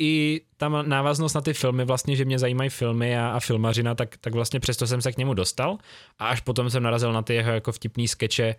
i 0.00 0.40
tam 0.56 0.88
návaznost 0.88 1.34
na 1.34 1.40
ty 1.40 1.54
filmy, 1.54 1.84
vlastně, 1.84 2.16
že 2.16 2.24
mě 2.24 2.38
zajímají 2.38 2.70
filmy 2.70 3.18
a, 3.18 3.28
a 3.28 3.40
filmařina, 3.40 3.94
tak, 3.94 4.16
tak 4.20 4.34
vlastně 4.34 4.60
přesto 4.60 4.86
jsem 4.86 5.02
se 5.02 5.12
k 5.12 5.16
němu 5.16 5.34
dostal 5.34 5.78
a 6.18 6.28
až 6.28 6.40
potom 6.40 6.70
jsem 6.70 6.82
narazil 6.82 7.12
na 7.12 7.22
ty 7.22 7.34
jeho 7.34 7.52
jako 7.52 7.72
vtipný 7.72 8.08
skeče, 8.08 8.54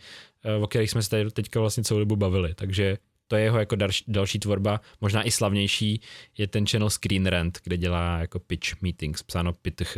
eh, 0.46 0.56
o 0.56 0.68
kterých 0.68 0.92
jsme 0.92 1.04
se 1.04 1.10
tady 1.10 1.32
teďka 1.32 1.60
vlastně 1.60 1.84
celou 1.84 2.00
dobu 2.00 2.16
bavili, 2.16 2.54
takže 2.54 2.98
to 3.32 3.36
je 3.36 3.44
jeho 3.44 3.60
jako 3.60 3.76
další, 3.76 4.04
další 4.08 4.40
tvorba, 4.40 4.82
možná 5.02 5.24
i 5.24 5.32
slavnější, 5.32 6.02
je 6.38 6.48
ten 6.48 6.68
channel 6.68 6.90
Screen 6.90 7.26
Rant, 7.26 7.60
kde 7.64 7.78
dělá 7.78 8.20
jako 8.20 8.40
pitch 8.40 8.82
meetings, 8.82 9.24
psáno 9.24 9.54
pitch. 9.54 9.98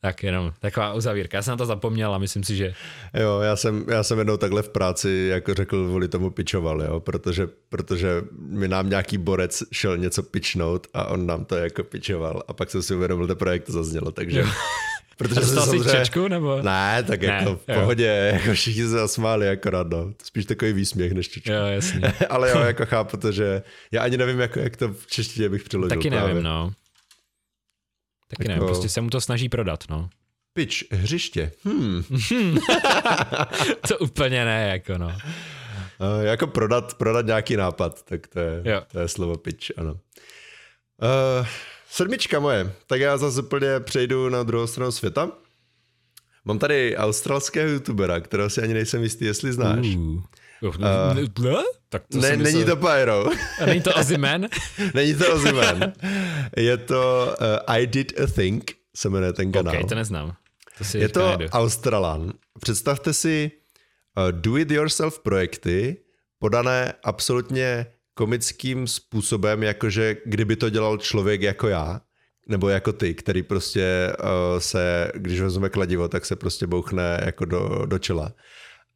tak 0.00 0.22
jenom 0.22 0.52
taková 0.60 0.94
uzavírka. 0.94 1.36
Já 1.36 1.42
jsem 1.42 1.52
na 1.52 1.56
to 1.56 1.66
zapomněl 1.66 2.14
a 2.14 2.18
myslím 2.18 2.44
si, 2.44 2.56
že... 2.56 2.74
Jo, 3.14 3.40
já 3.40 3.56
jsem, 3.56 3.84
já 3.88 4.02
jsem 4.02 4.18
jednou 4.18 4.36
takhle 4.36 4.62
v 4.62 4.68
práci 4.68 5.28
jako 5.30 5.54
řekl, 5.54 5.88
voli 5.88 6.08
tomu 6.08 6.30
pičoval, 6.30 6.82
jo, 6.82 7.00
protože, 7.00 7.48
protože 7.68 8.22
mi 8.38 8.68
nám 8.68 8.90
nějaký 8.90 9.18
borec 9.18 9.62
šel 9.72 9.96
něco 9.96 10.22
pičnout 10.22 10.86
a 10.94 11.04
on 11.04 11.26
nám 11.26 11.44
to 11.44 11.56
jako 11.56 11.84
pičoval 11.84 12.42
a 12.48 12.52
pak 12.52 12.70
jsem 12.70 12.82
si 12.82 12.94
uvědomil, 12.94 13.28
že 13.28 13.34
projekt 13.34 13.64
to 13.64 13.72
zaznělo, 13.72 14.12
takže... 14.12 14.44
Protože 15.16 15.40
se 15.40 15.54
samozřejmě... 15.54 15.90
čečku, 15.90 16.28
nebo? 16.28 16.62
Ne, 16.62 17.02
tak 17.06 17.20
ne, 17.20 17.26
jako 17.26 17.56
v 17.56 17.64
pohodě, 17.74 18.28
jo. 18.30 18.38
jako 18.38 18.54
všichni 18.54 18.82
se 18.82 18.88
zasmáli 18.88 19.48
akorát, 19.48 19.86
no. 19.86 20.12
Spíš 20.22 20.44
takový 20.44 20.72
výsměch 20.72 21.12
než 21.12 21.28
čečku. 21.28 21.52
Jo, 21.52 21.64
jasně. 21.66 22.00
Ale 22.28 22.50
jo, 22.50 22.58
jako 22.58 22.86
chápu 22.86 23.16
to, 23.16 23.32
že 23.32 23.62
já 23.92 24.02
ani 24.02 24.16
nevím, 24.16 24.40
jako, 24.40 24.60
jak 24.60 24.76
to 24.76 24.88
v 24.92 25.06
češtině 25.06 25.48
bych 25.48 25.64
přeložil. 25.64 25.96
Taky 25.96 26.10
nevím, 26.10 26.24
právě. 26.24 26.42
no. 26.42 26.72
Taky 28.28 28.42
jako... 28.42 28.48
nevím, 28.48 28.66
prostě 28.66 28.88
se 28.88 29.00
mu 29.00 29.10
to 29.10 29.20
snaží 29.20 29.48
prodat, 29.48 29.84
no. 29.90 30.08
Pič, 30.52 30.84
hřiště. 30.90 31.52
Hmm. 31.64 32.04
to 33.88 33.98
úplně 33.98 34.44
ne, 34.44 34.68
jako 34.72 34.98
no. 34.98 35.06
Uh, 35.06 36.24
jako 36.24 36.46
prodat, 36.46 36.94
prodat 36.94 37.26
nějaký 37.26 37.56
nápad, 37.56 38.02
tak 38.02 38.26
to 38.26 38.40
je, 38.40 38.62
jo. 38.64 38.82
to 38.92 39.00
je 39.00 39.08
slovo 39.08 39.36
pitch, 39.36 39.66
ano. 39.76 39.92
Uh, 39.92 41.46
Sedmička 41.94 42.40
moje. 42.40 42.72
Tak 42.86 43.00
já 43.00 43.16
zase 43.16 43.42
úplně 43.42 43.80
přejdu 43.80 44.28
na 44.28 44.42
druhou 44.42 44.66
stranu 44.66 44.92
světa. 44.92 45.30
Mám 46.44 46.58
tady 46.58 46.96
australského 46.96 47.68
youtubera, 47.68 48.20
kterého 48.20 48.50
si 48.50 48.62
ani 48.62 48.74
nejsem 48.74 49.02
jistý, 49.02 49.24
jestli 49.24 49.52
znáš. 49.52 49.86
Uh. 49.86 50.22
Uh, 50.62 51.62
tak 51.88 52.02
to 52.12 52.18
ne, 52.18 52.36
není 52.36 52.64
to 52.64 52.76
Pyro. 52.76 53.26
A 53.60 53.66
není 53.66 53.80
to 53.80 53.94
Ozyman? 53.94 54.46
není 54.94 55.14
to 55.14 55.34
Ozyman. 55.34 55.92
Je 56.56 56.76
to 56.76 57.34
uh, 57.40 57.46
I 57.66 57.86
Did 57.86 58.20
a 58.20 58.26
Thing, 58.26 58.72
se 58.96 59.08
jmenuje 59.08 59.32
ten 59.32 59.52
kanál. 59.52 59.74
Ok, 59.80 59.88
to 59.88 59.94
neznám. 59.94 60.34
To 60.78 60.84
si 60.84 60.98
je 60.98 61.08
to 61.08 61.26
najdu. 61.26 61.46
Australan. 61.46 62.32
Představte 62.60 63.12
si 63.12 63.50
uh, 64.16 64.32
do-it-yourself 64.32 65.18
projekty, 65.18 65.96
podané 66.38 66.94
absolutně 67.02 67.86
komickým 68.14 68.86
způsobem, 68.86 69.62
jakože 69.62 70.16
kdyby 70.26 70.56
to 70.56 70.70
dělal 70.70 70.98
člověk 70.98 71.42
jako 71.42 71.68
já, 71.68 72.00
nebo 72.48 72.68
jako 72.68 72.92
ty, 72.92 73.14
který 73.14 73.42
prostě 73.42 74.12
uh, 74.20 74.58
se, 74.58 75.12
když 75.14 75.40
vezme 75.40 75.68
kladivo, 75.68 76.08
tak 76.08 76.24
se 76.24 76.36
prostě 76.36 76.66
bouchne 76.66 77.20
jako 77.24 77.44
do, 77.44 77.86
do 77.86 77.98
čela. 77.98 78.32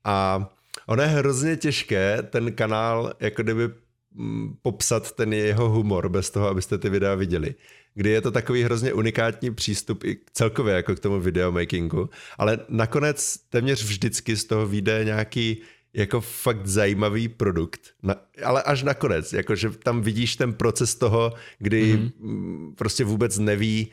A 0.04 0.48
ono 0.86 1.02
je 1.02 1.08
hrozně 1.08 1.56
těžké 1.56 2.18
ten 2.30 2.52
kanál 2.52 3.12
jako 3.20 3.42
kdyby 3.42 3.68
mm, 4.14 4.56
popsat 4.62 5.12
ten 5.12 5.32
jeho 5.32 5.68
humor 5.68 6.08
bez 6.08 6.30
toho, 6.30 6.48
abyste 6.48 6.78
ty 6.78 6.90
videa 6.90 7.14
viděli. 7.14 7.54
Kdy 7.94 8.10
je 8.10 8.20
to 8.20 8.30
takový 8.30 8.62
hrozně 8.62 8.92
unikátní 8.92 9.54
přístup 9.54 10.04
i 10.04 10.18
celkově 10.32 10.74
jako 10.74 10.94
k 10.94 11.00
tomu 11.00 11.20
videomakingu, 11.20 12.10
ale 12.38 12.58
nakonec 12.68 13.36
téměř 13.48 13.84
vždycky 13.84 14.36
z 14.36 14.44
toho 14.44 14.66
vyjde 14.66 15.04
nějaký 15.04 15.62
jako 15.95 16.20
fakt 16.20 16.66
zajímavý 16.66 17.28
produkt, 17.28 17.80
na, 18.03 18.14
ale 18.45 18.62
až 18.62 18.82
nakonec, 18.82 19.32
jakože 19.32 19.70
tam 19.70 20.01
vidíš 20.01 20.36
ten 20.36 20.53
proces 20.53 20.95
toho, 20.95 21.32
kdy 21.59 21.97
mm-hmm. 21.97 22.74
prostě 22.74 23.05
vůbec 23.05 23.39
neví, 23.39 23.91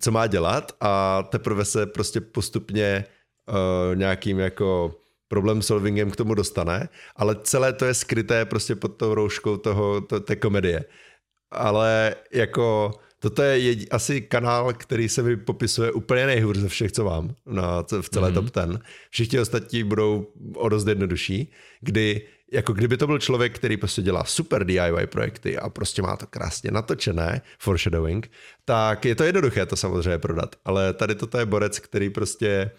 co 0.00 0.10
má 0.10 0.26
dělat 0.26 0.72
a 0.80 1.22
teprve 1.22 1.64
se 1.64 1.86
prostě 1.86 2.20
postupně 2.20 3.04
uh, 3.48 3.96
nějakým 3.96 4.38
jako 4.38 4.94
problem 5.28 5.62
solvingem 5.62 6.10
k 6.10 6.16
tomu 6.16 6.34
dostane, 6.34 6.88
ale 7.16 7.36
celé 7.42 7.72
to 7.72 7.84
je 7.84 7.94
skryté 7.94 8.44
prostě 8.44 8.74
pod 8.74 8.88
tou 8.88 9.14
rouškou 9.14 9.56
toho, 9.56 10.00
to, 10.00 10.20
té 10.20 10.36
komedie. 10.36 10.84
Ale 11.50 12.14
jako 12.32 12.92
toto 13.22 13.42
je 13.42 13.58
jedi, 13.58 13.88
asi 13.88 14.20
kanál, 14.20 14.72
který 14.72 15.08
se 15.08 15.22
mi 15.22 15.36
popisuje 15.36 15.92
úplně 15.92 16.26
nejhůř 16.26 16.56
ze 16.56 16.68
všech, 16.68 16.92
co 16.92 17.04
mám 17.04 17.34
na, 17.46 17.82
v 18.00 18.08
celé 18.08 18.30
mm-hmm. 18.30 18.34
top 18.34 18.50
ten. 18.50 18.80
Všichni 19.10 19.40
ostatní 19.40 19.84
budou 19.84 20.26
o 20.54 20.68
dost 20.68 20.88
jednodušší, 20.88 21.52
kdy 21.80 22.22
jako 22.52 22.72
kdyby 22.72 22.96
to 22.96 23.06
byl 23.06 23.18
člověk, 23.18 23.54
který 23.54 23.76
prostě 23.76 24.02
dělá 24.02 24.24
super 24.24 24.64
DIY 24.64 25.06
projekty 25.06 25.58
a 25.58 25.68
prostě 25.68 26.02
má 26.02 26.16
to 26.16 26.26
krásně 26.26 26.70
natočené, 26.70 27.42
foreshadowing, 27.58 28.30
tak 28.64 29.04
je 29.04 29.14
to 29.14 29.24
jednoduché 29.24 29.66
to 29.66 29.76
samozřejmě 29.76 30.18
prodat. 30.18 30.56
Ale 30.64 30.92
tady 30.92 31.14
toto 31.14 31.38
je 31.38 31.46
borec, 31.46 31.78
který 31.78 32.10
prostě 32.10 32.70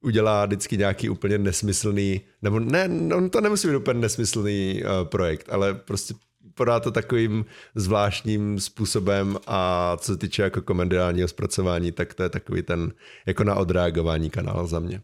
udělá 0.00 0.46
vždycky 0.46 0.76
nějaký 0.76 1.08
úplně 1.08 1.38
nesmyslný, 1.38 2.20
nebo 2.42 2.60
ne, 2.60 2.88
on 3.14 3.30
to 3.30 3.40
nemusí 3.40 3.68
být 3.68 3.76
úplně 3.76 4.00
nesmyslný 4.00 4.82
uh, 4.82 5.08
projekt, 5.08 5.48
ale 5.50 5.74
prostě 5.74 6.14
podá 6.56 6.80
to 6.80 6.90
takovým 6.90 7.44
zvláštním 7.74 8.60
způsobem 8.60 9.36
a 9.46 9.92
co 10.00 10.12
se 10.12 10.18
týče 10.18 10.42
jako 10.42 10.62
komediálního 10.62 11.28
zpracování, 11.28 11.92
tak 11.92 12.14
to 12.14 12.22
je 12.22 12.28
takový 12.28 12.62
ten 12.62 12.92
jako 13.26 13.44
na 13.44 13.54
odreagování 13.54 14.30
kanál 14.30 14.66
za 14.66 14.80
mě. 14.80 15.00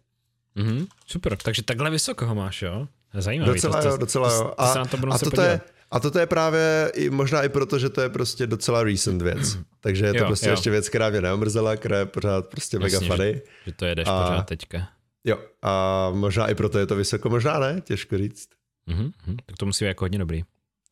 Mm-hmm, 0.57 0.87
super, 1.07 1.37
takže 1.37 1.63
takhle 1.63 1.91
vysoko 1.91 2.27
ho 2.27 2.35
máš, 2.35 2.63
jo? 2.63 2.89
Zajímavý. 3.15 3.53
Docela 3.53 3.83
to, 3.83 3.89
jo, 3.89 3.97
docela 3.97 4.33
jo. 4.33 4.55
A, 4.59 4.73
a, 4.73 4.85
to 4.85 4.99
a 5.13 5.19
toto 5.19 5.43
je, 5.43 5.61
a 5.91 6.01
toto 6.01 6.19
je 6.19 6.27
právě 6.27 6.93
i, 6.95 7.11
možná 7.11 7.43
i 7.43 7.49
proto, 7.49 7.79
že 7.79 7.89
to 7.89 8.01
je 8.01 8.09
prostě 8.09 8.47
docela 8.47 8.83
recent 8.83 9.23
věc. 9.23 9.59
Takže 9.81 10.07
je 10.07 10.13
to 10.13 10.19
jo, 10.19 10.27
prostě 10.27 10.47
jo. 10.47 10.53
ještě 10.53 10.71
věc, 10.71 10.89
která 10.89 11.11
mě 11.11 11.21
neomrzela, 11.21 11.77
která 11.77 11.99
je 11.99 12.07
pořád 12.07 12.47
prostě 12.47 12.77
Jasně, 12.77 12.99
mega 12.99 13.15
funny. 13.15 13.33
Že, 13.33 13.43
že 13.67 13.73
to 13.73 13.85
jedeš 13.85 14.09
a, 14.09 14.27
pořád 14.27 14.43
teďka. 14.43 14.89
Jo, 15.25 15.39
a 15.63 16.11
možná 16.15 16.47
i 16.47 16.55
proto 16.55 16.79
je 16.79 16.87
to 16.87 16.97
vysoko, 16.97 17.29
možná 17.31 17.59
ne, 17.59 17.81
těžko 17.81 18.19
říct. 18.19 18.49
Mm-hmm, 18.89 19.37
tak 19.47 19.57
to 19.57 19.67
musí 19.67 19.85
být 19.85 19.89
jako 19.89 20.05
hodně 20.05 20.19
dobrý. 20.19 20.43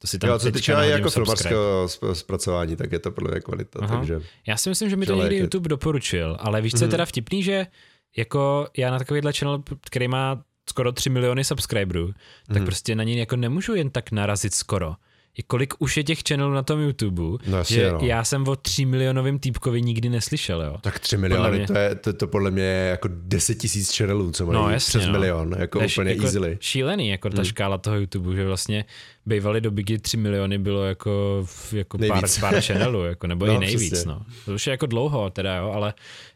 To 0.03 0.07
si 0.07 0.19
tam 0.19 0.31
jo, 0.31 0.39
co 0.39 0.53
týče 0.53 0.73
jako 0.73 1.11
filmarského 1.11 1.89
zpracování, 2.13 2.77
tak 2.77 2.93
je 2.93 2.99
to 2.99 3.11
podle 3.11 3.31
mě 3.31 3.41
kvalita. 3.41 3.79
Aha. 3.83 3.97
Takže 3.97 4.21
já 4.47 4.57
si 4.57 4.69
myslím, 4.69 4.91
že 4.91 4.97
mi 4.97 5.07
to 5.07 5.15
někdy 5.15 5.37
YouTube 5.37 5.69
doporučil, 5.69 6.37
ale 6.41 6.61
víš, 6.61 6.73
co 6.73 6.85
je 6.85 6.87
mhm. 6.87 6.91
teda 6.91 7.05
vtipný, 7.05 7.43
že 7.43 7.67
jako 8.17 8.69
já 8.77 8.91
na 8.91 8.99
takovýhle 8.99 9.33
channel, 9.33 9.63
který 9.81 10.09
má 10.09 10.43
skoro 10.69 10.93
3 10.93 11.11
miliony 11.11 11.45
subscriberů, 11.45 12.13
tak 12.47 12.57
hmm. 12.57 12.67
prostě 12.67 12.95
na 12.95 13.05
něj 13.05 13.19
jako 13.19 13.37
nemůžu 13.37 13.75
jen 13.75 13.91
tak 13.91 14.13
narazit 14.13 14.55
skoro 14.55 14.95
kolik 15.47 15.75
už 15.79 15.97
je 15.97 16.05
těch 16.05 16.19
channelů 16.29 16.53
na 16.53 16.63
tom 16.63 16.81
YouTube, 16.81 17.23
no, 17.47 17.65
že 17.65 17.93
no. 17.93 17.99
já 18.03 18.25
jsem 18.25 18.49
o 18.49 18.57
3 18.57 18.85
milionovým 18.85 19.39
týpkovi 19.39 19.83
nikdy 19.83 20.09
neslyšel, 20.09 20.63
jo. 20.63 20.77
Tak 20.81 20.99
3 20.99 21.17
miliony, 21.17 21.59
mě... 21.59 21.67
to, 21.67 21.73
je, 21.73 21.95
to, 21.95 22.13
to 22.13 22.27
podle 22.27 22.51
mě 22.51 22.63
je 22.63 22.89
jako 22.91 23.09
10 23.13 23.55
tisíc 23.55 23.97
channelů, 23.97 24.33
co 24.33 24.47
mají 24.47 24.59
no, 24.59 24.71
jasně, 24.71 24.89
přes 24.89 25.07
no. 25.07 25.13
milion, 25.13 25.57
jako 25.59 25.79
Tež, 25.79 25.99
úplně 25.99 26.11
jako 26.11 26.25
easily. 26.25 26.59
Šílený, 26.61 27.09
jako 27.09 27.31
ta 27.31 27.37
hmm. 27.37 27.45
škála 27.45 27.79
toho 27.79 27.97
YouTube, 27.97 28.37
že 28.37 28.47
vlastně 28.47 28.85
bývaly 29.27 29.61
doby, 29.61 29.83
kdy 29.83 29.99
3 29.99 30.17
miliony 30.17 30.59
bylo 30.59 30.85
jako, 30.85 31.47
jako 31.73 31.99
pár, 31.99 32.25
pár 32.41 32.61
channelů, 32.61 33.05
jako, 33.05 33.27
nebo 33.27 33.47
no, 33.47 33.55
i 33.55 33.59
nejvíc, 33.59 33.93
přesně. 33.93 34.09
no. 34.09 34.23
To 34.45 34.55
už 34.55 34.67
je 34.67 34.71
jako 34.71 34.87
dlouho 34.87 35.31
teda, 35.31 35.57
jo, 35.57 35.73
ale 35.75 35.95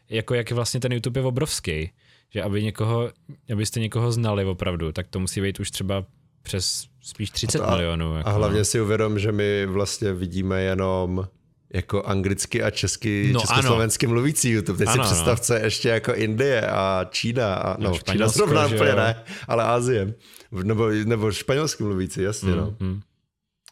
jako 0.09 0.33
jak 0.33 0.51
vlastně 0.51 0.79
ten 0.79 0.93
YouTube 0.93 1.19
je 1.19 1.25
obrovský, 1.25 1.91
že 2.29 2.43
aby 2.43 2.63
někoho, 2.63 3.11
abyste 3.51 3.79
někoho 3.79 4.11
znali 4.11 4.45
opravdu, 4.45 4.91
tak 4.91 5.07
to 5.07 5.19
musí 5.19 5.41
být 5.41 5.59
už 5.59 5.71
třeba 5.71 6.05
přes 6.43 6.87
spíš 7.05 7.29
30 7.29 7.59
a, 7.59 7.69
milionů. 7.69 8.17
Jako. 8.17 8.29
A 8.29 8.31
hlavně 8.31 8.65
si 8.65 8.81
uvědom, 8.81 9.19
že 9.19 9.31
my 9.31 9.65
vlastně 9.65 10.13
vidíme 10.13 10.61
jenom 10.61 11.27
jako 11.73 12.03
anglicky 12.03 12.63
a 12.63 12.69
česky, 12.69 13.29
no, 13.33 13.39
československy 13.39 14.05
ano. 14.05 14.13
mluvící 14.13 14.49
YouTube. 14.49 14.77
Teď 14.77 14.87
ano, 14.87 15.03
si 15.03 15.07
představ, 15.07 15.39
no. 15.39 15.43
co 15.43 15.53
je 15.53 15.63
ještě 15.63 15.89
jako 15.89 16.13
Indie 16.13 16.61
a 16.61 17.05
Čína. 17.11 17.55
A, 17.55 17.77
no, 17.79 17.89
no 17.89 17.97
Čína 18.11 18.27
zrovna 18.27 18.65
úplně 18.67 18.95
ne, 18.95 19.23
ale 19.47 19.63
Ázie. 19.63 20.13
Nebo, 20.51 20.89
nebo 20.89 21.31
španělsky 21.31 21.83
mluvící, 21.83 22.21
jasně. 22.21 22.51
Mm, 22.51 22.57
no. 22.57 22.75
Mm. 22.79 23.01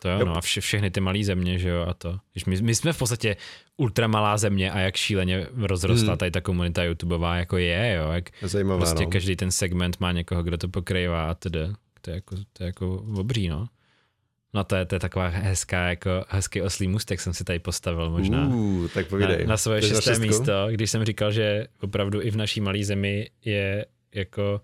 To 0.01 0.09
jo, 0.09 0.25
no 0.25 0.37
a 0.37 0.41
vše, 0.41 0.61
všechny 0.61 0.91
ty 0.91 1.01
malé 1.01 1.23
země, 1.23 1.59
že 1.59 1.69
jo, 1.69 1.85
a 1.89 1.93
to. 1.93 2.19
My, 2.47 2.61
my 2.61 2.75
jsme 2.75 2.93
v 2.93 2.97
podstatě 2.97 3.35
ultramalá 3.77 4.37
země 4.37 4.71
a 4.71 4.79
jak 4.79 4.95
šíleně 4.95 5.47
rozrostla 5.55 6.07
hmm. 6.07 6.17
tady 6.17 6.31
ta 6.31 6.41
komunita 6.41 6.83
YouTubeová 6.83 7.35
jako 7.35 7.57
je, 7.57 7.93
jo, 7.97 8.11
jak 8.11 8.29
Zajímavá, 8.41 8.79
prostě 8.79 9.03
no. 9.03 9.09
každý 9.11 9.35
ten 9.35 9.51
segment 9.51 9.99
má 9.99 10.11
někoho, 10.11 10.43
kdo 10.43 10.57
to 10.57 10.67
pokrývá 10.67 11.29
a 11.29 11.33
tedy 11.33 11.59
to 12.05 12.11
je 12.11 12.15
jako, 12.15 12.35
to 12.53 12.63
je 12.63 12.65
jako 12.65 12.93
obří, 12.95 13.47
no. 13.47 13.67
No 14.53 14.63
to 14.63 14.75
je, 14.75 14.85
to 14.85 14.95
je 14.95 14.99
taková 14.99 15.27
hezká, 15.27 15.89
jako 15.89 16.09
hezký 16.29 16.61
oslý 16.61 16.87
můstek 16.87 17.21
jsem 17.21 17.33
si 17.33 17.43
tady 17.43 17.59
postavil 17.59 18.09
možná. 18.09 18.47
Uh, 18.47 18.87
tak 18.87 19.07
povídej. 19.07 19.37
Na, 19.37 19.49
na 19.49 19.57
svoje 19.57 19.81
šesté 19.81 20.19
místo, 20.19 20.67
když 20.71 20.91
jsem 20.91 21.05
říkal, 21.05 21.31
že 21.31 21.67
opravdu 21.81 22.21
i 22.21 22.31
v 22.31 22.35
naší 22.35 22.61
malé 22.61 22.83
zemi 22.83 23.29
je 23.45 23.85
jako 24.15 24.61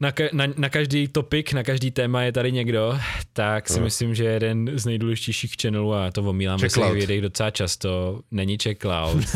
na, 0.00 0.12
na, 0.32 0.46
na 0.56 0.68
každý 0.68 1.08
topik, 1.08 1.52
na 1.52 1.62
každý 1.62 1.90
téma 1.90 2.22
je 2.22 2.32
tady 2.32 2.52
někdo, 2.52 2.98
tak 3.32 3.68
si 3.68 3.78
no. 3.78 3.84
myslím, 3.84 4.14
že 4.14 4.24
jeden 4.24 4.70
z 4.78 4.86
nejdůležitějších 4.86 5.54
channelů, 5.62 5.94
a 5.94 6.10
to 6.10 6.22
omílám 6.22 6.60
ve 6.60 6.70
svých 6.70 6.92
videích 6.92 7.22
docela 7.22 7.50
často, 7.50 8.20
není 8.30 8.58
Checkloud. 8.62 9.24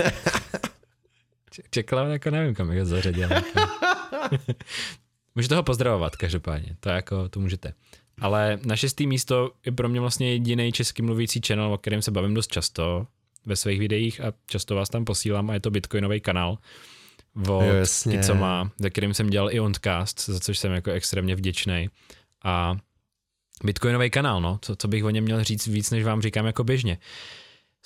Checkloud 1.74 2.11
jako 2.11 2.30
nevím, 2.30 2.55
kam 2.55 2.72
je 2.72 2.84
zařadil. 2.84 3.28
Můžete 5.37 5.57
ho 5.57 5.62
pozdravovat 5.62 6.16
každopádně, 6.16 6.76
to 6.80 6.89
jako, 6.89 7.28
to 7.28 7.41
můžete. 7.41 7.74
Ale 8.20 8.59
na 8.64 8.76
šestý 8.76 9.07
místo 9.07 9.51
je 9.66 9.72
pro 9.72 9.89
mě 9.89 10.01
vlastně 10.01 10.32
jediný 10.32 10.72
český 10.72 11.03
mluvící 11.03 11.41
channel, 11.47 11.72
o 11.72 11.78
kterém 11.78 12.03
se 12.03 12.11
bavím 12.11 12.34
dost 12.34 12.53
často 12.53 13.07
ve 13.47 13.57
svých 13.57 13.78
videích 13.78 14.20
a 14.20 14.32
často 14.47 14.74
vás 14.74 14.89
tam 14.89 15.05
posílám 15.05 15.51
a 15.51 15.55
je 15.55 15.61
to 15.61 15.70
Bitcoinový 15.70 16.20
kanál 16.20 16.59
od 17.49 17.62
jo, 17.62 18.22
co 18.22 18.34
má, 18.34 18.70
ve 18.78 18.91
kterým 18.91 19.14
jsem 19.14 19.30
dělal 19.30 19.53
i 19.53 19.61
Ondcast, 19.61 20.26
za 20.26 20.41
což 20.41 20.59
jsem 20.59 20.72
jako 20.72 20.91
extrémně 20.91 21.37
vděčný. 21.37 21.91
A 22.45 22.76
Bitcoinový 23.64 24.11
kanál, 24.11 24.41
no, 24.41 24.59
co, 24.62 24.76
co 24.76 24.89
bych 24.89 25.05
o 25.05 25.11
něm 25.11 25.24
měl 25.24 25.45
říct 25.45 25.66
víc, 25.66 25.91
než 25.91 26.05
vám 26.05 26.22
říkám 26.22 26.47
jako 26.47 26.64
běžně. 26.64 26.99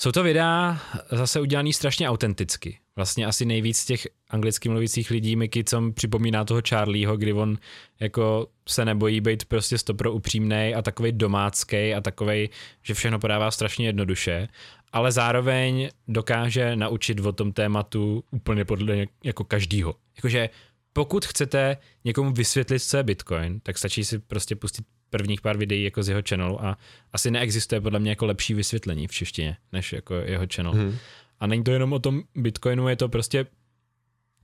Jsou 0.02 0.12
to 0.12 0.22
videa 0.22 0.78
zase 1.10 1.40
udělaný 1.40 1.72
strašně 1.72 2.08
autenticky. 2.08 2.78
Vlastně 2.96 3.26
asi 3.26 3.44
nejvíc 3.44 3.84
těch 3.84 4.08
anglicky 4.30 4.68
mluvících 4.68 5.10
lidí 5.10 5.36
Mickey, 5.36 5.64
co 5.64 5.92
připomíná 5.94 6.44
toho 6.44 6.60
Charlieho, 6.68 7.16
kdy 7.16 7.32
on 7.32 7.58
jako 8.00 8.46
se 8.68 8.84
nebojí 8.84 9.20
být 9.20 9.44
prostě 9.44 9.78
stopro 9.78 10.12
upřímný 10.12 10.74
a 10.74 10.82
takový 10.82 11.12
domácký 11.12 11.94
a 11.94 12.00
takový, 12.00 12.50
že 12.82 12.94
všechno 12.94 13.18
podává 13.18 13.50
strašně 13.50 13.86
jednoduše, 13.86 14.48
ale 14.92 15.12
zároveň 15.12 15.88
dokáže 16.08 16.76
naučit 16.76 17.20
o 17.20 17.32
tom 17.32 17.52
tématu 17.52 18.24
úplně 18.30 18.64
podle 18.64 19.06
jako 19.24 19.44
každýho. 19.44 19.94
Jakože 20.16 20.48
pokud 20.92 21.24
chcete 21.24 21.76
někomu 22.04 22.32
vysvětlit, 22.32 22.80
co 22.80 22.96
je 22.96 23.02
Bitcoin, 23.02 23.60
tak 23.60 23.78
stačí 23.78 24.04
si 24.04 24.18
prostě 24.18 24.56
pustit 24.56 24.86
prvních 25.10 25.40
pár 25.40 25.56
videí 25.56 25.82
jako 25.82 26.02
z 26.02 26.08
jeho 26.08 26.22
channelu 26.28 26.64
a 26.64 26.78
asi 27.12 27.30
neexistuje 27.30 27.80
podle 27.80 27.98
mě 27.98 28.10
jako 28.10 28.26
lepší 28.26 28.54
vysvětlení 28.54 29.06
v 29.06 29.12
češtině, 29.12 29.56
než 29.72 29.92
jako 29.92 30.14
jeho 30.14 30.46
channel. 30.54 30.72
Hmm. 30.72 30.96
A 31.40 31.46
není 31.46 31.64
to 31.64 31.70
jenom 31.70 31.92
o 31.92 31.98
tom 31.98 32.22
Bitcoinu, 32.34 32.88
je 32.88 32.96
to 32.96 33.08
prostě 33.08 33.46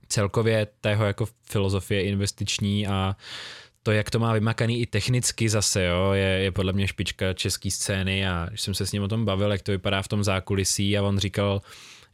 celkově 0.07 0.67
tého 0.81 1.05
jako 1.05 1.27
filozofie 1.43 2.03
investiční 2.03 2.87
a 2.87 3.15
to, 3.83 3.91
jak 3.91 4.09
to 4.09 4.19
má 4.19 4.33
vymakaný 4.33 4.81
i 4.81 4.85
technicky 4.85 5.49
zase, 5.49 5.85
jo, 5.85 6.11
je, 6.11 6.23
je 6.23 6.51
podle 6.51 6.73
mě 6.73 6.87
špička 6.87 7.33
české 7.33 7.71
scény 7.71 8.27
a 8.27 8.45
když 8.49 8.61
jsem 8.61 8.73
se 8.73 8.85
s 8.85 8.91
ním 8.91 9.03
o 9.03 9.07
tom 9.07 9.25
bavil, 9.25 9.51
jak 9.51 9.61
to 9.61 9.71
vypadá 9.71 10.01
v 10.01 10.07
tom 10.07 10.23
zákulisí 10.23 10.97
a 10.97 11.03
on 11.03 11.19
říkal, 11.19 11.61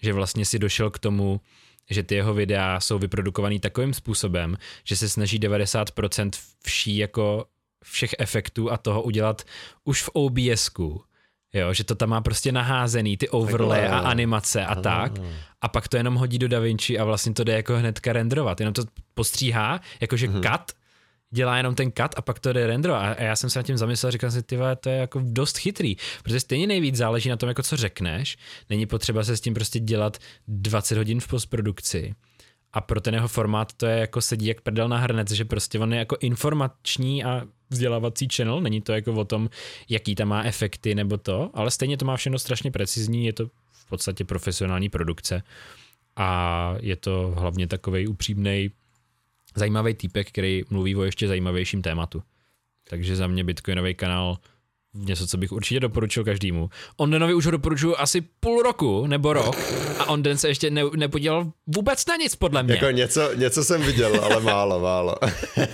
že 0.01 0.13
vlastně 0.13 0.45
si 0.45 0.59
došel 0.59 0.89
k 0.89 0.99
tomu, 0.99 1.41
že 1.89 2.03
ty 2.03 2.15
jeho 2.15 2.33
videa 2.33 2.79
jsou 2.79 2.99
vyprodukovaný 2.99 3.59
takovým 3.59 3.93
způsobem, 3.93 4.57
že 4.83 4.95
se 4.95 5.09
snaží 5.09 5.39
90% 5.39 6.29
vší 6.63 6.97
jako 6.97 7.45
všech 7.83 8.15
efektů 8.19 8.71
a 8.71 8.77
toho 8.77 9.01
udělat 9.01 9.41
už 9.83 10.03
v 10.03 10.09
OBSku. 10.13 11.03
Jo, 11.53 11.73
že 11.73 11.83
to 11.83 11.95
tam 11.95 12.09
má 12.09 12.21
prostě 12.21 12.51
naházený, 12.51 13.17
ty 13.17 13.29
overlay 13.29 13.87
a 13.87 13.97
animace 13.97 14.65
a 14.65 14.71
Aha. 14.71 14.81
tak. 14.81 15.11
A 15.61 15.67
pak 15.67 15.87
to 15.87 15.97
jenom 15.97 16.15
hodí 16.15 16.39
do 16.39 16.47
DaVinci 16.47 16.99
a 16.99 17.03
vlastně 17.03 17.33
to 17.33 17.43
jde 17.43 17.53
jako 17.53 17.77
hnedka 17.77 18.13
renderovat. 18.13 18.59
Jenom 18.59 18.73
to 18.73 18.83
postříhá, 19.13 19.81
jakože 20.01 20.27
uh-huh. 20.27 20.51
cut, 20.51 20.77
dělá 21.33 21.57
jenom 21.57 21.75
ten 21.75 21.91
cut 21.91 22.11
a 22.15 22.21
pak 22.21 22.39
to 22.39 22.53
jde 22.53 22.67
renderovat. 22.67 23.19
A 23.19 23.23
já 23.23 23.35
jsem 23.35 23.49
se 23.49 23.59
nad 23.59 23.63
tím 23.63 23.77
zamyslel, 23.77 24.11
říkal 24.11 24.31
jsem 24.31 24.41
si, 24.41 24.47
ty 24.47 24.57
to 24.79 24.89
je 24.89 24.95
jako 24.95 25.21
dost 25.23 25.57
chytrý, 25.57 25.95
protože 26.23 26.39
stejně 26.39 26.67
nejvíc 26.67 26.95
záleží 26.95 27.29
na 27.29 27.37
tom, 27.37 27.49
jako 27.49 27.63
co 27.63 27.77
řekneš. 27.77 28.37
Není 28.69 28.85
potřeba 28.85 29.23
se 29.23 29.37
s 29.37 29.41
tím 29.41 29.53
prostě 29.53 29.79
dělat 29.79 30.17
20 30.47 30.97
hodin 30.97 31.19
v 31.19 31.27
postprodukci 31.27 32.15
a 32.73 32.81
pro 32.81 33.01
ten 33.01 33.13
jeho 33.13 33.27
formát 33.27 33.73
to 33.73 33.85
je 33.85 33.99
jako 33.99 34.21
sedí 34.21 34.45
jak 34.45 34.61
prdel 34.61 34.89
na 34.89 34.97
hrnec, 34.97 35.31
že 35.31 35.45
prostě 35.45 35.79
on 35.79 35.93
je 35.93 35.99
jako 35.99 36.17
informační 36.19 37.23
a 37.23 37.43
vzdělávací 37.69 38.27
channel, 38.35 38.61
není 38.61 38.81
to 38.81 38.93
jako 38.93 39.13
o 39.13 39.25
tom, 39.25 39.49
jaký 39.89 40.15
tam 40.15 40.27
má 40.27 40.43
efekty 40.43 40.95
nebo 40.95 41.17
to, 41.17 41.49
ale 41.53 41.71
stejně 41.71 41.97
to 41.97 42.05
má 42.05 42.17
všechno 42.17 42.39
strašně 42.39 42.71
precizní, 42.71 43.25
je 43.25 43.33
to 43.33 43.47
v 43.71 43.85
podstatě 43.89 44.25
profesionální 44.25 44.89
produkce 44.89 45.43
a 46.15 46.75
je 46.79 46.95
to 46.95 47.33
hlavně 47.37 47.67
takový 47.67 48.07
upřímný, 48.07 48.71
zajímavý 49.55 49.93
týpek, 49.93 50.27
který 50.27 50.63
mluví 50.69 50.95
o 50.95 51.03
ještě 51.03 51.27
zajímavějším 51.27 51.81
tématu. 51.81 52.23
Takže 52.89 53.15
za 53.15 53.27
mě 53.27 53.43
Bitcoinový 53.43 53.95
kanál 53.95 54.37
něco, 54.93 55.27
co 55.27 55.37
bych 55.37 55.51
určitě 55.51 55.79
doporučil 55.79 56.23
každému. 56.23 56.69
Ondenovi 56.97 57.33
už 57.33 57.45
ho 57.45 57.51
doporučuji 57.51 57.95
asi 57.95 58.21
půl 58.21 58.61
roku 58.61 59.07
nebo 59.07 59.33
rok 59.33 59.55
a 59.99 60.05
Onden 60.05 60.37
se 60.37 60.47
ještě 60.47 60.69
ne, 60.69 60.81
nepodílel 60.95 61.51
vůbec 61.67 62.05
na 62.05 62.15
nic, 62.15 62.35
podle 62.35 62.63
mě. 62.63 62.73
Jako 62.73 62.91
něco, 62.91 63.33
něco 63.33 63.63
jsem 63.63 63.81
viděl, 63.81 64.23
ale 64.23 64.41
málo, 64.41 64.79
málo. 64.79 65.15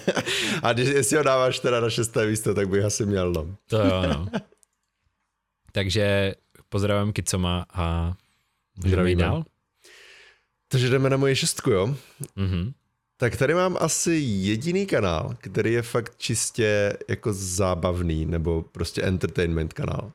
a 0.64 0.74
když, 0.74 0.88
jestli 0.88 1.18
ho 1.18 1.24
dáváš 1.24 1.60
teda 1.60 1.80
na 1.80 1.90
šesté 1.90 2.28
místo, 2.28 2.54
tak 2.54 2.70
bych 2.70 2.84
asi 2.84 3.06
měl, 3.06 3.32
no. 3.32 3.56
To 3.68 3.78
jo, 3.78 4.04
no. 4.14 4.28
Takže 5.72 6.36
pozdravím 6.70 7.14
Kicoma 7.14 7.66
a 7.74 8.14
můžeme 8.84 9.16
dál. 9.16 9.44
Takže 10.68 10.90
jdeme 10.90 11.10
na 11.10 11.18
moji 11.18 11.36
šestku, 11.36 11.72
jo? 11.72 11.96
Mhm. 12.36 12.74
Tak 13.22 13.36
tady 13.36 13.54
mám 13.54 13.78
asi 13.80 14.12
jediný 14.24 14.86
kanál, 14.86 15.36
který 15.38 15.74
je 15.74 15.82
fakt 15.82 16.18
čistě 16.18 16.98
jako 17.08 17.34
zábavný, 17.34 18.26
nebo 18.26 18.62
prostě 18.62 19.02
entertainment 19.02 19.74
kanál. 19.74 20.04
Uh, 20.04 20.12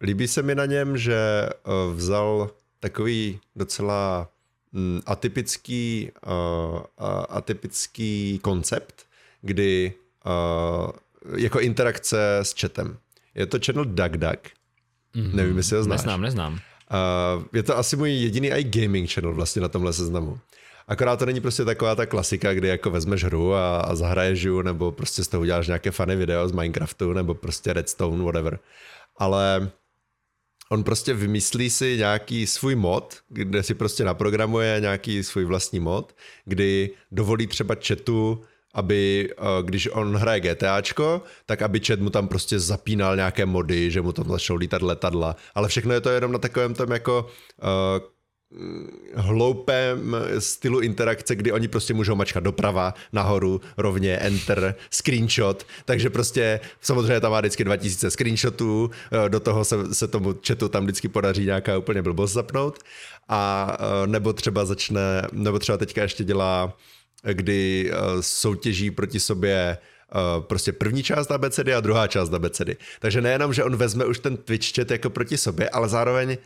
líbí 0.00 0.28
se 0.28 0.42
mi 0.42 0.54
na 0.54 0.66
něm, 0.66 0.98
že 0.98 1.48
uh, 1.66 1.94
vzal 1.96 2.50
takový 2.80 3.40
docela 3.56 4.28
um, 4.72 5.02
atypický, 5.06 6.10
uh, 6.26 6.80
atypický 7.28 8.38
koncept, 8.42 9.06
kdy 9.42 9.92
uh, 10.26 10.90
jako 11.36 11.60
interakce 11.60 12.38
s 12.38 12.54
chatem. 12.60 12.98
Je 13.34 13.46
to 13.46 13.58
channel 13.66 13.84
DuckDuck. 13.84 14.50
Mm-hmm. 15.14 15.34
Nevím, 15.34 15.56
jestli 15.56 15.76
ho 15.76 15.82
znáš. 15.82 15.98
Neznám, 15.98 16.20
neznám. 16.20 16.52
Uh, 16.52 17.44
je 17.52 17.62
to 17.62 17.78
asi 17.78 17.96
můj 17.96 18.10
jediný 18.10 18.50
i 18.52 18.64
gaming 18.64 19.10
channel 19.10 19.34
vlastně 19.34 19.62
na 19.62 19.68
tomhle 19.68 19.92
seznamu. 19.92 20.38
Akorát 20.88 21.16
to 21.16 21.26
není 21.26 21.40
prostě 21.40 21.64
taková 21.64 21.94
ta 21.94 22.06
klasika, 22.06 22.54
kdy 22.54 22.68
jako 22.68 22.90
vezmeš 22.90 23.24
hru 23.24 23.54
a, 23.54 23.80
a 23.80 23.94
zahraješ 23.94 24.42
ju, 24.42 24.62
nebo 24.62 24.92
prostě 24.92 25.24
z 25.24 25.28
toho 25.28 25.40
uděláš 25.40 25.66
nějaké 25.66 25.90
funny 25.90 26.16
video 26.16 26.48
z 26.48 26.52
Minecraftu, 26.52 27.12
nebo 27.12 27.34
prostě 27.34 27.72
Redstone, 27.72 28.24
whatever. 28.24 28.58
Ale 29.16 29.70
on 30.70 30.84
prostě 30.84 31.14
vymyslí 31.14 31.70
si 31.70 31.96
nějaký 31.96 32.46
svůj 32.46 32.74
mod, 32.74 33.16
kde 33.28 33.62
si 33.62 33.74
prostě 33.74 34.04
naprogramuje 34.04 34.80
nějaký 34.80 35.22
svůj 35.22 35.44
vlastní 35.44 35.80
mod, 35.80 36.16
kdy 36.44 36.90
dovolí 37.12 37.46
třeba 37.46 37.76
chatu, 37.86 38.42
aby 38.74 39.30
eh, 39.30 39.62
když 39.62 39.88
on 39.92 40.16
hraje 40.16 40.40
GTAčko, 40.40 41.22
tak 41.46 41.62
aby 41.62 41.80
chat 41.80 42.00
mu 42.00 42.10
tam 42.10 42.28
prostě 42.28 42.58
zapínal 42.58 43.16
nějaké 43.16 43.46
mody, 43.46 43.90
že 43.90 44.02
mu 44.02 44.12
tam 44.12 44.28
začnou 44.28 44.56
lítat 44.56 44.82
letadla, 44.82 45.36
ale 45.54 45.68
všechno 45.68 45.94
je 45.94 46.00
to 46.00 46.10
jenom 46.10 46.32
na 46.32 46.38
takovém 46.38 46.74
tom 46.74 46.90
jako 46.90 47.26
uh, 47.62 48.17
hloupém 49.14 50.16
stylu 50.38 50.80
interakce, 50.80 51.36
kdy 51.36 51.52
oni 51.52 51.68
prostě 51.68 51.94
můžou 51.94 52.14
mačkat 52.14 52.44
doprava, 52.44 52.94
nahoru, 53.12 53.60
rovně, 53.76 54.16
enter, 54.16 54.74
screenshot, 54.90 55.66
takže 55.84 56.10
prostě 56.10 56.60
samozřejmě 56.80 57.20
tam 57.20 57.32
má 57.32 57.40
vždycky 57.40 57.64
2000 57.64 58.10
screenshotů, 58.10 58.90
eh, 59.26 59.28
do 59.28 59.40
toho 59.40 59.64
se, 59.64 59.94
se 59.94 60.08
tomu 60.08 60.34
chatu 60.46 60.68
tam 60.68 60.84
vždycky 60.84 61.08
podaří 61.08 61.44
nějaká 61.44 61.78
úplně 61.78 62.02
blbost 62.02 62.32
zapnout. 62.32 62.78
A 63.28 63.76
eh, 63.80 64.06
nebo 64.06 64.32
třeba 64.32 64.64
začne, 64.64 65.22
nebo 65.32 65.58
třeba 65.58 65.78
teďka 65.78 66.02
ještě 66.02 66.24
dělá, 66.24 66.76
kdy 67.32 67.90
eh, 67.92 67.96
soutěží 68.20 68.90
proti 68.90 69.20
sobě 69.20 69.78
Uh, 70.14 70.44
prostě 70.44 70.72
první 70.72 71.02
část 71.02 71.30
abecedy 71.30 71.74
a 71.74 71.80
druhá 71.80 72.06
část 72.06 72.32
abecedy. 72.34 72.76
Takže 73.00 73.20
nejenom, 73.20 73.52
že 73.52 73.64
on 73.64 73.76
vezme 73.76 74.04
už 74.04 74.18
ten 74.18 74.36
Twitch 74.36 74.74
chat 74.74 74.90
jako 74.90 75.10
proti 75.10 75.38
sobě, 75.38 75.70
ale 75.70 75.88
zároveň 75.88 76.36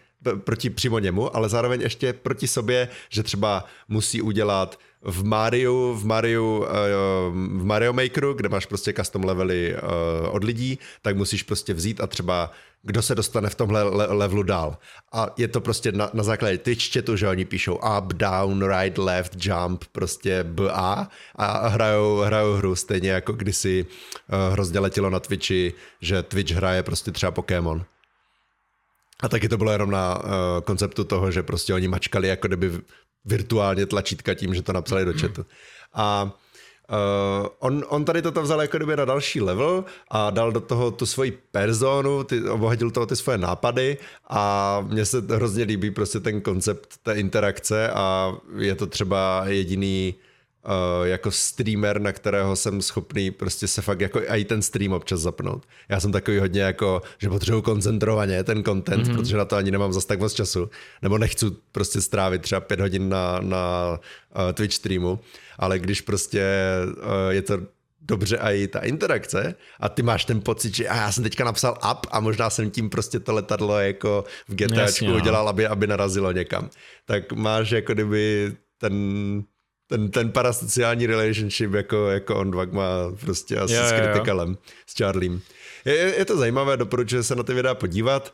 proti 0.45 0.71
přímo 0.71 0.99
němu, 0.99 1.37
ale 1.37 1.49
zároveň 1.49 1.81
ještě 1.81 2.13
proti 2.13 2.49
sobě, 2.49 2.89
že 3.09 3.23
třeba 3.23 3.65
musí 3.89 4.23
udělat 4.23 4.79
v 5.05 5.25
Mario, 5.25 5.95
v 5.95 6.05
Mario, 6.05 6.69
eh, 6.71 7.31
v 7.31 7.65
Mario 7.65 7.93
Makeru, 7.93 8.35
kde 8.35 8.49
máš 8.49 8.67
prostě 8.67 8.93
custom 8.93 9.25
levely 9.25 9.75
eh, 9.75 9.81
od 10.29 10.45
lidí, 10.45 10.79
tak 11.03 11.17
musíš 11.17 11.43
prostě 11.43 11.75
vzít 11.75 12.01
a 12.01 12.07
třeba 12.07 12.51
kdo 12.83 13.03
se 13.03 13.15
dostane 13.15 13.51
v 13.51 13.55
tomhle 13.55 13.83
levelu 13.93 14.43
dál. 14.43 14.79
A 15.13 15.27
je 15.37 15.49
to 15.49 15.61
prostě 15.61 15.93
na, 15.93 16.11
na 16.13 16.23
základě 16.23 16.59
Twitch 16.59 16.93
chatu, 16.93 17.17
že 17.17 17.29
oni 17.29 17.45
píšou 17.45 17.75
up, 17.75 18.13
down, 18.13 18.63
right, 18.69 18.99
left, 18.99 19.33
jump, 19.37 19.85
prostě 19.93 20.45
BA 20.45 21.09
a 21.37 21.69
hrajou, 21.69 22.17
hrajou 22.19 22.53
hru 22.55 22.77
stejně 22.77 23.11
jako 23.11 23.33
kdysi 23.33 23.87
uh, 23.87 24.53
hrozně 24.53 24.81
letělo 24.81 25.11
na 25.11 25.21
Twitchi, 25.21 25.75
že 26.01 26.23
Twitch 26.23 26.53
hraje 26.53 26.83
prostě 26.83 27.11
třeba 27.11 27.33
Pokémon. 27.33 27.85
A 29.23 29.29
taky 29.29 29.49
to 29.49 29.57
bylo 29.57 29.73
jenom 29.73 29.91
na 29.91 30.25
uh, 30.25 30.31
konceptu 30.65 31.05
toho, 31.05 31.31
že 31.31 31.43
prostě 31.43 31.75
oni 31.75 31.89
mačkali 31.89 32.29
jako 32.29 32.49
kdyby 32.49 32.71
virtuálně 33.25 33.87
tlačítka 33.87 34.35
tím, 34.35 34.55
že 34.55 34.63
to 34.63 34.73
napsali 34.73 35.05
do 35.05 35.13
chatu. 35.13 35.47
A 35.95 36.39
Uh, 36.91 37.49
on, 37.59 37.85
on 37.89 38.05
tady 38.05 38.23
toto 38.23 38.43
vzal 38.43 38.63
jako 38.63 38.77
kdyby 38.77 38.97
na 38.97 39.05
další 39.05 39.41
level 39.41 39.85
a 40.11 40.31
dal 40.31 40.53
do 40.53 40.61
toho 40.61 40.91
tu 40.91 41.07
svoji 41.07 41.39
personu, 41.51 42.25
ty, 42.25 42.49
obohatil 42.49 42.91
toho 42.91 43.07
ty 43.07 43.17
svoje 43.17 43.39
nápady 43.39 43.99
a 44.29 44.81
mně 44.89 45.07
se 45.07 45.23
hrozně 45.31 45.65
líbí 45.65 45.91
prostě 45.91 46.21
ten 46.21 46.41
koncept 46.41 46.99
té 47.03 47.15
interakce 47.15 47.91
a 47.91 48.35
je 48.59 48.75
to 48.75 48.87
třeba 48.87 49.43
jediný 49.47 50.15
uh, 50.17 50.32
uh, 50.65 51.07
jako 51.07 51.31
streamer, 51.31 52.01
na 52.01 52.13
kterého 52.13 52.57
jsem 52.57 52.83
schopný 52.83 53.31
prostě 53.31 53.69
se 53.69 53.83
fakt 53.83 54.01
jako 54.01 54.21
i 54.27 54.45
ten 54.45 54.63
stream 54.63 54.93
občas 54.93 55.21
zapnout. 55.21 55.67
Já 55.89 56.01
jsem 56.01 56.13
takový 56.13 56.39
hodně 56.39 56.63
jako, 56.63 57.03
že 57.19 57.29
potřebuji 57.29 57.63
koncentrovaně 57.63 58.45
ten 58.45 58.65
content, 58.65 59.07
mm-hmm. 59.07 59.17
protože 59.17 59.37
na 59.37 59.45
to 59.45 59.57
ani 59.57 59.71
nemám 59.71 59.93
zas 59.93 60.05
tak 60.05 60.21
moc 60.21 60.33
času, 60.33 60.71
nebo 61.03 61.19
nechci 61.19 61.47
prostě 61.73 62.01
strávit 62.01 62.43
třeba 62.43 62.61
pět 62.61 62.81
hodin 62.81 63.09
na, 63.09 63.41
na 63.41 63.91
uh, 63.91 64.53
Twitch 64.53 64.75
streamu, 64.75 65.21
ale 65.59 65.79
když 65.79 66.01
prostě 66.01 66.45
uh, 66.97 67.31
je 67.31 67.43
to 67.43 67.59
dobře 68.01 68.39
a 68.39 68.51
i 68.51 68.69
ta 68.69 68.81
interakce 68.81 69.55
a 69.81 69.89
ty 69.89 70.03
máš 70.03 70.25
ten 70.25 70.41
pocit, 70.41 70.75
že 70.77 70.89
a 70.89 70.97
já 70.97 71.13
jsem 71.13 71.25
teďka 71.25 71.45
napsal 71.45 71.79
up 71.93 72.07
a 72.11 72.21
možná 72.21 72.51
jsem 72.51 72.71
tím 72.71 72.91
prostě 72.91 73.21
to 73.21 73.33
letadlo 73.33 73.79
jako 73.79 74.25
v 74.49 74.55
GTAčku 74.55 75.07
no. 75.07 75.17
udělal, 75.17 75.49
aby, 75.49 75.67
aby 75.67 75.87
narazilo 75.87 76.33
někam. 76.33 76.71
Tak 77.05 77.33
máš 77.33 77.71
jako 77.71 77.93
kdyby 77.93 78.53
ten 78.79 78.95
ten, 79.93 80.11
ten 80.11 80.33
parasociální 80.33 81.07
relationship, 81.07 81.73
jako, 81.73 82.11
jako 82.11 82.37
on 82.37 82.51
dva 82.51 82.65
má 82.65 82.87
prostě 83.21 83.57
asi 83.57 83.75
jo, 83.75 83.83
s 83.85 83.89
Critikalem, 83.89 84.57
s 84.87 84.99
Charliem. 84.99 85.41
Je, 85.85 85.95
je 85.95 86.25
to 86.25 86.37
zajímavé, 86.37 86.77
doporučuji 86.77 87.23
se 87.23 87.35
na 87.35 87.43
ty 87.43 87.55
videa 87.55 87.75
podívat. 87.75 88.33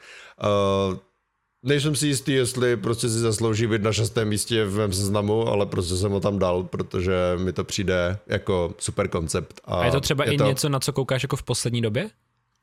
Uh, 0.90 0.96
Nejsem 1.62 1.96
si 1.96 2.06
jistý, 2.06 2.32
jestli 2.32 2.76
prostě 2.76 3.09
si 3.09 3.18
zaslouží 3.18 3.66
být 3.66 3.82
na 3.82 3.92
šestém 3.92 4.28
místě 4.28 4.64
v 4.64 4.76
mém 4.76 4.92
seznamu, 4.92 5.48
ale 5.48 5.66
prostě 5.66 5.96
jsem 5.96 6.12
ho 6.12 6.20
tam 6.20 6.38
dal, 6.38 6.62
protože 6.62 7.14
mi 7.36 7.52
to 7.52 7.64
přijde 7.64 8.18
jako 8.26 8.74
super 8.78 9.09
koncept. 9.09 9.61
A, 9.64 9.80
a 9.80 9.84
je 9.84 9.90
to 9.90 10.00
třeba 10.00 10.24
je 10.24 10.32
i 10.32 10.36
to... 10.36 10.46
něco, 10.46 10.68
na 10.68 10.80
co 10.80 10.92
koukáš 10.92 11.22
jako 11.22 11.36
v 11.36 11.42
poslední 11.42 11.82
době? 11.82 12.11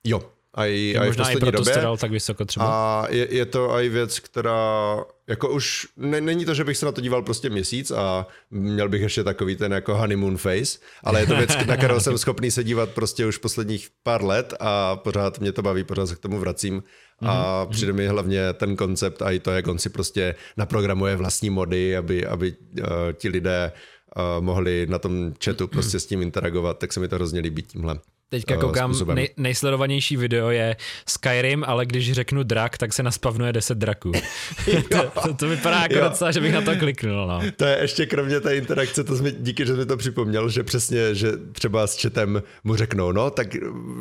Jo, 0.03 0.21
a 0.55 0.65
i, 0.65 0.97
a 0.97 1.05
i 1.05 1.37
proto 1.39 1.51
době. 1.51 1.75
dal 1.75 1.97
tak 1.97 2.11
vysoko 2.11 2.45
třeba. 2.45 2.65
A 2.65 3.07
je, 3.09 3.35
je 3.35 3.45
to 3.45 3.71
i 3.71 3.89
věc, 3.89 4.19
která 4.19 4.97
jako 5.27 5.49
už 5.49 5.87
ne, 5.97 6.21
není 6.21 6.45
to, 6.45 6.53
že 6.53 6.63
bych 6.63 6.77
se 6.77 6.85
na 6.85 6.91
to 6.91 7.01
díval 7.01 7.21
prostě 7.21 7.49
měsíc 7.49 7.91
a 7.91 8.27
měl 8.51 8.89
bych 8.89 9.01
ještě 9.01 9.23
takový 9.23 9.55
ten 9.55 9.71
jako 9.71 9.97
honeymoon 9.97 10.37
face, 10.37 10.79
ale 11.03 11.19
je 11.19 11.27
to 11.27 11.35
věc, 11.35 11.57
na 11.67 11.77
kterou 11.77 11.99
jsem 11.99 12.17
schopný 12.17 12.51
se 12.51 12.63
dívat 12.63 12.89
prostě 12.89 13.25
už 13.25 13.37
posledních 13.37 13.89
pár 14.03 14.23
let 14.23 14.53
a 14.59 14.95
pořád 14.95 15.39
mě 15.39 15.51
to 15.51 15.61
baví, 15.61 15.83
pořád 15.83 16.07
se 16.07 16.15
k 16.15 16.19
tomu 16.19 16.39
vracím 16.39 16.83
a 17.19 17.25
mm-hmm. 17.25 17.69
přijde 17.69 17.93
mi 17.93 18.07
hlavně 18.07 18.53
ten 18.53 18.75
koncept 18.75 19.21
a 19.21 19.31
i 19.31 19.39
to, 19.39 19.51
jak 19.51 19.67
on 19.67 19.77
si 19.77 19.89
prostě 19.89 20.35
naprogramuje 20.57 21.15
vlastní 21.15 21.49
mody, 21.49 21.97
aby, 21.97 22.25
aby 22.25 22.53
uh, 22.53 22.87
ti 23.13 23.29
lidé 23.29 23.71
uh, 24.15 24.43
mohli 24.43 24.87
na 24.89 24.99
tom 24.99 25.33
chatu 25.45 25.67
prostě 25.67 25.99
s 25.99 26.05
tím 26.05 26.21
interagovat, 26.21 26.77
tak 26.77 26.93
se 26.93 26.99
mi 26.99 27.07
to 27.07 27.15
hrozně 27.15 27.39
líbí 27.39 27.61
tímhle. 27.61 27.99
Teďka 28.35 28.57
koukám, 28.57 28.93
nej, 29.13 29.29
nejsledovanější 29.37 30.17
video 30.17 30.49
je 30.49 30.75
Skyrim, 31.07 31.63
ale 31.67 31.85
když 31.85 32.11
řeknu 32.11 32.43
drak, 32.43 32.77
tak 32.77 32.93
se 32.93 33.03
naspavnuje 33.03 33.53
10 33.53 33.77
draků. 33.77 34.11
to, 34.91 35.21
to, 35.27 35.33
to 35.33 35.47
vypadá 35.47 35.81
jako 35.81 36.09
docela, 36.09 36.31
že 36.31 36.41
bych 36.41 36.53
na 36.53 36.61
to 36.61 36.75
kliknul. 36.75 37.27
No. 37.27 37.41
To 37.55 37.65
je 37.65 37.77
ještě 37.81 38.05
kromě 38.05 38.39
té 38.39 38.57
interakce, 38.57 39.03
to 39.03 39.15
jsme, 39.15 39.31
díky, 39.31 39.65
že 39.65 39.73
mi 39.73 39.85
to 39.85 39.97
připomněl, 39.97 40.49
že 40.49 40.63
přesně, 40.63 41.15
že 41.15 41.31
třeba 41.51 41.87
s 41.87 42.01
chatem 42.01 42.43
mu 42.63 42.75
řeknou, 42.75 43.11
no, 43.11 43.29
tak 43.29 43.47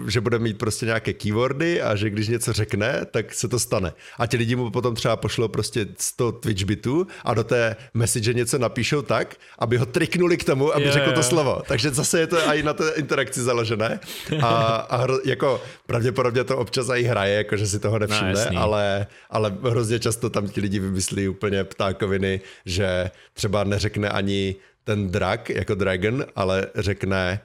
že 0.09 0.20
bude 0.20 0.39
mít 0.39 0.59
prostě 0.59 0.87
nějaké 0.87 1.12
keywordy 1.12 1.82
a 1.82 1.97
že 1.97 2.11
když 2.11 2.28
něco 2.28 2.53
řekne, 2.53 3.01
tak 3.11 3.35
se 3.35 3.49
to 3.49 3.59
stane. 3.59 3.93
A 4.18 4.26
ti 4.26 4.37
lidi 4.37 4.57
mu 4.57 4.70
potom 4.70 4.95
třeba 4.95 5.16
pošlo 5.16 5.49
prostě 5.49 5.87
100 5.99 6.32
Twitch 6.32 6.64
bitů 6.64 7.07
a 7.24 7.35
do 7.35 7.45
té 7.45 7.76
message 7.95 8.35
něco 8.35 8.59
napíšou 8.59 9.03
tak, 9.03 9.37
aby 9.59 9.76
ho 9.76 9.87
triknuli 9.87 10.37
k 10.37 10.45
tomu, 10.45 10.74
aby 10.74 10.85
jo, 10.85 10.93
řekl 10.93 11.09
jo. 11.09 11.14
to 11.14 11.22
slovo. 11.22 11.62
Takže 11.68 11.91
zase 11.91 12.20
je 12.20 12.26
to 12.26 12.37
i 12.37 12.62
na 12.62 12.72
té 12.72 12.91
interakci 12.97 13.43
založené. 13.43 14.01
A, 14.43 14.49
a 14.77 15.07
jako 15.25 15.62
pravděpodobně 15.87 16.45
to 16.45 16.59
občas 16.59 16.89
i 16.89 17.03
hraje, 17.03 17.37
jako 17.37 17.57
že 17.57 17.66
si 17.66 17.79
toho 17.79 17.99
nevšimne, 17.99 18.47
no, 18.53 18.61
ale, 18.61 19.07
ale 19.31 19.55
hrozně 19.70 19.99
často 19.99 20.31
tam 20.31 20.49
ti 20.49 20.61
lidi 20.61 20.79
vymyslí 20.79 21.29
úplně 21.29 21.64
ptákoviny, 21.64 22.41
že 22.66 23.11
třeba 23.33 23.64
neřekne 23.64 24.09
ani 24.09 24.55
ten 24.85 25.11
drak 25.11 25.51
jako 25.51 25.75
dragon, 25.75 26.25
ale 26.37 26.66
řekne 26.75 27.41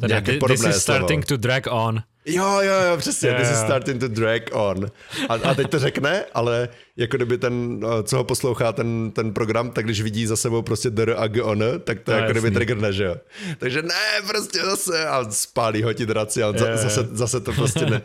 Teda, 0.00 0.08
nějaké 0.08 0.38
podobné 0.38 0.68
This 0.68 0.76
is 0.76 0.82
starting 0.82 1.26
slovo. 1.26 1.38
to 1.38 1.42
drag 1.42 1.62
on. 1.70 2.02
Jo, 2.26 2.60
jo, 2.60 2.72
jo, 2.90 2.96
přesně, 2.96 3.28
yeah. 3.28 3.40
this 3.40 3.50
is 3.50 3.58
starting 3.58 4.00
to 4.00 4.08
drag 4.08 4.42
on. 4.52 4.90
A, 5.28 5.34
a 5.34 5.54
teď 5.54 5.68
to 5.70 5.78
řekne, 5.78 6.24
ale 6.34 6.68
jako 6.96 7.16
kdyby 7.16 7.38
ten, 7.38 7.80
no, 7.80 8.02
co 8.02 8.16
ho 8.16 8.24
poslouchá 8.24 8.72
ten, 8.72 9.10
ten 9.10 9.32
program, 9.32 9.70
tak 9.70 9.84
když 9.84 10.02
vidí 10.02 10.26
za 10.26 10.36
sebou 10.36 10.62
prostě 10.62 10.90
dr 10.90 11.14
a 11.18 11.26
g 11.26 11.42
on, 11.42 11.64
tak 11.84 12.00
to 12.00 12.10
no, 12.10 12.16
jako 12.16 12.28
jasný. 12.28 12.40
kdyby 12.40 12.54
triggerne, 12.54 12.92
že 12.92 13.04
jo. 13.04 13.16
Takže 13.58 13.82
ne, 13.82 14.28
prostě 14.28 14.58
zase 14.58 15.08
a 15.08 15.30
spálí 15.30 15.82
ho 15.82 15.92
ti 15.92 16.06
draci 16.06 16.42
a 16.42 16.46
yeah. 16.46 16.78
zase, 16.78 17.08
zase 17.12 17.40
to 17.40 17.52
prostě 17.52 17.86
ne, 17.86 18.02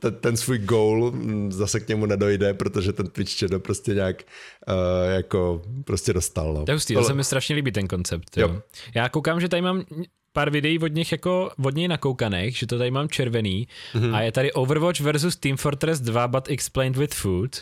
ten, 0.00 0.14
ten 0.14 0.36
svůj 0.36 0.58
goal 0.58 1.12
zase 1.48 1.80
k 1.80 1.88
němu 1.88 2.06
nedojde, 2.06 2.54
protože 2.54 2.92
ten 2.92 3.06
Twitch 3.06 3.38
channel 3.38 3.58
prostě 3.58 3.94
nějak 3.94 4.22
uh, 4.68 4.74
jako 5.12 5.62
prostě 5.84 6.12
dostal. 6.12 6.54
No. 6.54 6.64
To 6.64 6.70
je 6.70 6.74
hustý, 6.74 6.94
to 6.94 7.04
se 7.04 7.14
mi 7.14 7.24
strašně 7.24 7.56
líbí 7.56 7.72
ten 7.72 7.88
koncept. 7.88 8.36
Jo. 8.36 8.48
Jo. 8.48 8.62
Já 8.94 9.08
koukám, 9.08 9.40
že 9.40 9.48
tady 9.48 9.62
mám 9.62 9.84
pár 10.36 10.50
videí 10.50 10.78
od 10.78 10.92
nich 10.92 11.12
jako 11.12 11.50
od 11.64 11.74
něj 11.74 11.88
nakoukaných, 11.88 12.56
že 12.56 12.66
to 12.66 12.78
tady 12.78 12.90
mám 12.90 13.08
červený 13.08 13.68
mm-hmm. 13.94 14.14
a 14.14 14.20
je 14.20 14.32
tady 14.32 14.52
Overwatch 14.52 15.00
versus 15.00 15.36
Team 15.36 15.56
Fortress 15.56 16.00
2 16.00 16.28
but 16.28 16.48
explained 16.48 16.96
with 16.96 17.14
food. 17.14 17.56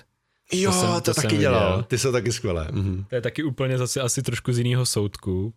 Jo, 0.53 0.70
to, 0.70 0.79
jsem, 0.81 0.89
to, 0.89 1.01
to 1.01 1.14
taky 1.14 1.37
dělal, 1.37 1.70
viděl. 1.70 1.83
ty 1.83 1.99
jsou 1.99 2.12
taky 2.12 2.33
skvělé. 2.33 2.68
Mm-hmm. 2.72 3.05
To 3.09 3.14
je 3.14 3.20
taky 3.20 3.43
úplně 3.43 3.79
zase 3.79 4.01
asi 4.01 4.22
trošku 4.22 4.53
z 4.53 4.59
jiného 4.59 4.87
soudku. 4.87 5.55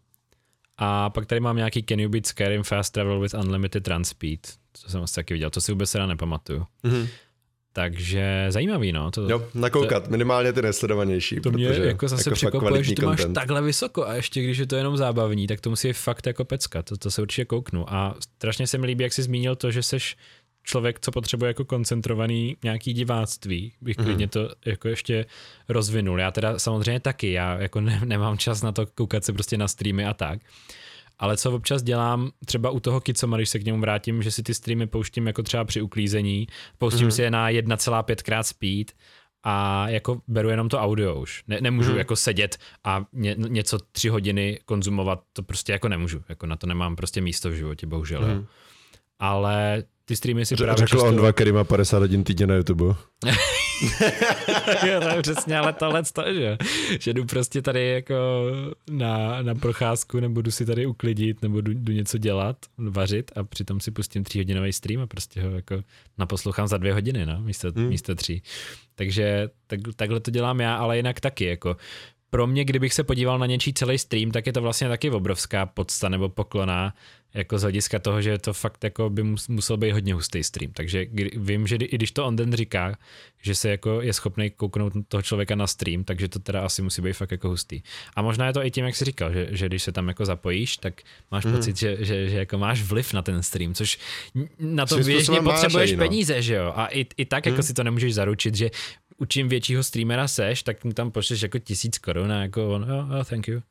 A 0.78 1.10
pak 1.10 1.26
tady 1.26 1.42
mám 1.42 1.56
nějaký 1.58 1.84
Can 1.84 2.00
you 2.00 2.10
beat 2.10 2.26
Skyrim 2.26 2.64
Fast 2.64 2.94
Travel 2.94 3.20
with 3.20 3.34
Unlimited 3.34 3.88
Run 3.88 4.04
Speed. 4.04 4.40
To 4.84 4.90
jsem 4.90 5.02
asi 5.04 5.16
taky 5.16 5.34
viděl, 5.34 5.50
to 5.50 5.62
si 5.62 5.72
vůbec 5.72 5.92
teda 5.92 6.06
nepamatuju. 6.06 6.66
Mm-hmm. 6.84 7.08
Takže 7.78 8.46
zajímavý, 8.50 8.92
no. 8.92 9.12
To, 9.12 9.30
jo, 9.30 9.48
nakoukat, 9.54 10.04
to, 10.04 10.10
minimálně 10.12 10.54
ty 10.54 10.62
nesledovanější. 10.62 11.40
To 11.40 11.52
mě 11.52 11.66
jako 11.66 12.08
zase 12.08 12.30
jako 12.30 12.36
překvapuje, 12.36 12.84
že 12.84 12.96
to 12.96 13.06
máš 13.06 13.20
content. 13.20 13.36
takhle 13.36 13.62
vysoko 13.62 14.08
a 14.08 14.14
ještě 14.14 14.44
když 14.44 14.58
je 14.58 14.68
to 14.68 14.76
jenom 14.76 14.98
zábavní, 14.98 15.48
tak 15.48 15.62
to 15.62 15.70
musí 15.70 15.94
fakt 15.94 16.28
jako 16.28 16.46
pecka, 16.46 16.84
to, 16.84 16.98
to 16.98 17.12
se 17.12 17.22
určitě 17.22 17.46
kouknu. 17.46 17.94
A 17.94 18.16
strašně 18.20 18.68
se 18.68 18.78
mi 18.78 18.88
líbí, 18.88 19.04
jak 19.04 19.14
jsi 19.14 19.24
zmínil 19.24 19.56
to, 19.56 19.72
že 19.72 19.84
seš 19.84 20.18
člověk, 20.64 21.00
co 21.00 21.12
potřebuje 21.12 21.50
jako 21.50 21.66
koncentrovaný 21.66 22.58
nějaký 22.64 22.94
diváctví, 22.94 23.74
bych 23.82 23.98
mm. 23.98 24.06
klidně 24.06 24.28
to 24.28 24.50
jako 24.66 24.88
ještě 24.88 25.26
rozvinul. 25.70 26.20
Já 26.20 26.32
teda 26.32 26.60
samozřejmě 26.60 27.00
taky, 27.00 27.32
já 27.32 27.60
jako 27.60 27.82
ne, 27.82 28.02
nemám 28.06 28.38
čas 28.38 28.62
na 28.62 28.72
to 28.72 28.86
koukat 28.86 29.24
se 29.24 29.34
prostě 29.34 29.58
na 29.58 29.68
streamy 29.68 30.06
a 30.06 30.14
tak, 30.14 30.40
ale 31.20 31.38
co 31.38 31.52
občas 31.52 31.84
dělám, 31.84 32.32
třeba 32.46 32.70
u 32.70 32.80
toho 32.80 33.02
Kicoma, 33.02 33.38
když 33.38 33.50
se 33.50 33.60
k 33.60 33.66
němu 33.66 33.80
vrátím, 33.80 34.24
že 34.24 34.32
si 34.32 34.44
ty 34.44 34.54
streamy 34.54 34.88
pouštím 34.88 35.28
jako 35.28 35.44
třeba 35.44 35.66
při 35.66 35.82
uklízení, 35.82 36.48
pouštím 36.78 37.08
mm-hmm. 37.08 37.12
si 37.12 37.22
je 37.22 37.32
na 37.32 37.50
1,5 37.50 38.16
krát 38.24 38.44
speed 38.44 38.92
a 39.44 39.90
jako 39.90 40.22
beru 40.28 40.50
jenom 40.50 40.70
to 40.70 40.80
audio 40.80 41.16
už. 41.16 41.44
Ne, 41.48 41.62
nemůžu 41.62 41.92
mm-hmm. 41.92 41.98
jako 41.98 42.16
sedět 42.16 42.58
a 42.84 43.06
ně, 43.14 43.36
něco 43.38 43.78
tři 43.92 44.10
hodiny 44.10 44.60
konzumovat, 44.66 45.24
to 45.34 45.44
prostě 45.44 45.72
jako 45.72 45.90
nemůžu. 45.90 46.24
Jako 46.30 46.46
na 46.46 46.56
to 46.56 46.68
nemám 46.68 46.96
prostě 46.96 47.22
místo 47.22 47.50
v 47.50 47.54
životě, 47.54 47.88
bohužel. 47.88 48.22
Mm-hmm. 48.22 48.46
Ale 49.20 49.84
ty 50.06 50.16
streamy 50.16 50.46
si 50.46 50.56
právě 50.56 50.76
Řekl 50.76 50.90
často... 50.90 51.06
on 51.08 51.16
dva, 51.16 51.34
který 51.34 51.52
má 51.52 51.64
50 51.64 51.98
hodin 52.00 52.24
týdně 52.24 52.48
na 52.48 52.56
YouTube. 52.56 52.96
jo, 54.88 55.02
to 55.02 55.08
je 55.08 55.22
přesně, 55.22 55.58
ale 55.58 55.74
tohle 55.74 56.04
to, 56.14 56.34
že, 56.34 56.58
že 57.00 57.14
jdu 57.14 57.26
prostě 57.26 57.62
tady 57.62 57.90
jako 57.90 58.16
na, 58.92 59.42
na 59.42 59.56
procházku, 59.56 60.20
nebo 60.20 60.42
jdu 60.42 60.52
si 60.52 60.66
tady 60.66 60.86
uklidit, 60.86 61.42
nebo 61.42 61.62
jdu, 61.62 61.74
jdu 61.74 61.94
něco 61.94 62.18
dělat, 62.18 62.58
vařit 62.78 63.32
a 63.36 63.44
přitom 63.44 63.80
si 63.80 63.92
pustím 63.92 64.24
tříhodinový 64.24 64.74
stream 64.74 65.02
a 65.02 65.08
prostě 65.08 65.42
ho 65.42 65.52
jako 65.52 65.82
naposlouchám 66.18 66.68
za 66.68 66.78
dvě 66.78 66.94
hodiny, 66.94 67.26
no, 67.26 67.42
místo, 67.42 67.72
hmm. 67.76 67.88
místo 67.88 68.16
tří. 68.16 68.42
Takže 68.96 69.50
tak, 69.68 69.80
takhle 69.96 70.20
to 70.20 70.32
dělám 70.32 70.60
já, 70.60 70.76
ale 70.76 70.98
jinak 70.98 71.20
taky, 71.20 71.46
jako 71.46 71.78
pro 72.30 72.48
mě, 72.48 72.66
kdybych 72.66 72.94
se 72.94 73.04
podíval 73.04 73.40
na 73.40 73.46
něčí 73.46 73.74
celý 73.74 73.98
stream, 73.98 74.32
tak 74.32 74.48
je 74.48 74.54
to 74.54 74.62
vlastně 74.62 74.90
taky 74.90 75.10
obrovská 75.12 75.66
podsta 75.66 76.10
nebo 76.10 76.30
poklona, 76.30 76.94
jako 77.38 77.60
z 77.60 77.62
hlediska 77.62 78.00
toho, 78.00 78.22
že 78.22 78.38
to 78.38 78.54
fakt 78.54 78.84
jako 78.84 79.10
by 79.10 79.24
musel 79.50 79.78
být 79.78 79.92
hodně 79.92 80.14
hustý 80.14 80.44
stream. 80.44 80.72
Takže 80.74 81.06
vím, 81.36 81.68
že 81.68 81.76
i 81.76 81.96
když 81.96 82.12
to 82.12 82.26
on 82.26 82.36
den 82.36 82.54
říká, 82.54 82.98
že 83.42 83.56
se 83.56 83.70
jako 83.70 84.02
je 84.02 84.14
schopný 84.14 84.50
kouknout 84.50 84.94
toho 85.08 85.22
člověka 85.22 85.56
na 85.56 85.68
stream, 85.68 86.04
takže 86.04 86.28
to 86.28 86.40
teda 86.40 86.62
asi 86.62 86.82
musí 86.82 87.02
být 87.02 87.14
fakt 87.14 87.32
jako 87.32 87.50
hustý. 87.50 87.82
A 88.16 88.22
možná 88.22 88.48
je 88.48 88.54
to 88.54 88.66
i 88.66 88.72
tím, 88.72 88.86
jak 88.86 88.96
jsi 88.96 89.06
říkal, 89.06 89.34
že, 89.34 89.48
že 89.52 89.66
když 89.66 89.84
se 89.84 89.92
tam 89.92 90.08
jako 90.08 90.26
zapojíš, 90.26 90.78
tak 90.78 91.02
máš 91.32 91.46
mm. 91.46 91.54
pocit, 91.54 91.78
že, 91.78 91.98
že, 92.00 92.30
že, 92.30 92.38
jako 92.38 92.58
máš 92.58 92.82
vliv 92.82 93.14
na 93.14 93.22
ten 93.22 93.44
stream, 93.44 93.74
což 93.74 94.00
na 94.60 94.86
to 94.86 94.98
běžně 94.98 95.42
potřebuješ 95.42 95.92
no. 95.92 95.98
peníze, 95.98 96.42
že 96.42 96.56
jo? 96.56 96.74
A 96.76 96.86
i, 96.88 97.06
i 97.18 97.26
tak 97.26 97.46
mm. 97.46 97.50
jako 97.50 97.62
mhm. 97.62 97.68
si 97.68 97.74
to 97.74 97.84
nemůžeš 97.84 98.14
zaručit, 98.14 98.56
že 98.56 98.70
u 99.18 99.26
čím 99.26 99.50
většího 99.50 99.84
streamera 99.84 100.28
seš, 100.28 100.64
tak 100.64 100.84
mu 100.84 100.94
tam 100.94 101.12
pošleš 101.12 101.42
jako 101.42 101.60
tisíc 101.60 101.98
korun 101.98 102.32
a 102.32 102.42
jako 102.42 102.70
on, 102.70 102.92
oh, 102.92 103.20
oh, 103.20 103.24
thank 103.24 103.48
you. 103.48 103.62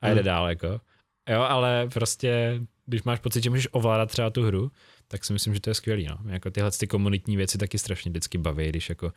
A 0.00 0.08
jde 0.08 0.20
mm. 0.20 0.24
dál, 0.24 0.48
jako. 0.48 0.80
Jo, 1.28 1.40
ale 1.40 1.88
prostě, 1.94 2.60
když 2.88 3.02
máš 3.02 3.18
pocit, 3.18 3.44
že 3.44 3.50
můžeš 3.50 3.68
ovládat 3.70 4.10
třeba 4.10 4.30
tu 4.30 4.42
hru, 4.42 4.70
tak 5.08 5.24
si 5.24 5.32
myslím, 5.32 5.54
že 5.54 5.60
to 5.60 5.70
je 5.70 5.74
skvělý. 5.74 6.06
No. 6.06 6.18
Jako 6.32 6.50
tyhle 6.50 6.70
ty 6.70 6.86
komunitní 6.86 7.36
věci 7.36 7.58
taky 7.58 7.78
strašně 7.78 8.10
vždycky 8.10 8.38
baví, 8.38 8.68
když 8.68 8.88
jako, 8.88 9.12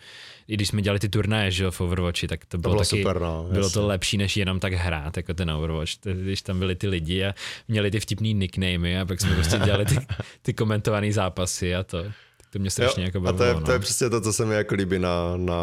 i 0.47 0.53
když 0.53 0.67
jsme 0.67 0.81
dělali 0.81 0.99
ty 0.99 1.09
turnaje, 1.09 1.51
že 1.51 1.63
jo, 1.63 1.71
v 1.71 1.81
Overwatchi, 1.81 2.27
tak 2.27 2.45
to, 2.45 2.49
to 2.49 2.57
bylo, 2.57 2.73
bylo 2.73 2.83
taky, 2.83 2.97
super, 2.97 3.21
no, 3.21 3.47
bylo 3.51 3.69
to 3.69 3.87
lepší, 3.87 4.17
než 4.17 4.37
jenom 4.37 4.59
tak 4.59 4.73
hrát, 4.73 5.17
jako 5.17 5.33
ten 5.33 5.51
Overwatch, 5.51 5.91
když 6.03 6.41
tam 6.41 6.59
byli 6.59 6.75
ty 6.75 6.87
lidi 6.87 7.25
a 7.25 7.33
měli 7.67 7.91
ty 7.91 7.99
vtipný 7.99 8.33
nicknamey 8.33 8.99
a 8.99 9.05
pak 9.05 9.21
jsme 9.21 9.35
prostě 9.35 9.59
dělali 9.59 9.85
ty, 9.85 9.95
ty 10.41 10.53
komentované 10.53 11.13
zápasy 11.13 11.75
a 11.75 11.83
to. 11.83 12.03
To 12.49 12.59
mě 12.59 12.71
strašně 12.71 13.03
jo, 13.03 13.07
jako 13.07 13.19
bavilo, 13.19 13.35
A 13.35 13.37
to 13.37 13.43
je, 13.43 13.53
no. 13.53 13.65
to 13.65 13.71
je 13.71 13.79
přesně 13.79 14.09
to, 14.09 14.21
co 14.21 14.33
se 14.33 14.45
mi 14.45 14.55
jako 14.55 14.75
líbí 14.75 14.99
na, 14.99 15.37
na 15.37 15.55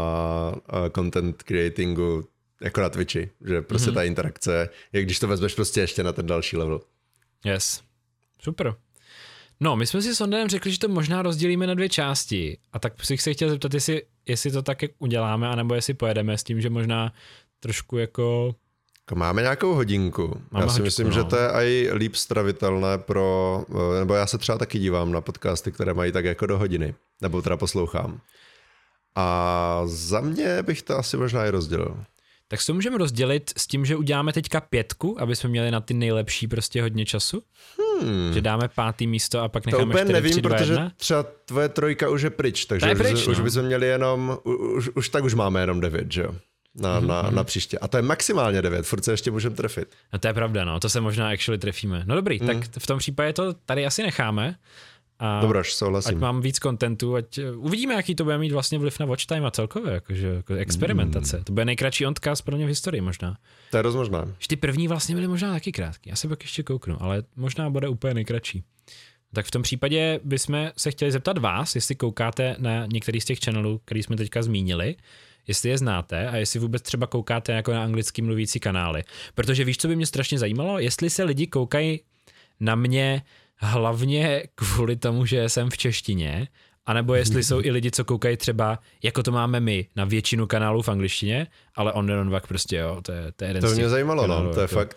uh, 0.52 0.88
content 0.94 1.42
creatingu, 1.42 2.24
jako 2.62 2.80
na 2.80 2.88
Twitchi, 2.88 3.30
že 3.48 3.62
prostě 3.62 3.90
mm-hmm. 3.90 3.94
ta 3.94 4.02
interakce, 4.02 4.68
jak 4.92 5.04
když 5.04 5.18
to 5.18 5.28
vezmeš 5.28 5.54
prostě 5.54 5.80
ještě 5.80 6.02
na 6.02 6.12
ten 6.12 6.26
další 6.26 6.56
level. 6.56 6.80
Yes, 7.44 7.82
super. 8.42 8.74
No, 9.60 9.76
my 9.76 9.86
jsme 9.86 10.02
si 10.02 10.14
s 10.14 10.20
Ondenem 10.20 10.48
řekli, 10.48 10.72
že 10.72 10.78
to 10.78 10.88
možná 10.88 11.22
rozdělíme 11.22 11.66
na 11.66 11.74
dvě 11.74 11.88
části. 11.88 12.58
A 12.72 12.78
tak 12.78 12.92
bych 13.08 13.22
se 13.22 13.32
chtěl 13.32 13.50
zeptat, 13.50 13.74
jestli, 13.74 14.02
jestli 14.26 14.50
to 14.50 14.62
tak 14.62 14.78
uděláme, 14.98 15.48
anebo 15.48 15.74
jestli 15.74 15.94
pojedeme 15.94 16.38
s 16.38 16.44
tím, 16.44 16.60
že 16.60 16.70
možná 16.70 17.12
trošku 17.60 17.98
jako 17.98 18.54
jako 19.08 19.18
máme 19.18 19.42
nějakou 19.42 19.74
hodinku. 19.74 20.42
Máme 20.50 20.64
já 20.64 20.68
si 20.68 20.72
hoďku, 20.72 20.84
myslím, 20.84 21.06
no. 21.06 21.12
že 21.12 21.24
to 21.24 21.36
je 21.36 21.48
i 21.52 21.90
líp 21.92 22.14
stravitelné 22.14 22.98
pro, 22.98 23.64
eh, 23.70 23.98
nebo 23.98 24.14
já 24.14 24.26
se 24.26 24.38
třeba 24.38 24.58
taky 24.58 24.78
dívám 24.78 25.12
na 25.12 25.20
podcasty, 25.20 25.72
které 25.72 25.94
mají 25.94 26.12
tak 26.12 26.24
jako 26.24 26.46
do 26.46 26.58
hodiny, 26.58 26.94
nebo 27.22 27.42
teda 27.42 27.56
poslouchám. 27.56 28.20
A 29.14 29.82
za 29.84 30.20
mě 30.20 30.62
bych 30.62 30.82
to 30.82 30.98
asi 30.98 31.16
možná 31.16 31.46
i 31.46 31.50
rozdělil. 31.50 32.04
Tak 32.48 32.60
se 32.60 32.72
můžeme 32.72 32.98
rozdělit 32.98 33.50
s 33.56 33.66
tím, 33.66 33.84
že 33.84 33.96
uděláme 33.96 34.32
teďka 34.32 34.60
pětku, 34.60 35.20
aby 35.20 35.36
jsme 35.36 35.48
měli 35.50 35.70
na 35.70 35.80
ty 35.80 35.94
nejlepší 35.94 36.48
prostě 36.48 36.82
hodně 36.82 37.06
času? 37.06 37.42
Hmm. 38.00 38.34
Že 38.34 38.40
dáme 38.40 38.68
pátý 38.74 39.06
místo 39.06 39.40
a 39.40 39.48
pak 39.48 39.66
necháme 39.66 39.84
To 39.84 39.88
úplně 39.88 40.04
4, 40.04 40.12
nevím, 40.12 40.32
3, 40.32 40.40
2, 40.40 40.56
protože 40.56 40.72
1? 40.72 40.92
třeba 40.96 41.22
tvoje 41.22 41.68
trojka 41.68 42.08
už 42.08 42.22
je 42.22 42.30
pryč, 42.30 42.64
takže 42.64 42.88
je 42.88 42.94
pryč, 42.94 43.12
už, 43.12 43.26
no. 43.26 43.32
už 43.32 43.40
bychom 43.40 43.62
měli 43.62 43.86
jenom, 43.86 44.38
už, 44.76 44.90
už 44.94 45.08
tak 45.08 45.24
už 45.24 45.34
máme 45.34 45.60
jenom 45.60 45.80
devět, 45.80 46.12
že 46.12 46.22
jo? 46.22 46.34
na, 46.74 47.00
mm-hmm. 47.00 47.06
na, 47.06 47.22
mhm. 47.22 47.34
na 47.34 47.44
příště. 47.44 47.78
A 47.78 47.88
to 47.88 47.96
je 47.96 48.02
maximálně 48.02 48.62
9, 48.62 48.86
furt 48.86 49.04
se 49.04 49.12
ještě 49.12 49.30
můžeme 49.30 49.56
trefit. 49.56 49.88
No 50.12 50.18
to 50.18 50.28
je 50.28 50.34
pravda, 50.34 50.64
no, 50.64 50.80
to 50.80 50.88
se 50.88 51.00
možná 51.00 51.30
actually 51.30 51.58
trefíme. 51.58 52.02
No 52.06 52.14
dobrý, 52.14 52.38
mm. 52.40 52.46
tak 52.46 52.56
v 52.78 52.86
tom 52.86 52.98
případě 52.98 53.32
to 53.32 53.52
tady 53.52 53.86
asi 53.86 54.02
necháme. 54.02 54.54
A 55.18 55.40
Dobroš, 55.40 55.74
souhlasím. 55.74 56.16
Ať 56.16 56.20
mám 56.20 56.40
víc 56.40 56.58
kontentu, 56.58 57.14
ať 57.14 57.38
uh, 57.38 57.64
uvidíme, 57.64 57.94
jaký 57.94 58.14
to 58.14 58.24
bude 58.24 58.38
mít 58.38 58.52
vlastně 58.52 58.78
vliv 58.78 59.00
na 59.00 59.06
watch 59.06 59.26
time 59.26 59.44
a 59.44 59.50
celkově, 59.50 59.92
jakože, 59.92 60.26
jako 60.26 60.54
experimentace. 60.54 61.38
Mm. 61.38 61.44
To 61.44 61.52
bude 61.52 61.64
nejkratší 61.64 62.06
odkaz 62.06 62.42
pro 62.42 62.56
mě 62.56 62.66
v 62.66 62.68
historii 62.68 63.00
možná. 63.00 63.36
To 63.70 63.76
je 63.76 63.82
rozmožná. 63.82 64.34
Ty 64.46 64.56
první 64.56 64.88
vlastně 64.88 65.14
byly 65.14 65.28
možná 65.28 65.52
taky 65.52 65.72
krátký, 65.72 66.10
já 66.10 66.16
se 66.16 66.28
pak 66.28 66.42
ještě 66.42 66.62
kouknu, 66.62 67.02
ale 67.02 67.22
možná 67.36 67.70
bude 67.70 67.88
úplně 67.88 68.14
nejkratší. 68.14 68.64
Tak 69.32 69.46
v 69.46 69.50
tom 69.50 69.62
případě 69.62 70.20
bychom 70.24 70.70
se 70.76 70.90
chtěli 70.90 71.12
zeptat 71.12 71.38
vás, 71.38 71.74
jestli 71.74 71.94
koukáte 71.94 72.56
na 72.58 72.86
některý 72.86 73.20
z 73.20 73.24
těch 73.24 73.38
channelů, 73.44 73.80
který 73.84 74.02
jsme 74.02 74.16
teďka 74.16 74.42
zmínili, 74.42 74.96
jestli 75.46 75.68
je 75.68 75.78
znáte 75.78 76.28
a 76.28 76.36
jestli 76.36 76.60
vůbec 76.60 76.82
třeba 76.82 77.06
koukáte 77.06 77.52
jako 77.52 77.72
na 77.72 77.84
anglicky 77.84 78.22
mluvící 78.22 78.60
kanály. 78.60 79.04
Protože 79.34 79.64
víš, 79.64 79.78
co 79.78 79.88
by 79.88 79.96
mě 79.96 80.06
strašně 80.06 80.38
zajímalo? 80.38 80.78
Jestli 80.78 81.10
se 81.10 81.24
lidi 81.24 81.46
koukají 81.46 82.00
na 82.60 82.74
mě 82.74 83.22
hlavně 83.58 84.42
kvůli 84.54 84.96
tomu, 84.96 85.26
že 85.26 85.48
jsem 85.48 85.70
v 85.70 85.76
češtině, 85.78 86.48
anebo 86.86 87.14
jestli 87.14 87.44
jsou 87.44 87.60
i 87.62 87.70
lidi, 87.70 87.90
co 87.90 88.04
koukají 88.04 88.36
třeba, 88.36 88.78
jako 89.02 89.22
to 89.22 89.32
máme 89.32 89.60
my, 89.60 89.86
na 89.96 90.04
většinu 90.04 90.46
kanálů 90.46 90.82
v 90.82 90.88
angličtině, 90.88 91.46
ale 91.74 91.92
on 91.92 92.06
on 92.06 92.46
prostě, 92.46 92.76
jo, 92.76 92.98
to 93.02 93.12
je, 93.12 93.32
to 93.36 93.44
je 93.44 93.50
jeden 93.50 93.62
To 93.62 93.70
mě 93.70 93.88
zajímalo, 93.88 94.26
no, 94.26 94.34
kanálů, 94.34 94.48
no, 94.48 94.54
to 94.54 94.60
je 94.60 94.64
jako. 94.64 94.74
fakt. 94.74 94.96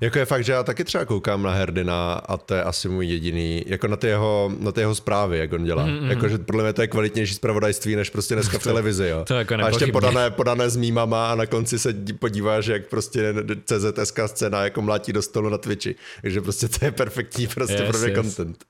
Jako 0.00 0.18
je 0.18 0.24
fakt, 0.24 0.44
že 0.44 0.52
já 0.52 0.62
taky 0.62 0.84
třeba 0.84 1.04
koukám 1.04 1.42
na 1.42 1.52
Herdina 1.52 2.14
a 2.14 2.36
to 2.36 2.54
je 2.54 2.62
asi 2.62 2.88
můj 2.88 3.06
jediný, 3.06 3.64
jako 3.66 3.88
na 3.88 3.96
ty 3.96 4.06
jeho, 4.06 4.52
na 4.58 4.72
ty 4.72 4.80
jeho 4.80 4.94
zprávy, 4.94 5.38
jak 5.38 5.52
on 5.52 5.64
dělá. 5.64 5.86
Mm-hmm. 5.86 6.08
Jako, 6.08 6.28
že 6.28 6.38
podle 6.38 6.62
mě 6.62 6.72
to 6.72 6.82
je 6.82 6.88
kvalitnější 6.88 7.34
zpravodajství, 7.34 7.96
než 7.96 8.10
prostě 8.10 8.34
dneska 8.34 8.58
v 8.58 8.62
televizi, 8.70 9.08
jo. 9.08 9.24
To 9.24 9.34
jako 9.34 9.54
a 9.54 9.68
ještě 9.68 9.86
podané, 9.86 10.30
podané 10.30 10.70
s 10.70 10.76
mýmama 10.76 11.32
a 11.32 11.34
na 11.34 11.46
konci 11.46 11.78
se 11.78 11.94
podíváš, 12.18 12.66
jak 12.66 12.86
prostě 12.88 13.34
CZSK 13.64 14.20
scéna 14.26 14.64
jako 14.64 14.82
mlátí 14.82 15.12
do 15.12 15.22
stolu 15.22 15.48
na 15.48 15.58
Twitchi. 15.58 15.94
Takže 16.22 16.40
prostě 16.40 16.68
to 16.68 16.84
je 16.84 16.90
perfektní 16.92 17.46
prostě 17.46 17.74
yes, 17.74 17.90
pro 17.90 17.98
mě 17.98 18.08
yes. 18.08 18.16
content. 18.16 18.64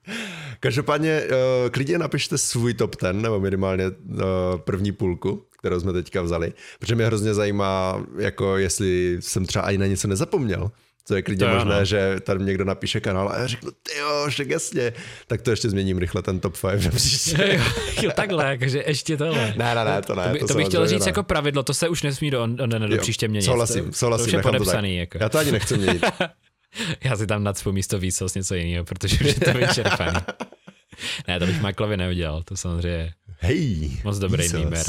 Každopádně 0.61 1.23
uh, 1.23 1.71
klidně 1.71 1.99
napište 1.99 2.39
svůj 2.39 2.75
top 2.75 2.97
ten, 2.97 3.23
nebo 3.23 3.41
minimálně 3.41 3.89
uh, 3.89 4.23
první 4.57 4.93
půlku, 4.93 5.45
kterou 5.59 5.81
jsme 5.81 5.93
teďka 5.93 6.23
vzali, 6.23 6.53
protože 6.79 6.95
mě 6.95 7.07
hrozně 7.07 7.35
zajímá, 7.35 8.05
jako 8.19 8.57
jestli 8.57 9.17
jsem 9.21 9.47
třeba 9.47 9.65
ani 9.65 9.79
na 9.79 9.87
něco 9.87 10.09
nezapomněl. 10.09 10.71
Co 11.07 11.17
je 11.17 11.23
klidně 11.23 11.47
to 11.47 11.53
možné, 11.53 11.75
ano. 11.75 11.85
že 11.85 12.17
tady 12.21 12.45
někdo 12.45 12.65
napíše 12.65 13.01
kanál 13.01 13.29
a 13.29 13.39
já 13.39 13.47
řeknu, 13.47 13.71
ty 13.71 13.99
jo, 13.99 14.27
však 14.29 14.51
jasně, 14.51 14.93
tak 15.27 15.43
to 15.43 15.51
ještě 15.51 15.71
změním 15.71 15.99
rychle 15.99 16.23
ten 16.23 16.41
top 16.41 16.57
5 16.61 16.91
příště. 16.95 17.59
jo, 17.59 17.65
jo, 18.03 18.11
takhle, 18.17 18.59
takže 18.59 18.85
ještě 18.87 19.17
tohle. 19.17 19.55
Ne, 19.57 19.75
ne, 19.75 19.85
ne, 19.85 20.03
to 20.03 20.15
ne. 20.15 20.27
To, 20.27 20.33
by, 20.33 20.39
to, 20.39 20.47
to 20.47 20.55
bych 20.55 20.67
chtěl 20.67 20.87
říct 20.87 21.05
ne. 21.05 21.09
jako 21.09 21.23
pravidlo, 21.23 21.63
to 21.63 21.75
se 21.75 21.89
už 21.89 22.03
nesmí 22.03 22.31
do, 22.31 22.47
do, 22.47 22.67
do, 22.67 22.89
do 22.89 22.99
příště 22.99 23.29
měnit. 23.29 23.45
Souhlasím, 23.45 23.93
souhlasím. 23.93 24.25
To 24.25 24.29
už 24.29 24.33
je 24.33 24.43
podepsaný. 24.43 24.97
Jako. 24.97 25.19
Já 25.21 25.29
to 25.29 25.39
ani 25.39 25.53
nechci 25.53 25.79
měnit. 25.79 26.05
já 27.05 27.17
si 27.17 27.27
tam 27.27 27.45
nadspu 27.45 27.73
místo 27.73 27.99
víc 27.99 28.23
něco 28.37 28.55
jiného, 28.55 28.85
protože 28.85 29.17
už 29.17 29.27
je 29.27 29.35
to 29.35 29.53
vyčerpaný. 29.53 30.21
ne, 31.29 31.39
to 31.39 31.47
bych 31.47 31.63
Michaelovi 31.63 31.97
neudělal, 31.97 32.43
to 32.43 32.57
samozřejmě 32.57 33.15
Hej, 33.39 33.91
moc 34.05 34.19
dobrý 34.19 34.53
nýmer. 34.53 34.87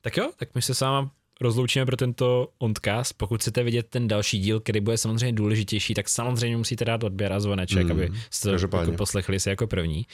tak 0.00 0.16
jo, 0.16 0.30
tak 0.36 0.48
my 0.54 0.62
se 0.62 0.74
s 0.74 0.80
váma 0.80 1.10
rozloučíme 1.40 1.86
pro 1.86 1.96
tento 1.96 2.48
ondcast. 2.58 3.12
Pokud 3.16 3.40
chcete 3.40 3.62
vidět 3.62 3.86
ten 3.90 4.08
další 4.08 4.38
díl, 4.38 4.60
který 4.60 4.80
bude 4.80 4.98
samozřejmě 4.98 5.32
důležitější, 5.32 5.94
tak 5.94 6.08
samozřejmě 6.08 6.56
musíte 6.56 6.84
dát 6.84 7.04
odběr 7.04 7.32
a 7.32 7.40
zvoneček, 7.40 7.84
mm, 7.84 7.90
aby 7.90 8.10
jste 8.30 8.50
jako 8.50 8.92
poslechli 8.96 9.40
si 9.40 9.48
jako 9.48 9.66
první. 9.66 10.06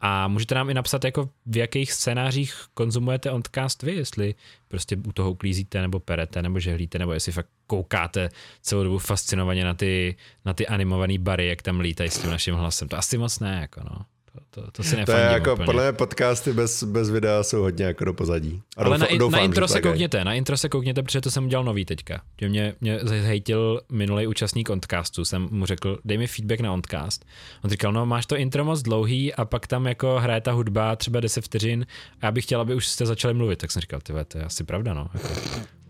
A 0.00 0.28
můžete 0.28 0.54
nám 0.54 0.70
i 0.70 0.74
napsat, 0.74 1.04
jako 1.04 1.28
v 1.46 1.56
jakých 1.56 1.92
scénářích 1.92 2.54
konzumujete 2.74 3.30
ondcast 3.30 3.82
vy, 3.82 3.94
jestli 3.94 4.34
prostě 4.68 4.96
u 5.06 5.12
toho 5.12 5.30
uklízíte, 5.30 5.80
nebo 5.80 6.00
perete, 6.00 6.42
nebo 6.42 6.60
žehlíte, 6.60 6.98
nebo 6.98 7.12
jestli 7.12 7.32
fakt 7.32 7.48
koukáte 7.66 8.28
celou 8.62 8.84
dobu 8.84 8.98
fascinovaně 8.98 9.64
na 9.64 9.74
ty, 9.74 10.16
na 10.44 10.54
ty 10.54 10.66
animované 10.66 11.18
bary, 11.18 11.48
jak 11.48 11.62
tam 11.62 11.80
lítají 11.80 12.10
s 12.10 12.18
tím 12.18 12.30
naším 12.30 12.54
hlasem. 12.54 12.88
To 12.88 12.98
asi 12.98 13.18
moc 13.18 13.38
ne, 13.40 13.58
jako 13.60 13.80
no. 13.84 14.04
To, 14.50 14.70
to, 14.70 14.82
si 14.82 14.96
To 15.04 15.12
je 15.12 15.18
jako, 15.18 15.52
úplně. 15.52 15.66
podle 15.66 15.84
mě 15.84 15.92
podcasty 15.92 16.52
bez, 16.52 16.84
bez 16.84 17.10
videa 17.10 17.42
jsou 17.42 17.60
hodně 17.60 17.84
jako 17.84 18.04
do 18.04 18.14
pozadí. 18.14 18.62
A 18.76 18.84
Ale 18.84 18.98
doufám, 18.98 19.12
na, 19.12 19.18
doufám, 19.18 19.38
na 19.38 19.44
intro 19.44 19.68
se 19.68 19.80
koukněte, 19.80 20.24
na 20.24 20.34
intro 20.34 20.56
se 20.56 20.68
koukněte, 20.68 21.02
protože 21.02 21.20
to 21.20 21.30
jsem 21.30 21.44
udělal 21.44 21.64
nový 21.64 21.84
teďka. 21.84 22.22
Že 22.40 22.48
mě, 22.48 22.74
mě 22.80 22.98
zhejtil 23.02 23.80
minulý 23.92 24.26
účastník 24.26 24.70
Ondcastu, 24.70 25.24
jsem 25.24 25.48
mu 25.50 25.66
řekl, 25.66 25.98
dej 26.04 26.18
mi 26.18 26.26
feedback 26.26 26.60
na 26.60 26.72
Ondcast. 26.72 27.24
On 27.64 27.70
říkal, 27.70 27.92
no 27.92 28.06
máš 28.06 28.26
to 28.26 28.36
intro 28.36 28.64
moc 28.64 28.82
dlouhý 28.82 29.34
a 29.34 29.44
pak 29.44 29.66
tam 29.66 29.86
jako 29.86 30.18
hraje 30.20 30.40
ta 30.40 30.52
hudba 30.52 30.96
třeba 30.96 31.20
10 31.20 31.44
vteřin 31.44 31.86
a 32.20 32.26
já 32.26 32.32
bych 32.32 32.44
chtěl, 32.44 32.60
aby 32.60 32.74
už 32.74 32.86
jste 32.86 33.06
začali 33.06 33.34
mluvit. 33.34 33.58
Tak 33.58 33.70
jsem 33.70 33.80
říkal, 33.80 34.00
ty 34.00 34.12
to 34.28 34.38
je 34.38 34.44
asi 34.44 34.64
pravda, 34.64 34.94
no. 34.94 35.08
Jako, 35.14 35.28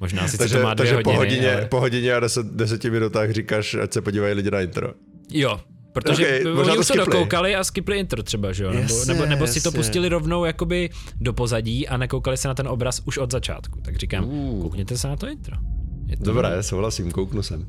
možná 0.00 0.28
si 0.28 0.38
takže, 0.38 0.56
to 0.56 0.62
má 0.62 0.74
dvě 0.74 0.76
takže 0.76 0.94
hodiny, 0.94 1.14
po 1.14 1.18
hodině, 1.18 1.54
ale... 1.54 1.66
po 1.66 1.80
hodině 1.80 2.14
a 2.14 2.20
deset, 2.20 2.46
deseti 2.46 2.90
minutách 2.90 3.30
říkáš, 3.30 3.74
ať 3.74 3.92
se 3.92 4.02
podívají 4.02 4.34
lidi 4.34 4.50
na 4.50 4.60
intro. 4.60 4.92
Jo, 5.30 5.60
Protože 5.92 6.40
okay, 6.40 6.52
oni 6.52 6.78
už 6.78 6.86
to 6.86 6.96
dokoukali 6.96 7.56
a 7.56 7.64
skipli 7.64 7.98
intro 7.98 8.22
třeba, 8.22 8.52
že 8.52 8.64
jo? 8.64 8.70
Nebo, 8.70 8.94
yes, 8.94 9.06
nebo, 9.06 9.26
nebo 9.26 9.46
si 9.46 9.60
to 9.60 9.72
pustili 9.72 10.08
rovnou 10.08 10.44
jakoby 10.44 10.90
do 11.20 11.32
pozadí 11.32 11.88
a 11.88 11.96
nekoukali 11.96 12.36
se 12.36 12.48
na 12.48 12.54
ten 12.54 12.68
obraz 12.68 13.02
už 13.04 13.18
od 13.18 13.32
začátku. 13.32 13.80
Tak 13.80 13.96
říkám, 13.96 14.24
uh. 14.24 14.62
koukněte 14.62 14.98
se 14.98 15.08
na 15.08 15.16
to 15.16 15.28
intro. 15.28 15.56
Je 16.06 16.16
to 16.16 16.24
Dobré, 16.24 16.50
já 16.50 16.62
souhlasím, 16.62 17.12
kouknu 17.12 17.42
sem. 17.42 17.66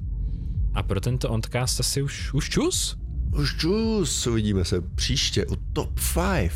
A 0.73 0.83
pro 0.83 1.01
tento 1.01 1.29
ondcast 1.29 1.79
asi 1.79 2.01
už, 2.01 2.33
už 2.33 2.49
čus? 2.49 2.97
Už 3.37 3.57
čus, 3.57 4.27
uvidíme 4.27 4.65
se 4.65 4.81
příště 4.81 5.45
u 5.45 5.55
Top 5.73 5.99
5. 6.13 6.51